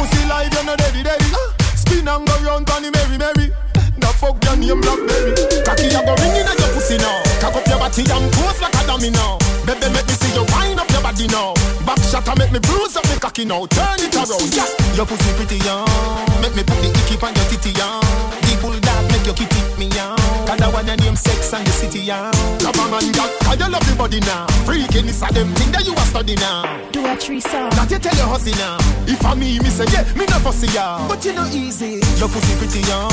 Pussy 0.00 0.24
live, 0.24 0.48
you 0.48 0.64
no 0.64 0.72
ready, 0.80 1.04
ready. 1.04 1.28
Spin 1.76 2.08
and 2.08 2.24
go 2.24 2.32
round 2.40 2.64
on 2.72 2.80
the 2.80 2.88
merry, 2.88 3.20
merry. 3.20 3.52
The 4.00 4.08
fuck 4.16 4.40
your 4.48 4.56
name 4.56 4.80
Blackberry. 4.80 5.36
Cocky, 5.60 5.92
you 5.92 6.00
go 6.00 6.16
ring 6.24 6.40
in 6.40 6.48
your 6.48 6.72
pussy 6.72 6.96
now. 6.96 7.20
Cock 7.36 7.60
up 7.60 7.68
your 7.68 7.76
body 7.76 8.08
and 8.08 8.32
pose 8.32 8.60
like 8.64 8.72
a 8.80 8.82
dummy 8.88 9.12
now. 9.12 9.36
Baby, 9.68 9.92
make 9.92 10.08
me 10.08 10.16
see 10.16 10.32
you 10.32 10.48
wind 10.56 10.80
up 10.80 10.88
your 10.88 11.04
body 11.04 11.28
now. 11.28 11.52
Back 11.84 12.00
shot 12.08 12.24
and 12.32 12.38
make 12.40 12.48
me 12.48 12.64
bruise 12.64 12.96
up 12.96 13.04
me 13.12 13.20
cocky 13.20 13.44
now. 13.44 13.68
Turn 13.68 14.00
it 14.00 14.16
around, 14.16 14.48
yeah. 14.56 14.96
Your 14.96 15.04
pussy 15.04 15.36
pretty 15.36 15.60
young. 15.68 15.84
Make 16.40 16.56
me 16.56 16.64
put 16.64 16.80
the 16.80 16.88
icky 16.88 17.20
on 17.20 17.36
your 17.36 17.46
titty 17.52 17.76
young. 17.76 18.00
The 18.48 18.56
bulldog 18.64 19.04
make 19.20 19.26
your 19.26 19.34
kitty 19.36 19.60
me 19.78 19.86
young. 19.96 20.16
Cause 20.48 20.60
I 20.60 20.68
want 20.72 20.86
your 20.86 20.96
name 20.96 21.16
sex 21.16 21.52
and 21.52 21.66
the 21.66 21.70
city 21.70 22.00
young. 22.00 22.32
Come 22.60 22.80
on, 22.80 22.90
man, 22.90 23.12
God, 23.12 23.30
cause 23.44 23.58
you 23.60 23.68
love 23.68 23.86
your 23.86 23.96
body 23.96 24.20
now. 24.20 24.46
Freaking 24.64 25.06
is 25.08 25.22
a 25.22 25.28
them 25.32 25.52
thing 25.54 25.70
that 25.72 25.84
you 25.86 25.92
are 25.92 26.08
study 26.08 26.34
now. 26.36 26.64
Do 26.92 27.04
a 27.06 27.14
threesome. 27.16 27.70
That 27.76 27.90
you 27.90 27.98
tell 27.98 28.16
your 28.16 28.26
hussy 28.28 28.52
now. 28.56 28.78
If 29.06 29.24
I 29.24 29.34
me, 29.34 29.58
me 29.60 29.68
say 29.68 29.84
yeah, 29.92 30.04
me 30.16 30.24
not 30.26 30.40
fussy 30.40 30.68
ya. 30.72 31.06
But 31.08 31.24
you 31.24 31.32
know 31.34 31.46
easy. 31.52 32.00
Your 32.16 32.28
pussy 32.32 32.56
pretty 32.56 32.80
young. 32.88 33.12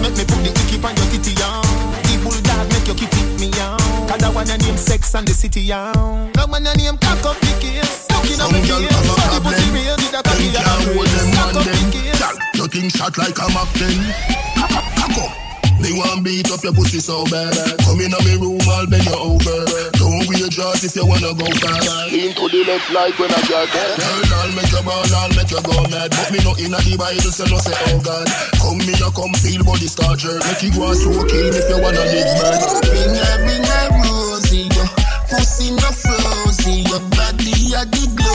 Make 0.00 0.14
me 0.14 0.24
put 0.24 0.40
the 0.46 0.50
icky 0.54 0.78
on 0.78 0.94
your 0.94 1.08
titty 1.10 1.34
young. 1.34 1.66
The 2.06 2.14
bulldog 2.22 2.66
make 2.70 2.86
your 2.86 2.96
kitty 2.96 3.22
me 3.42 3.50
young. 3.58 3.78
Cause 4.06 4.22
I 4.22 4.30
want 4.30 4.48
your 4.48 4.58
name 4.62 4.78
sex 4.78 5.14
and 5.14 5.26
the 5.26 5.34
city 5.34 5.62
young. 5.66 6.30
Come 6.38 6.54
on, 6.54 6.64
your 6.64 6.76
name 6.78 6.96
cock 7.02 7.24
up 7.26 7.36
the 7.42 7.52
case. 7.58 8.06
Looking 8.14 8.38
at 8.38 8.48
me 8.54 8.60
face. 8.62 8.94
Body 9.10 9.38
pussy 9.42 9.66
real. 9.74 9.96
Did 9.98 10.14
a 10.14 10.20
cocky 10.22 10.48
Them 10.54 10.62
and 10.62 10.62
a 10.62 10.70
can't 10.70 10.86
hold 10.94 11.08
them 11.10 11.28
Cock 11.34 11.54
up 11.58 11.64
the 11.66 11.72
them. 11.74 11.90
case. 11.90 12.22
Your 12.54 12.68
thing 12.70 12.88
shot 12.88 13.18
like 13.18 13.36
a 13.36 13.46
Mac 13.52 13.68
10. 13.74 14.38
Cock 14.56 15.18
up. 15.18 15.47
Me 15.78 15.94
want 15.94 16.24
beat 16.26 16.50
up 16.50 16.62
your 16.62 16.74
pussy 16.74 16.98
so 16.98 17.22
bad. 17.30 17.54
Come 17.86 18.02
in 18.02 18.10
me 18.10 18.34
room, 18.34 18.58
I'll 18.66 18.86
bend 18.86 19.06
you 19.06 19.14
over. 19.14 19.58
Don't 19.94 20.26
wear 20.26 20.50
jaws 20.50 20.82
if 20.82 20.96
you 20.98 21.06
wanna 21.06 21.30
go 21.38 21.46
far. 21.62 21.78
Into 22.10 22.50
the 22.50 22.66
left 22.66 22.90
like 22.90 23.14
when 23.18 23.30
I 23.30 23.40
get 23.46 23.70
there. 23.70 23.94
Girl, 23.94 24.34
I'll 24.42 24.52
make 24.58 24.70
you 24.74 24.82
ball, 24.82 25.06
I'll 25.06 25.30
make 25.38 25.50
you 25.54 25.62
go 25.62 25.78
mad. 25.86 26.10
Put 26.10 26.28
me 26.34 26.38
not 26.42 26.58
in 26.58 26.74
a 26.74 26.78
the 26.82 26.98
Bible, 26.98 27.30
so 27.30 27.46
no 27.46 27.58
say, 27.62 27.78
oh 27.94 27.98
God. 28.02 28.26
Come 28.58 28.82
me, 28.82 28.92
you 28.98 29.10
come 29.14 29.34
feel 29.38 29.62
body 29.62 29.86
starcher. 29.86 30.42
Make 30.50 30.66
you 30.66 30.74
go 30.74 30.90
so 30.98 31.14
clean 31.30 31.54
if 31.54 31.66
you 31.70 31.78
wanna 31.78 32.02
live 32.02 32.30
bad. 32.42 32.58
Bring 32.82 33.14
her, 33.14 33.34
bring 33.46 33.62
her 33.62 33.86
rosy, 34.02 34.66
your 34.74 34.88
pussy 35.30 35.70
no 35.78 35.88
frozy, 35.94 36.82
your 36.90 37.02
body 37.14 37.54
a 37.78 37.86
the 37.86 38.04
glory, 38.18 38.27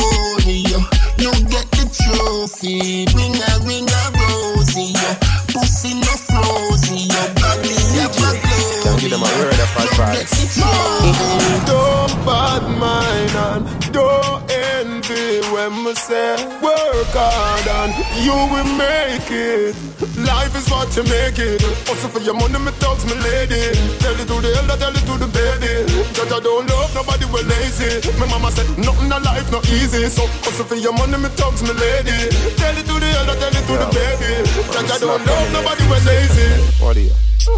you 18.21 18.33
will 18.33 18.69
make 18.77 19.29
it. 19.31 19.75
Life 20.17 20.55
is 20.55 20.69
what 20.69 20.95
you 20.95 21.03
make 21.03 21.39
it. 21.39 21.63
Also 21.89 22.07
for 22.07 22.19
your 22.19 22.35
money, 22.35 22.59
me 22.59 22.71
talks, 22.79 23.05
me 23.05 23.15
lady. 23.15 23.73
Tell 23.99 24.13
it 24.13 24.27
to 24.27 24.35
the 24.41 24.51
elder, 24.59 24.77
tell 24.77 24.93
it 24.93 25.05
to 25.09 25.17
the 25.17 25.27
baby. 25.63 26.03
Judge 26.13 26.31
I 26.31 26.39
don't 26.39 26.67
love 26.69 26.91
nobody, 26.95 27.25
we 27.31 27.41
lazy. 27.47 28.03
My 28.19 28.27
mama 28.27 28.51
said 28.51 28.67
nothing 28.77 29.11
in 29.11 29.23
life 29.23 29.49
not 29.51 29.65
easy. 29.69 30.09
So 30.09 30.23
also 30.43 30.63
for 30.63 30.75
your 30.75 30.93
money, 30.93 31.17
me 31.17 31.29
talks, 31.35 31.61
me 31.63 31.73
lady. 31.73 32.29
Tell 32.59 32.75
it 32.75 32.85
to 32.85 32.95
the 32.99 33.09
elder, 33.19 33.35
tell 33.39 33.55
it 33.55 33.63
to 33.63 33.73
yeah. 33.73 33.83
the 33.83 33.87
baby. 33.95 34.31
Judge, 34.73 34.91
I 34.91 34.97
don't 34.99 35.23
love 35.25 35.49
nobody 35.53 35.83
when 35.87 36.03
lazy. 36.05 36.49
What 36.83 36.97
are 36.97 37.05
you? 37.07 37.15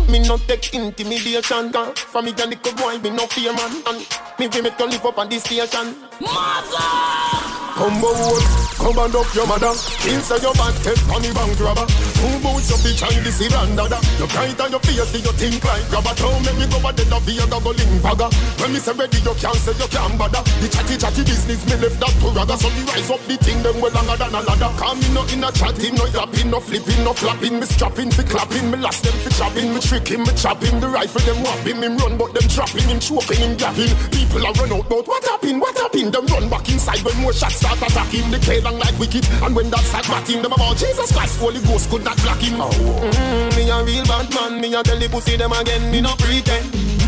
Me 0.10 0.20
no 0.20 0.38
take 0.38 0.74
intimidation, 0.74 1.72
girl. 1.72 1.94
For 1.94 2.22
me, 2.22 2.32
a 2.32 2.46
little 2.46 2.74
boy, 2.74 2.98
me 3.00 3.10
no 3.12 3.28
fear, 3.28 3.54
man. 3.54 3.72
And 3.88 4.00
me 4.40 4.48
we 4.48 4.62
make 4.62 4.80
you 4.80 4.88
live 4.90 5.06
up 5.06 5.18
on 5.18 5.30
this 5.30 5.44
station. 5.44 5.96
Mother! 6.22 7.56
Come 7.76 8.02
on, 8.02 8.42
come 8.80 8.98
and 9.04 9.16
up 9.16 9.36
your 9.36 9.46
mother. 9.48 9.74
Inside 10.08 10.42
your 10.42 10.54
back, 10.56 10.74
take 10.82 10.98
on 11.10 11.22
the 11.22 11.34
bank 11.36 11.60
robber. 11.60 11.86
Who 12.26 12.42
boots 12.42 12.74
up 12.74 12.82
the 12.82 12.90
Chinese 12.98 13.38
Iranda? 13.38 13.86
You 14.18 14.26
bright 14.34 14.58
on 14.58 14.74
your 14.74 14.82
face, 14.82 15.14
do 15.14 15.22
you 15.22 15.34
think 15.38 15.62
like 15.62 15.86
grabber? 15.94 16.18
Don't 16.18 16.42
make 16.42 16.58
me 16.58 16.66
go 16.66 16.82
a 16.82 16.90
dead 16.90 17.14
of 17.14 17.22
your 17.30 17.46
goggling 17.46 18.02
bagger. 18.02 18.30
When 18.58 18.74
me 18.74 18.82
say 18.82 18.98
ready, 18.98 19.22
you 19.22 19.36
can't 19.38 19.62
say 19.62 19.78
you 19.78 19.86
can't 19.94 20.18
bother. 20.18 20.42
The 20.58 20.68
chatty 20.74 20.98
chatty 20.98 21.22
business, 21.22 21.62
me 21.70 21.78
left 21.78 22.02
that 22.02 22.14
to 22.18 22.28
rather. 22.34 22.58
So 22.58 22.74
me 22.74 22.82
rise 22.90 23.14
up 23.14 23.22
the 23.30 23.38
thing, 23.38 23.62
them 23.62 23.78
well 23.78 23.94
longer 23.94 24.18
than 24.18 24.34
a 24.34 24.42
ladder. 24.42 24.74
Call 24.74 24.98
me 24.98 25.06
no 25.14 25.22
in 25.30 25.46
a 25.46 25.54
chatting, 25.54 25.94
no 25.94 26.06
yapping, 26.10 26.50
no 26.50 26.58
flipping, 26.58 27.02
no 27.06 27.14
flapping. 27.14 27.62
Me 27.62 27.66
strapping, 27.70 28.10
fi 28.10 28.24
clapping, 28.26 28.74
me 28.74 28.78
last 28.82 29.06
them 29.06 29.14
fi 29.22 29.30
chopping. 29.30 29.70
Me 29.70 29.80
tricking, 29.86 30.26
me 30.26 30.34
chopping. 30.34 30.82
The 30.82 30.90
rifle 30.90 31.22
them 31.30 31.46
whopping, 31.46 31.78
him 31.78 31.94
run, 32.02 32.18
but 32.18 32.34
them 32.34 32.50
trapping, 32.50 32.90
him 32.90 32.98
choking, 32.98 33.38
him 33.38 33.54
gapping. 33.54 33.94
People 34.10 34.42
are 34.42 34.56
run 34.58 34.74
out, 34.74 34.90
but 34.90 35.06
what 35.06 35.22
happened? 35.30 35.62
What 35.62 35.78
happened? 35.78 36.10
Them 36.10 36.26
run 36.34 36.50
back 36.50 36.66
inside 36.74 37.06
when 37.06 37.22
more 37.22 37.38
shots 37.38 37.62
start 37.62 37.78
attacking 37.78 38.34
the 38.34 38.42
K 38.42 38.66
long 38.66 38.82
like 38.82 38.98
wicked. 38.98 39.30
And 39.46 39.54
when 39.54 39.70
that 39.70 39.86
start 39.86 40.10
batting 40.10 40.42
them 40.42 40.58
about 40.58 40.74
Jesus 40.82 41.14
Christ, 41.14 41.38
Holy 41.38 41.62
Ghost 41.70 41.94
could 41.94 42.02
not 42.02 42.15
block 42.24 42.40
him. 42.40 42.62
Oh. 42.62 42.70
Mm, 42.72 43.56
me 43.56 43.70
a 43.70 43.84
real 43.84 44.06
bad 44.06 44.28
man, 44.34 44.62
me 44.62 44.74
a 44.74 44.84
tell 44.84 45.00
the 45.00 45.08
pussy 45.10 45.36
them 45.38 45.52
again, 45.52 45.92
me 45.92 46.02
no 46.02 46.16
pretend. 46.16 46.68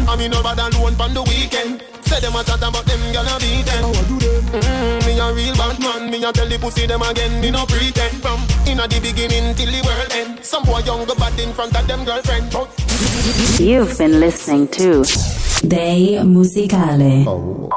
I 0.10 0.16
me 0.16 0.28
no 0.28 0.42
bad 0.42 0.60
alone 0.60 0.96
on 1.00 1.14
the 1.14 1.24
weekend. 1.24 1.84
Say 2.08 2.20
them 2.22 2.36
a 2.36 2.44
chat 2.44 2.64
about 2.64 2.86
them 2.86 3.02
gonna 3.12 3.36
beat 3.40 3.66
them. 3.68 3.84
How 3.84 4.04
do 4.08 4.16
them? 4.20 4.44
Mm, 4.62 5.06
me 5.06 5.20
a 5.20 5.28
real 5.34 5.56
bad 5.56 5.80
man, 5.80 6.12
me 6.12 6.24
a 6.24 6.32
tell 6.32 6.48
the 6.48 6.58
pussy 6.58 6.88
them 6.88 7.02
again, 7.02 7.42
me 7.42 7.52
no 7.52 7.66
pretend. 7.66 8.18
From 8.24 8.40
inna 8.68 8.88
the 8.88 9.00
beginning 9.00 9.56
till 9.56 9.72
the 9.72 9.82
world 9.84 10.12
end. 10.14 10.44
Some 10.46 10.64
boy 10.64 10.80
young 10.80 11.06
bad 11.06 11.40
in 11.40 11.54
front 11.54 11.76
of 11.76 11.88
them 11.88 12.06
girlfriend. 12.06 12.52
But 12.52 12.70
You've 13.60 13.98
been 13.98 14.20
listening 14.20 14.68
to 14.70 15.04
Day 15.68 16.20
Musicale. 16.24 17.26
Oh. 17.28 17.70